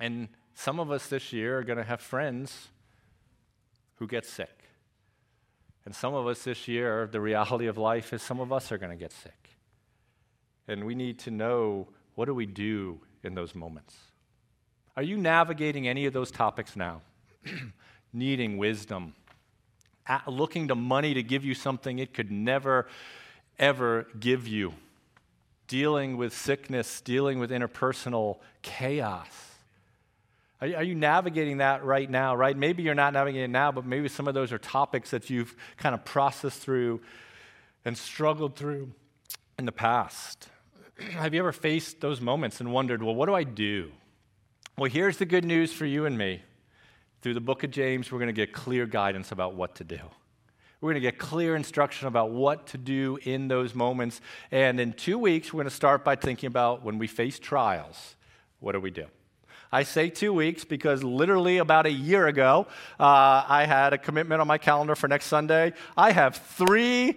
And 0.00 0.28
some 0.54 0.80
of 0.80 0.90
us 0.90 1.06
this 1.08 1.32
year 1.32 1.58
are 1.58 1.62
going 1.62 1.78
to 1.78 1.84
have 1.84 2.00
friends 2.00 2.68
who 3.96 4.06
get 4.06 4.24
sick. 4.24 4.64
And 5.84 5.94
some 5.94 6.14
of 6.14 6.26
us 6.26 6.42
this 6.42 6.66
year, 6.66 7.08
the 7.10 7.20
reality 7.20 7.66
of 7.66 7.78
life 7.78 8.12
is 8.12 8.22
some 8.22 8.40
of 8.40 8.52
us 8.52 8.72
are 8.72 8.78
going 8.78 8.90
to 8.90 8.96
get 8.96 9.12
sick. 9.12 9.50
And 10.66 10.84
we 10.84 10.94
need 10.94 11.18
to 11.20 11.30
know 11.30 11.88
what 12.14 12.24
do 12.24 12.34
we 12.34 12.46
do 12.46 13.00
in 13.22 13.34
those 13.34 13.54
moments? 13.54 13.94
Are 14.96 15.02
you 15.02 15.16
navigating 15.16 15.86
any 15.86 16.06
of 16.06 16.12
those 16.12 16.30
topics 16.30 16.74
now? 16.74 17.02
Needing 18.12 18.56
wisdom, 18.56 19.14
looking 20.26 20.68
to 20.68 20.74
money 20.74 21.14
to 21.14 21.22
give 21.22 21.44
you 21.44 21.54
something 21.54 21.98
it 21.98 22.14
could 22.14 22.32
never 22.32 22.88
ever 23.58 24.06
give 24.18 24.46
you. 24.46 24.74
Dealing 25.68 26.16
with 26.16 26.36
sickness, 26.36 27.00
dealing 27.00 27.38
with 27.38 27.50
interpersonal 27.50 28.38
chaos. 28.62 29.28
Are, 30.60 30.82
you 30.82 30.94
navigating 30.94 31.58
that 31.58 31.84
right 31.84 32.08
now, 32.08 32.34
right? 32.34 32.56
Maybe 32.56 32.82
you're 32.82 32.94
not 32.94 33.12
navigating 33.12 33.44
it 33.44 33.50
now, 33.50 33.72
but 33.72 33.84
maybe 33.84 34.08
some 34.08 34.26
of 34.26 34.32
those 34.32 34.52
are 34.52 34.58
topics 34.58 35.10
that 35.10 35.28
you've 35.28 35.54
kind 35.76 35.94
of 35.94 36.04
processed 36.04 36.60
through 36.60 37.02
and 37.84 37.96
struggled 37.96 38.56
through 38.56 38.90
in 39.58 39.66
the 39.66 39.72
past. 39.72 40.48
Have 41.10 41.34
you 41.34 41.40
ever 41.40 41.52
faced 41.52 42.00
those 42.00 42.22
moments 42.22 42.60
and 42.60 42.72
wondered, 42.72 43.02
well, 43.02 43.14
what 43.14 43.26
do 43.26 43.34
I 43.34 43.44
do? 43.44 43.92
Well, 44.78 44.90
here's 44.90 45.18
the 45.18 45.26
good 45.26 45.44
news 45.44 45.72
for 45.72 45.84
you 45.84 46.06
and 46.06 46.16
me. 46.16 46.42
Through 47.20 47.34
the 47.34 47.40
book 47.40 47.62
of 47.62 47.70
James, 47.70 48.10
we're 48.10 48.18
going 48.18 48.28
to 48.28 48.32
get 48.32 48.52
clear 48.52 48.86
guidance 48.86 49.32
about 49.32 49.54
what 49.54 49.74
to 49.76 49.84
do. 49.84 50.00
We're 50.80 50.92
going 50.92 51.02
to 51.02 51.10
get 51.10 51.18
clear 51.18 51.56
instruction 51.56 52.06
about 52.06 52.30
what 52.30 52.66
to 52.68 52.78
do 52.78 53.18
in 53.22 53.48
those 53.48 53.74
moments. 53.74 54.20
And 54.50 54.78
in 54.78 54.92
two 54.92 55.18
weeks, 55.18 55.52
we're 55.52 55.58
going 55.62 55.70
to 55.70 55.74
start 55.74 56.04
by 56.04 56.16
thinking 56.16 56.48
about 56.48 56.84
when 56.84 56.98
we 56.98 57.06
face 57.06 57.38
trials, 57.38 58.16
what 58.60 58.72
do 58.72 58.80
we 58.80 58.90
do? 58.90 59.06
I 59.72 59.82
say 59.82 60.10
two 60.10 60.32
weeks 60.32 60.64
because 60.64 61.02
literally 61.02 61.58
about 61.58 61.86
a 61.86 61.90
year 61.90 62.26
ago, 62.26 62.66
uh, 63.00 63.44
I 63.48 63.64
had 63.66 63.92
a 63.94 63.98
commitment 63.98 64.40
on 64.40 64.46
my 64.46 64.58
calendar 64.58 64.94
for 64.94 65.08
next 65.08 65.26
Sunday. 65.26 65.72
I 65.96 66.12
have 66.12 66.36
three, 66.36 67.16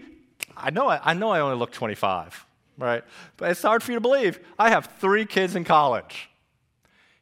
I 0.56 0.70
know 0.70 0.88
I, 0.88 1.00
I 1.04 1.14
know 1.14 1.30
I 1.30 1.42
only 1.42 1.58
look 1.58 1.72
25, 1.72 2.46
right? 2.78 3.04
But 3.38 3.52
it's 3.52 3.62
hard 3.62 3.84
for 3.84 3.92
you 3.92 3.98
to 3.98 4.02
believe. 4.02 4.40
I 4.58 4.70
have 4.70 4.90
three 5.00 5.26
kids 5.26 5.56
in 5.56 5.64
college. 5.64 6.30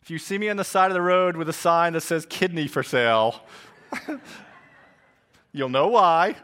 If 0.02 0.12
you 0.12 0.20
see 0.20 0.38
me 0.38 0.50
on 0.50 0.58
the 0.58 0.64
side 0.64 0.92
of 0.92 0.94
the 0.94 1.02
road 1.02 1.36
with 1.36 1.50
a 1.50 1.54
sign 1.54 1.94
that 1.94 2.02
says 2.02 2.26
kidney 2.26 2.68
for 2.68 2.84
sale, 2.84 3.42
You'll 5.58 5.70
know 5.70 5.88
why. 5.88 6.36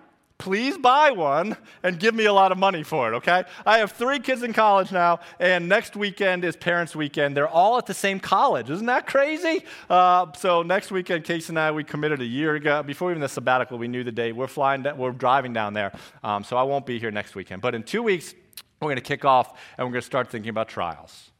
please 0.43 0.77
buy 0.77 1.09
one 1.09 1.55
and 1.83 1.97
give 1.97 2.13
me 2.13 2.25
a 2.25 2.33
lot 2.33 2.51
of 2.51 2.57
money 2.57 2.83
for 2.83 3.11
it, 3.11 3.15
okay? 3.15 3.45
I 3.65 3.77
have 3.77 3.93
three 3.93 4.19
kids 4.19 4.43
in 4.43 4.51
college 4.51 4.91
now, 4.91 5.21
and 5.39 5.69
next 5.69 5.95
weekend 5.95 6.43
is 6.43 6.57
Parents' 6.57 6.93
Weekend. 6.93 7.37
They're 7.37 7.47
all 7.47 7.77
at 7.77 7.85
the 7.85 7.93
same 7.93 8.19
college. 8.19 8.69
Isn't 8.69 8.87
that 8.87 9.07
crazy? 9.07 9.63
Uh, 9.89 10.33
so 10.33 10.61
next 10.61 10.91
weekend, 10.91 11.23
Casey 11.23 11.51
and 11.51 11.59
I, 11.59 11.71
we 11.71 11.85
committed 11.85 12.19
a 12.19 12.25
year 12.25 12.55
ago. 12.55 12.83
Before 12.83 13.09
even 13.09 13.21
the 13.21 13.29
sabbatical, 13.29 13.77
we 13.77 13.87
knew 13.87 14.03
the 14.03 14.11
date. 14.11 14.33
We're 14.33 14.47
flying, 14.47 14.85
we're 14.97 15.11
driving 15.11 15.53
down 15.53 15.73
there, 15.73 15.93
um, 16.25 16.43
so 16.43 16.57
I 16.57 16.63
won't 16.63 16.85
be 16.85 16.99
here 16.99 17.11
next 17.11 17.35
weekend. 17.35 17.61
But 17.61 17.73
in 17.73 17.83
two 17.83 18.03
weeks, 18.03 18.35
we're 18.81 18.87
going 18.87 18.97
to 18.97 19.01
kick 19.01 19.23
off, 19.23 19.57
and 19.77 19.87
we're 19.87 19.93
going 19.93 20.01
to 20.01 20.05
start 20.05 20.29
thinking 20.29 20.49
about 20.49 20.67
trials. 20.67 21.31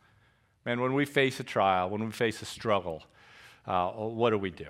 Man, 0.65 0.80
when 0.80 0.93
we 0.93 1.03
face 1.03 1.41
a 1.41 1.43
trial, 1.43 1.89
when 1.89 2.05
we 2.05 2.11
face 2.11 2.41
a 2.41 2.45
struggle, 2.45 3.03
uh, 3.67 3.89
what 3.89 4.30
do 4.30 4.38
we 4.38 4.49
do? 4.49 4.67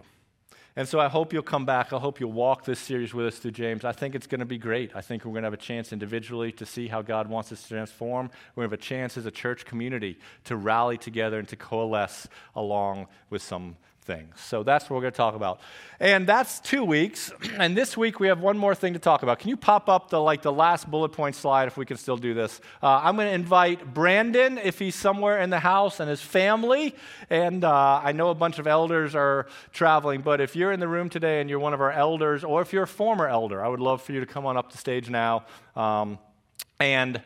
And 0.76 0.88
so 0.88 1.00
I 1.00 1.08
hope 1.08 1.34
you'll 1.34 1.44
come 1.44 1.66
back. 1.66 1.94
I 1.94 2.00
hope 2.00 2.20
you'll 2.20 2.32
walk 2.32 2.66
this 2.66 2.80
series 2.80 3.14
with 3.14 3.28
us 3.28 3.38
through 3.38 3.52
James. 3.52 3.86
I 3.86 3.92
think 3.92 4.16
it's 4.16 4.26
going 4.26 4.40
to 4.40 4.46
be 4.46 4.58
great. 4.58 4.96
I 4.96 5.02
think 5.02 5.24
we're 5.24 5.32
going 5.32 5.44
to 5.44 5.48
have 5.48 5.54
a 5.54 5.58
chance 5.58 5.94
individually 5.94 6.52
to 6.54 6.66
see 6.66 6.88
how 6.88 7.04
God 7.04 7.30
wants 7.30 7.52
us 7.52 7.62
to 7.64 7.70
transform. 7.70 8.32
We're 8.56 8.64
going 8.64 8.72
to 8.72 8.74
have 8.74 8.80
a 8.80 8.84
chance 8.84 9.16
as 9.16 9.28
a 9.28 9.32
church 9.32 9.66
community 9.66 10.18
to 10.46 10.56
rally 10.56 10.98
together 10.98 11.38
and 11.38 11.48
to 11.50 11.56
coalesce 11.56 12.28
along 12.56 13.08
with 13.30 13.44
some 13.44 13.76
things. 14.04 14.40
So 14.40 14.64
that's 14.64 14.90
what 14.90 14.98
we're 14.98 15.02
going 15.02 15.14
to 15.14 15.18
talk 15.18 15.36
about. 15.36 15.60
And 16.00 16.28
that's 16.28 16.60
two 16.60 16.84
weeks. 16.84 17.32
And 17.64 17.78
this 17.78 17.96
week 17.96 18.20
we 18.20 18.28
have 18.28 18.42
one 18.42 18.58
more 18.58 18.76
thing 18.76 18.94
to 18.94 19.00
talk 19.00 19.24
about. 19.24 19.40
Can 19.40 19.50
you 19.50 19.56
pop 19.56 19.88
up 19.88 20.10
the 20.10 20.20
like 20.20 20.42
the 20.42 20.52
last 20.52 20.90
bullet 20.90 21.10
point 21.10 21.36
slide 21.36 21.68
if 21.68 21.78
we 21.78 21.86
can 21.86 21.98
still 21.98 22.18
do 22.18 22.34
this? 22.34 22.60
Uh, 22.82 23.00
I'm 23.04 23.16
going 23.16 23.28
to 23.28 23.34
invite 23.34 23.94
Brandon 23.94 24.58
if 24.58 24.80
he's 24.80 24.96
somewhere 24.96 25.40
in 25.40 25.50
the 25.50 25.60
house 25.60 26.00
and 26.00 26.10
his 26.10 26.22
family. 26.22 26.96
And 27.30 27.64
uh, 27.64 28.02
I 28.04 28.12
know 28.12 28.30
a 28.30 28.36
bunch 28.36 28.60
of 28.60 28.68
elders 28.68 29.16
are 29.16 29.48
traveling, 29.72 30.22
but 30.22 30.42
if 30.42 30.56
you're 30.56 30.72
in 30.72 30.80
the 30.80 30.88
room 30.88 31.10
today 31.10 31.42
and 31.42 31.50
you're 31.50 31.60
one 31.60 31.74
of 31.74 31.82
our 31.82 31.92
elders, 31.92 32.44
or 32.44 32.62
if 32.62 32.74
you're 32.74 32.84
a 32.84 32.88
former 32.88 33.28
elder, 33.28 33.64
I 33.64 33.68
would 33.68 33.80
love 33.80 34.02
for 34.02 34.12
you 34.12 34.20
to 34.20 34.26
come 34.26 34.46
on 34.46 34.58
up 34.58 34.72
the 34.72 34.78
stage 34.78 35.10
now. 35.10 35.46
Um, 35.76 36.18
and 36.80 37.22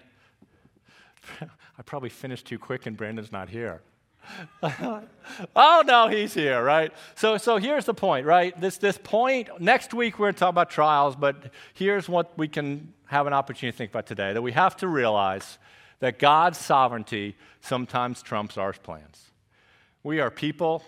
I 1.42 1.82
probably 1.86 2.10
finished 2.10 2.46
too 2.46 2.60
quick, 2.60 2.86
and 2.86 2.98
Brandon's 2.98 3.32
not 3.32 3.50
here. 3.50 3.82
oh 5.56 5.84
no, 5.86 6.08
he's 6.08 6.34
here, 6.34 6.64
right? 6.64 6.92
So, 7.16 7.38
so 7.38 7.58
here's 7.58 7.86
the 7.86 7.94
point, 7.94 8.26
right? 8.26 8.60
This, 8.60 8.78
this 8.78 8.98
point, 8.98 9.50
next 9.60 9.94
week 9.94 10.20
we're 10.20 10.28
going 10.28 10.34
to 10.36 10.40
talk 10.40 10.50
about 10.50 10.70
trials, 10.70 11.16
but 11.16 11.52
here's 11.74 12.08
what 12.08 12.38
we 12.38 12.48
can 12.48 12.94
have 13.06 13.28
an 13.28 13.34
opportunity 13.34 13.72
to 13.72 13.78
think 13.78 13.92
about 13.92 14.06
today 14.06 14.34
that 14.34 14.42
we 14.42 14.52
have 14.52 14.76
to 14.78 14.88
realize 14.88 15.58
that 16.00 16.20
God's 16.20 16.58
sovereignty 16.58 17.36
sometimes 17.62 18.22
trumps 18.22 18.58
our 18.58 18.74
plans. 18.74 19.32
We 20.04 20.20
are 20.20 20.30
people 20.30 20.84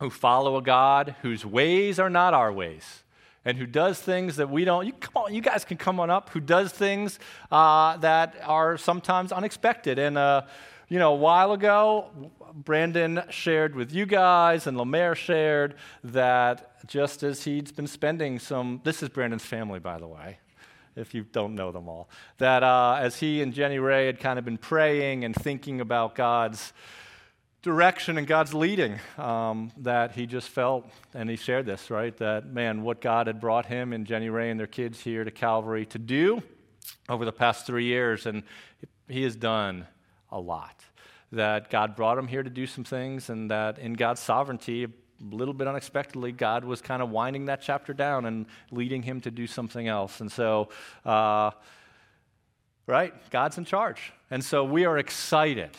who 0.00 0.10
follow 0.10 0.56
a 0.56 0.62
God 0.62 1.14
whose 1.22 1.46
ways 1.46 1.98
are 1.98 2.10
not 2.10 2.34
our 2.34 2.52
ways 2.52 3.02
and 3.44 3.56
who 3.56 3.66
does 3.66 3.98
things 3.98 4.36
that 4.36 4.50
we 4.50 4.64
don't. 4.64 4.86
You, 4.86 4.92
come 4.92 5.24
on, 5.24 5.34
you 5.34 5.40
guys 5.40 5.64
can 5.64 5.76
come 5.76 5.98
on 6.00 6.10
up. 6.10 6.30
Who 6.30 6.40
does 6.40 6.72
things 6.72 7.18
uh, 7.50 7.96
that 7.98 8.36
are 8.44 8.76
sometimes 8.78 9.32
unexpected. 9.32 9.98
And 9.98 10.16
uh, 10.16 10.42
you 10.92 10.98
know, 10.98 11.14
a 11.14 11.16
while 11.16 11.52
ago, 11.52 12.10
Brandon 12.52 13.22
shared 13.30 13.74
with 13.74 13.94
you 13.94 14.04
guys, 14.04 14.66
and 14.66 14.76
Lemaire 14.76 15.14
shared 15.14 15.76
that 16.04 16.86
just 16.86 17.22
as 17.22 17.44
he's 17.44 17.72
been 17.72 17.86
spending 17.86 18.38
some, 18.38 18.78
this 18.84 19.02
is 19.02 19.08
Brandon's 19.08 19.42
family, 19.42 19.78
by 19.78 19.96
the 19.96 20.06
way, 20.06 20.36
if 20.94 21.14
you 21.14 21.22
don't 21.22 21.54
know 21.54 21.72
them 21.72 21.88
all, 21.88 22.10
that 22.36 22.62
uh, 22.62 22.98
as 23.00 23.16
he 23.16 23.40
and 23.40 23.54
Jenny 23.54 23.78
Ray 23.78 24.04
had 24.04 24.20
kind 24.20 24.38
of 24.38 24.44
been 24.44 24.58
praying 24.58 25.24
and 25.24 25.34
thinking 25.34 25.80
about 25.80 26.14
God's 26.14 26.74
direction 27.62 28.18
and 28.18 28.26
God's 28.26 28.52
leading, 28.52 28.98
um, 29.16 29.72
that 29.78 30.12
he 30.12 30.26
just 30.26 30.50
felt, 30.50 30.90
and 31.14 31.30
he 31.30 31.36
shared 31.36 31.64
this, 31.64 31.90
right? 31.90 32.14
That, 32.18 32.48
man, 32.48 32.82
what 32.82 33.00
God 33.00 33.28
had 33.28 33.40
brought 33.40 33.64
him 33.64 33.94
and 33.94 34.06
Jenny 34.06 34.28
Ray 34.28 34.50
and 34.50 34.60
their 34.60 34.66
kids 34.66 35.00
here 35.00 35.24
to 35.24 35.30
Calvary 35.30 35.86
to 35.86 35.98
do 35.98 36.42
over 37.08 37.24
the 37.24 37.32
past 37.32 37.66
three 37.66 37.86
years, 37.86 38.26
and 38.26 38.42
he 39.08 39.22
has 39.22 39.36
done 39.36 39.86
a 40.32 40.40
lot 40.40 40.84
that 41.30 41.70
God 41.70 41.94
brought 41.94 42.18
him 42.18 42.26
here 42.26 42.42
to 42.42 42.50
do 42.50 42.66
some 42.66 42.84
things, 42.84 43.30
and 43.30 43.50
that 43.50 43.78
in 43.78 43.94
God's 43.94 44.20
sovereignty, 44.20 44.84
a 44.84 44.90
little 45.34 45.54
bit 45.54 45.68
unexpectedly, 45.68 46.32
God 46.32 46.64
was 46.64 46.82
kind 46.82 47.00
of 47.00 47.10
winding 47.10 47.46
that 47.46 47.62
chapter 47.62 47.94
down 47.94 48.26
and 48.26 48.46
leading 48.70 49.02
him 49.02 49.20
to 49.20 49.30
do 49.30 49.46
something 49.46 49.86
else. 49.86 50.20
And 50.20 50.30
so, 50.30 50.68
uh, 51.04 51.52
right, 52.86 53.14
God's 53.30 53.56
in 53.56 53.64
charge. 53.64 54.12
And 54.30 54.44
so 54.44 54.64
we 54.64 54.84
are 54.84 54.98
excited 54.98 55.70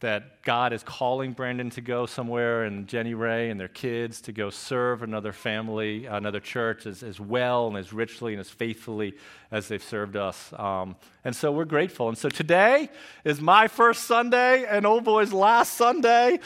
that 0.00 0.42
God 0.42 0.74
is 0.74 0.82
calling 0.82 1.32
Brandon 1.32 1.70
to 1.70 1.80
go 1.80 2.04
somewhere 2.04 2.64
and 2.64 2.86
Jenny 2.86 3.14
Ray 3.14 3.48
and 3.48 3.58
their 3.58 3.68
kids 3.68 4.20
to 4.22 4.32
go 4.32 4.50
serve 4.50 5.02
another 5.02 5.32
family, 5.32 6.04
another 6.04 6.38
church 6.38 6.84
as, 6.84 7.02
as 7.02 7.18
well 7.18 7.68
and 7.68 7.78
as 7.78 7.94
richly 7.94 8.34
and 8.34 8.40
as 8.40 8.50
faithfully 8.50 9.14
as 9.50 9.68
they've 9.68 9.82
served 9.82 10.14
us. 10.14 10.52
Um, 10.58 10.96
and 11.24 11.34
so 11.34 11.50
we're 11.50 11.64
grateful. 11.64 12.08
And 12.08 12.18
so 12.18 12.28
today 12.28 12.90
is 13.24 13.40
my 13.40 13.68
first 13.68 14.04
Sunday 14.04 14.66
and 14.66 14.84
Old 14.84 15.04
Boy's 15.04 15.32
last 15.32 15.74
Sunday. 15.74 16.40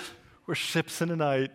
We're 0.46 0.55
ships 0.55 1.03
in 1.03 1.09
the 1.09 1.16
night. 1.16 1.51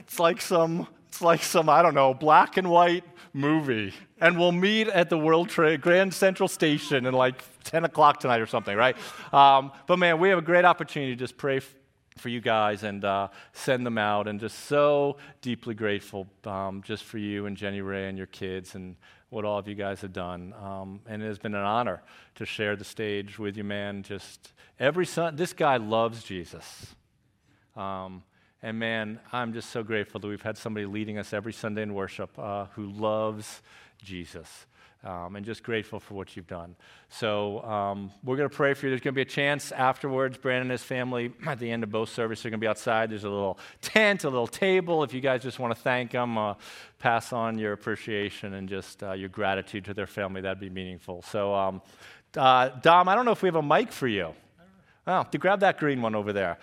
It's 0.00 0.20
like 0.20 0.40
some, 0.42 0.86
it's 1.12 1.20
like 1.20 1.42
some, 1.42 1.68
I 1.68 1.82
don't 1.82 1.92
know, 1.92 2.14
black 2.14 2.56
and 2.56 2.70
white 2.70 3.04
movie. 3.34 3.92
And 4.18 4.38
we'll 4.38 4.50
meet 4.50 4.88
at 4.88 5.10
the 5.10 5.18
World 5.18 5.50
Trade 5.50 5.82
Grand 5.82 6.14
Central 6.14 6.48
Station 6.48 7.04
in 7.04 7.12
like 7.12 7.44
10 7.64 7.84
o'clock 7.84 8.18
tonight 8.18 8.40
or 8.40 8.46
something, 8.46 8.74
right? 8.74 8.96
Um, 9.30 9.72
but 9.86 9.98
man, 9.98 10.18
we 10.18 10.30
have 10.30 10.38
a 10.38 10.42
great 10.42 10.64
opportunity 10.64 11.12
to 11.12 11.18
just 11.18 11.36
pray 11.36 11.58
f- 11.58 11.74
for 12.16 12.30
you 12.30 12.40
guys 12.40 12.82
and 12.82 13.04
uh, 13.04 13.28
send 13.52 13.84
them 13.84 13.98
out. 13.98 14.26
And 14.26 14.40
just 14.40 14.58
so 14.60 15.18
deeply 15.42 15.74
grateful 15.74 16.28
um, 16.46 16.80
just 16.82 17.04
for 17.04 17.18
you 17.18 17.44
and 17.44 17.58
Jenny 17.58 17.82
Ray 17.82 18.08
and 18.08 18.16
your 18.16 18.28
kids 18.28 18.74
and 18.74 18.96
what 19.28 19.44
all 19.44 19.58
of 19.58 19.68
you 19.68 19.74
guys 19.74 20.00
have 20.00 20.14
done. 20.14 20.54
Um, 20.62 21.00
and 21.06 21.22
it 21.22 21.26
has 21.26 21.38
been 21.38 21.54
an 21.54 21.60
honor 21.60 22.02
to 22.36 22.46
share 22.46 22.74
the 22.74 22.84
stage 22.84 23.38
with 23.38 23.58
you, 23.58 23.64
man. 23.64 24.02
Just 24.02 24.54
every 24.80 25.04
son, 25.04 25.36
this 25.36 25.52
guy 25.52 25.76
loves 25.76 26.22
Jesus. 26.24 26.94
Um, 27.76 28.22
and 28.62 28.78
man, 28.78 29.18
I'm 29.32 29.52
just 29.52 29.70
so 29.70 29.82
grateful 29.82 30.20
that 30.20 30.28
we've 30.28 30.42
had 30.42 30.56
somebody 30.56 30.86
leading 30.86 31.18
us 31.18 31.32
every 31.32 31.52
Sunday 31.52 31.82
in 31.82 31.94
worship 31.94 32.30
uh, 32.38 32.66
who 32.74 32.90
loves 32.90 33.60
Jesus. 34.02 34.66
Um, 35.04 35.34
and 35.34 35.44
just 35.44 35.64
grateful 35.64 35.98
for 35.98 36.14
what 36.14 36.36
you've 36.36 36.46
done. 36.46 36.76
So 37.08 37.60
um, 37.64 38.12
we're 38.22 38.36
going 38.36 38.48
to 38.48 38.54
pray 38.54 38.72
for 38.72 38.86
you. 38.86 38.90
There's 38.90 39.00
going 39.00 39.14
to 39.14 39.16
be 39.16 39.22
a 39.22 39.24
chance 39.24 39.72
afterwards. 39.72 40.38
Brandon 40.38 40.62
and 40.62 40.70
his 40.70 40.84
family, 40.84 41.32
at 41.44 41.58
the 41.58 41.68
end 41.68 41.82
of 41.82 41.90
both 41.90 42.08
services, 42.08 42.46
are 42.46 42.50
going 42.50 42.60
to 42.60 42.64
be 42.64 42.68
outside. 42.68 43.10
There's 43.10 43.24
a 43.24 43.28
little 43.28 43.58
tent, 43.80 44.22
a 44.22 44.30
little 44.30 44.46
table. 44.46 45.02
If 45.02 45.12
you 45.12 45.20
guys 45.20 45.42
just 45.42 45.58
want 45.58 45.74
to 45.74 45.82
thank 45.82 46.12
them, 46.12 46.38
uh, 46.38 46.54
pass 47.00 47.32
on 47.32 47.58
your 47.58 47.72
appreciation 47.72 48.54
and 48.54 48.68
just 48.68 49.02
uh, 49.02 49.10
your 49.10 49.28
gratitude 49.28 49.86
to 49.86 49.94
their 49.94 50.06
family, 50.06 50.40
that'd 50.40 50.60
be 50.60 50.70
meaningful. 50.70 51.22
So, 51.22 51.52
um, 51.52 51.82
uh, 52.36 52.68
Dom, 52.68 53.08
I 53.08 53.16
don't 53.16 53.24
know 53.24 53.32
if 53.32 53.42
we 53.42 53.48
have 53.48 53.56
a 53.56 53.62
mic 53.62 53.90
for 53.90 54.06
you. 54.06 54.32
Oh, 55.04 55.24
to 55.32 55.38
grab 55.38 55.58
that 55.60 55.78
green 55.78 56.00
one 56.00 56.14
over 56.14 56.32
there. 56.32 56.58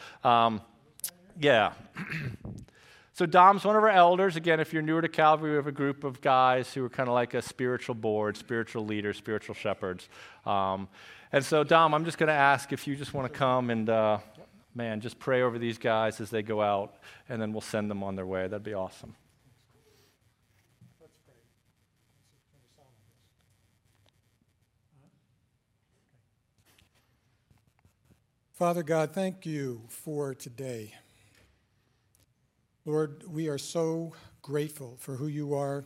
Yeah. 1.39 1.73
So, 3.11 3.25
Dom's 3.25 3.65
one 3.65 3.75
of 3.75 3.83
our 3.83 3.89
elders. 3.89 4.37
Again, 4.37 4.61
if 4.61 4.71
you're 4.71 4.81
newer 4.81 5.01
to 5.01 5.09
Calvary, 5.09 5.49
we 5.49 5.55
have 5.57 5.67
a 5.67 5.73
group 5.73 6.05
of 6.05 6.21
guys 6.21 6.73
who 6.73 6.85
are 6.85 6.89
kind 6.89 7.09
of 7.09 7.15
like 7.15 7.33
a 7.33 7.41
spiritual 7.41 7.95
board, 7.95 8.37
spiritual 8.37 8.85
leaders, 8.85 9.17
spiritual 9.17 9.55
shepherds. 9.55 10.07
Um, 10.45 10.87
and 11.33 11.43
so, 11.43 11.65
Dom, 11.65 11.93
I'm 11.93 12.05
just 12.05 12.17
going 12.17 12.29
to 12.29 12.33
ask 12.33 12.71
if 12.71 12.87
you 12.87 12.95
just 12.95 13.13
want 13.13 13.29
to 13.29 13.37
come 13.37 13.71
and, 13.71 13.89
uh, 13.89 14.19
man, 14.73 15.01
just 15.01 15.19
pray 15.19 15.41
over 15.41 15.59
these 15.59 15.77
guys 15.77 16.21
as 16.21 16.29
they 16.29 16.41
go 16.41 16.61
out, 16.61 16.95
and 17.27 17.41
then 17.41 17.51
we'll 17.51 17.59
send 17.59 17.91
them 17.91 18.03
on 18.03 18.15
their 18.15 18.25
way. 18.25 18.43
That'd 18.43 18.63
be 18.63 18.73
awesome. 18.73 19.13
Father 28.53 28.83
God, 28.83 29.11
thank 29.13 29.45
you 29.45 29.81
for 29.89 30.33
today. 30.33 30.93
Lord, 32.89 33.23
we 33.27 33.49
are 33.49 33.59
so 33.59 34.13
grateful 34.41 34.97
for 34.99 35.15
who 35.15 35.27
you 35.27 35.53
are. 35.53 35.85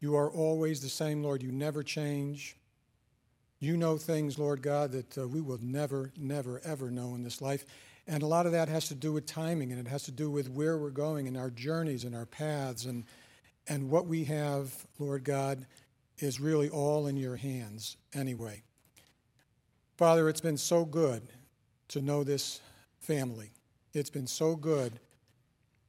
You 0.00 0.16
are 0.16 0.30
always 0.30 0.80
the 0.80 0.88
same, 0.88 1.22
Lord. 1.22 1.42
You 1.42 1.52
never 1.52 1.82
change. 1.82 2.56
You 3.60 3.76
know 3.76 3.98
things, 3.98 4.38
Lord 4.38 4.62
God, 4.62 4.92
that 4.92 5.18
uh, 5.18 5.28
we 5.28 5.42
will 5.42 5.58
never, 5.60 6.10
never, 6.16 6.62
ever 6.64 6.90
know 6.90 7.14
in 7.14 7.22
this 7.22 7.42
life. 7.42 7.66
And 8.06 8.22
a 8.22 8.26
lot 8.26 8.46
of 8.46 8.52
that 8.52 8.70
has 8.70 8.88
to 8.88 8.94
do 8.94 9.12
with 9.12 9.26
timing, 9.26 9.72
and 9.72 9.80
it 9.86 9.90
has 9.90 10.04
to 10.04 10.10
do 10.10 10.30
with 10.30 10.48
where 10.48 10.78
we're 10.78 10.88
going 10.88 11.28
and 11.28 11.36
our 11.36 11.50
journeys 11.50 12.04
and 12.04 12.14
our 12.14 12.24
paths. 12.24 12.86
And, 12.86 13.04
and 13.68 13.90
what 13.90 14.06
we 14.06 14.24
have, 14.24 14.74
Lord 14.98 15.24
God, 15.24 15.66
is 16.16 16.40
really 16.40 16.70
all 16.70 17.08
in 17.08 17.18
your 17.18 17.36
hands 17.36 17.98
anyway. 18.14 18.62
Father, 19.98 20.30
it's 20.30 20.40
been 20.40 20.56
so 20.56 20.86
good 20.86 21.28
to 21.88 22.00
know 22.00 22.24
this 22.24 22.62
family. 23.00 23.50
It's 23.92 24.10
been 24.10 24.26
so 24.26 24.56
good 24.56 24.98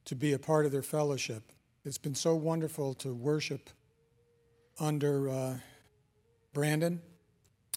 to 0.06 0.14
be 0.14 0.32
a 0.32 0.38
part 0.38 0.66
of 0.66 0.72
their 0.72 0.82
fellowship. 0.82 1.42
It's 1.84 1.98
been 1.98 2.14
so 2.14 2.34
wonderful 2.34 2.94
to 2.94 3.14
worship 3.14 3.70
under 4.78 5.28
uh, 5.28 5.54
Brandon 6.52 7.00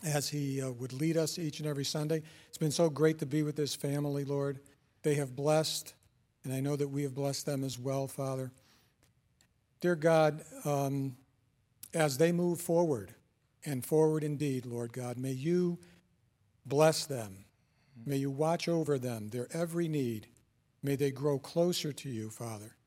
as 0.06 0.30
he 0.30 0.62
uh, 0.62 0.72
would 0.72 0.94
lead 0.94 1.18
us 1.18 1.40
each 1.40 1.60
and 1.60 1.68
every 1.68 1.86
Sunday. 1.86 2.22
It's 2.48 2.58
been 2.58 2.72
so 2.72 2.90
great 2.90 3.20
to 3.20 3.26
be 3.26 3.44
with 3.44 3.56
this 3.56 3.76
family, 3.76 4.24
Lord. 4.24 4.60
They 5.04 5.16
have 5.16 5.36
blessed, 5.36 5.94
and 6.44 6.54
I 6.54 6.60
know 6.60 6.76
that 6.76 6.88
we 6.88 7.04
have 7.04 7.16
blessed 7.16 7.46
them 7.46 7.64
as 7.64 7.80
well, 7.80 8.08
Father. 8.08 8.52
Dear 9.82 9.96
God, 9.96 10.42
um, 10.66 11.16
as 11.94 12.18
they 12.18 12.32
move 12.32 12.62
forward 12.62 13.14
and 13.66 13.86
forward 13.86 14.24
indeed, 14.24 14.66
Lord 14.66 14.94
God. 14.94 15.18
May 15.18 15.32
you 15.32 15.80
bless 16.66 17.06
them. 17.06 17.46
May 18.06 18.18
you 18.18 18.30
watch 18.30 18.68
over 18.68 18.98
them, 19.00 19.30
their 19.30 19.48
every 19.52 19.88
need. 19.88 20.28
May 20.88 20.96
they 20.96 21.12
grow 21.12 21.38
closer 21.38 21.92
to 21.92 22.10
you, 22.10 22.30
Father. 22.30 22.78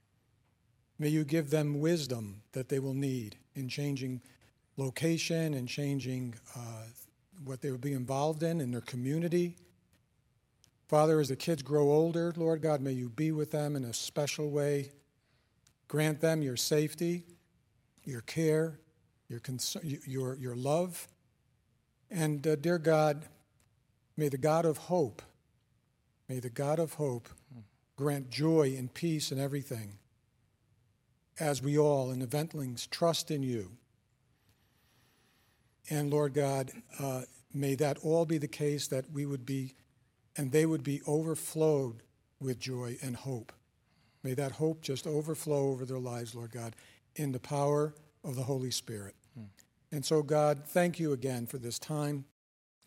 May 0.99 1.09
you 1.09 1.23
give 1.23 1.51
them 1.51 1.81
wisdom 1.81 2.41
that 2.53 2.71
they 2.71 2.79
will 2.79 2.95
need 2.95 3.37
in 3.55 3.69
changing 3.69 4.23
location 4.79 5.53
and 5.53 5.69
changing 5.69 6.35
uh, 6.57 6.85
what 7.45 7.61
they 7.61 7.71
will 7.71 7.77
be 7.77 7.93
involved 7.93 8.43
in 8.43 8.63
in 8.63 8.71
their 8.71 8.81
community. 8.81 9.55
Father, 10.89 11.21
as 11.21 11.29
the 11.29 11.37
kids 11.37 11.63
grow 11.63 11.91
older, 11.91 12.33
Lord 12.39 12.63
God, 12.63 12.81
may 12.81 12.93
you 12.93 13.11
be 13.11 13.33
with 13.33 13.51
them 13.51 13.77
in 13.77 13.85
a 13.85 13.93
special 13.93 14.49
way. 14.49 14.93
Grant 15.87 16.23
them 16.23 16.41
your 16.41 16.57
safety, 16.57 17.25
your 18.05 18.23
care, 18.23 18.81
your, 19.29 19.41
cons- 19.41 19.77
your, 19.83 20.37
your 20.37 20.57
love. 20.57 21.07
And, 22.11 22.47
uh, 22.47 22.57
dear 22.57 22.79
God, 22.79 23.27
may 24.17 24.31
the 24.31 24.39
God 24.39 24.65
of 24.65 24.79
hope, 24.79 25.21
may 26.31 26.41
the 26.41 26.49
God 26.49 26.79
of 26.79 26.95
hope 26.95 27.29
grant 28.01 28.31
joy 28.31 28.75
and 28.79 28.93
peace 28.95 29.31
in 29.31 29.39
everything 29.39 29.99
as 31.39 31.63
we 31.63 31.77
all 31.77 32.11
in 32.11 32.19
the 32.19 32.27
Ventlings 32.27 32.89
trust 32.89 33.31
in 33.31 33.43
you. 33.43 33.73
And 35.91 36.11
Lord 36.11 36.33
God, 36.33 36.71
uh, 36.99 37.23
may 37.53 37.75
that 37.75 37.99
all 37.99 38.25
be 38.25 38.39
the 38.39 38.49
case 38.49 38.89
that 38.89 39.11
we 39.13 39.27
would 39.27 39.45
be, 39.45 39.75
and 40.35 40.51
they 40.51 40.65
would 40.65 40.83
be 40.83 41.03
overflowed 41.07 42.03
with 42.41 42.59
joy 42.59 42.97
and 43.03 43.17
hope. 43.17 43.53
May 44.23 44.33
that 44.33 44.53
hope 44.53 44.81
just 44.81 45.07
overflow 45.07 45.69
over 45.69 45.85
their 45.85 45.99
lives, 45.99 46.35
Lord 46.35 46.53
God, 46.53 46.77
in 47.17 47.33
the 47.33 47.39
power 47.39 47.95
of 48.25 48.35
the 48.35 48.45
Holy 48.45 48.71
Spirit. 48.71 49.15
Hmm. 49.35 49.45
And 49.93 50.07
so, 50.07 50.23
God, 50.23 50.63
thank 50.65 50.99
you 50.99 51.13
again 51.13 51.47
for 51.47 51.59
this 51.59 51.79
time. 51.79 52.25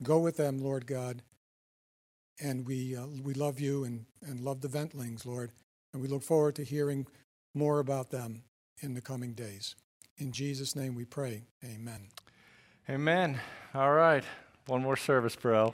Go 0.02 0.18
with 0.18 0.38
them, 0.38 0.58
Lord 0.58 0.88
God. 0.88 1.22
And 2.42 2.66
we, 2.66 2.96
uh, 2.96 3.06
we 3.24 3.34
love 3.34 3.60
you 3.60 3.84
and, 3.84 4.06
and 4.22 4.40
love 4.40 4.62
the 4.62 4.68
Ventlings, 4.68 5.26
Lord. 5.26 5.52
And 5.94 6.02
we 6.02 6.08
look 6.08 6.24
forward 6.24 6.56
to 6.56 6.64
hearing 6.64 7.06
more 7.54 7.80
about 7.80 8.10
them 8.10 8.44
in 8.82 8.94
the 8.94 9.02
coming 9.02 9.34
days. 9.34 9.76
In 10.18 10.32
Jesus' 10.32 10.76
name 10.76 10.96
we 10.96 11.06
pray. 11.06 11.44
Amen. 11.64 12.08
Amen. 12.90 13.40
All 13.74 13.92
right. 13.92 14.24
One 14.68 14.82
more 14.82 14.98
service, 14.98 15.36
bro. 15.36 15.74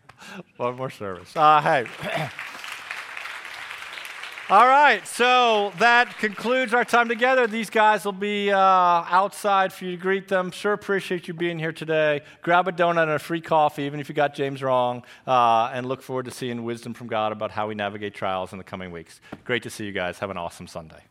One 0.56 0.76
more 0.76 0.90
service. 0.90 1.34
Uh, 1.36 1.60
hey. 1.60 2.28
All 4.50 4.66
right, 4.66 5.06
so 5.06 5.72
that 5.78 6.18
concludes 6.18 6.74
our 6.74 6.84
time 6.84 7.08
together. 7.08 7.46
These 7.46 7.70
guys 7.70 8.04
will 8.04 8.12
be 8.12 8.50
uh, 8.50 8.58
outside 8.58 9.72
for 9.72 9.84
you 9.84 9.92
to 9.92 9.96
greet 9.96 10.26
them. 10.26 10.50
Sure 10.50 10.72
appreciate 10.72 11.28
you 11.28 11.32
being 11.32 11.60
here 11.60 11.72
today. 11.72 12.22
Grab 12.42 12.66
a 12.66 12.72
donut 12.72 13.04
and 13.04 13.12
a 13.12 13.18
free 13.20 13.40
coffee, 13.40 13.84
even 13.84 14.00
if 14.00 14.08
you 14.08 14.16
got 14.16 14.34
James 14.34 14.60
wrong, 14.60 15.04
uh, 15.28 15.70
and 15.72 15.86
look 15.86 16.02
forward 16.02 16.24
to 16.24 16.32
seeing 16.32 16.64
wisdom 16.64 16.92
from 16.92 17.06
God 17.06 17.30
about 17.30 17.52
how 17.52 17.68
we 17.68 17.76
navigate 17.76 18.14
trials 18.14 18.52
in 18.52 18.58
the 18.58 18.64
coming 18.64 18.90
weeks. 18.90 19.20
Great 19.44 19.62
to 19.62 19.70
see 19.70 19.86
you 19.86 19.92
guys. 19.92 20.18
Have 20.18 20.30
an 20.30 20.36
awesome 20.36 20.66
Sunday. 20.66 21.02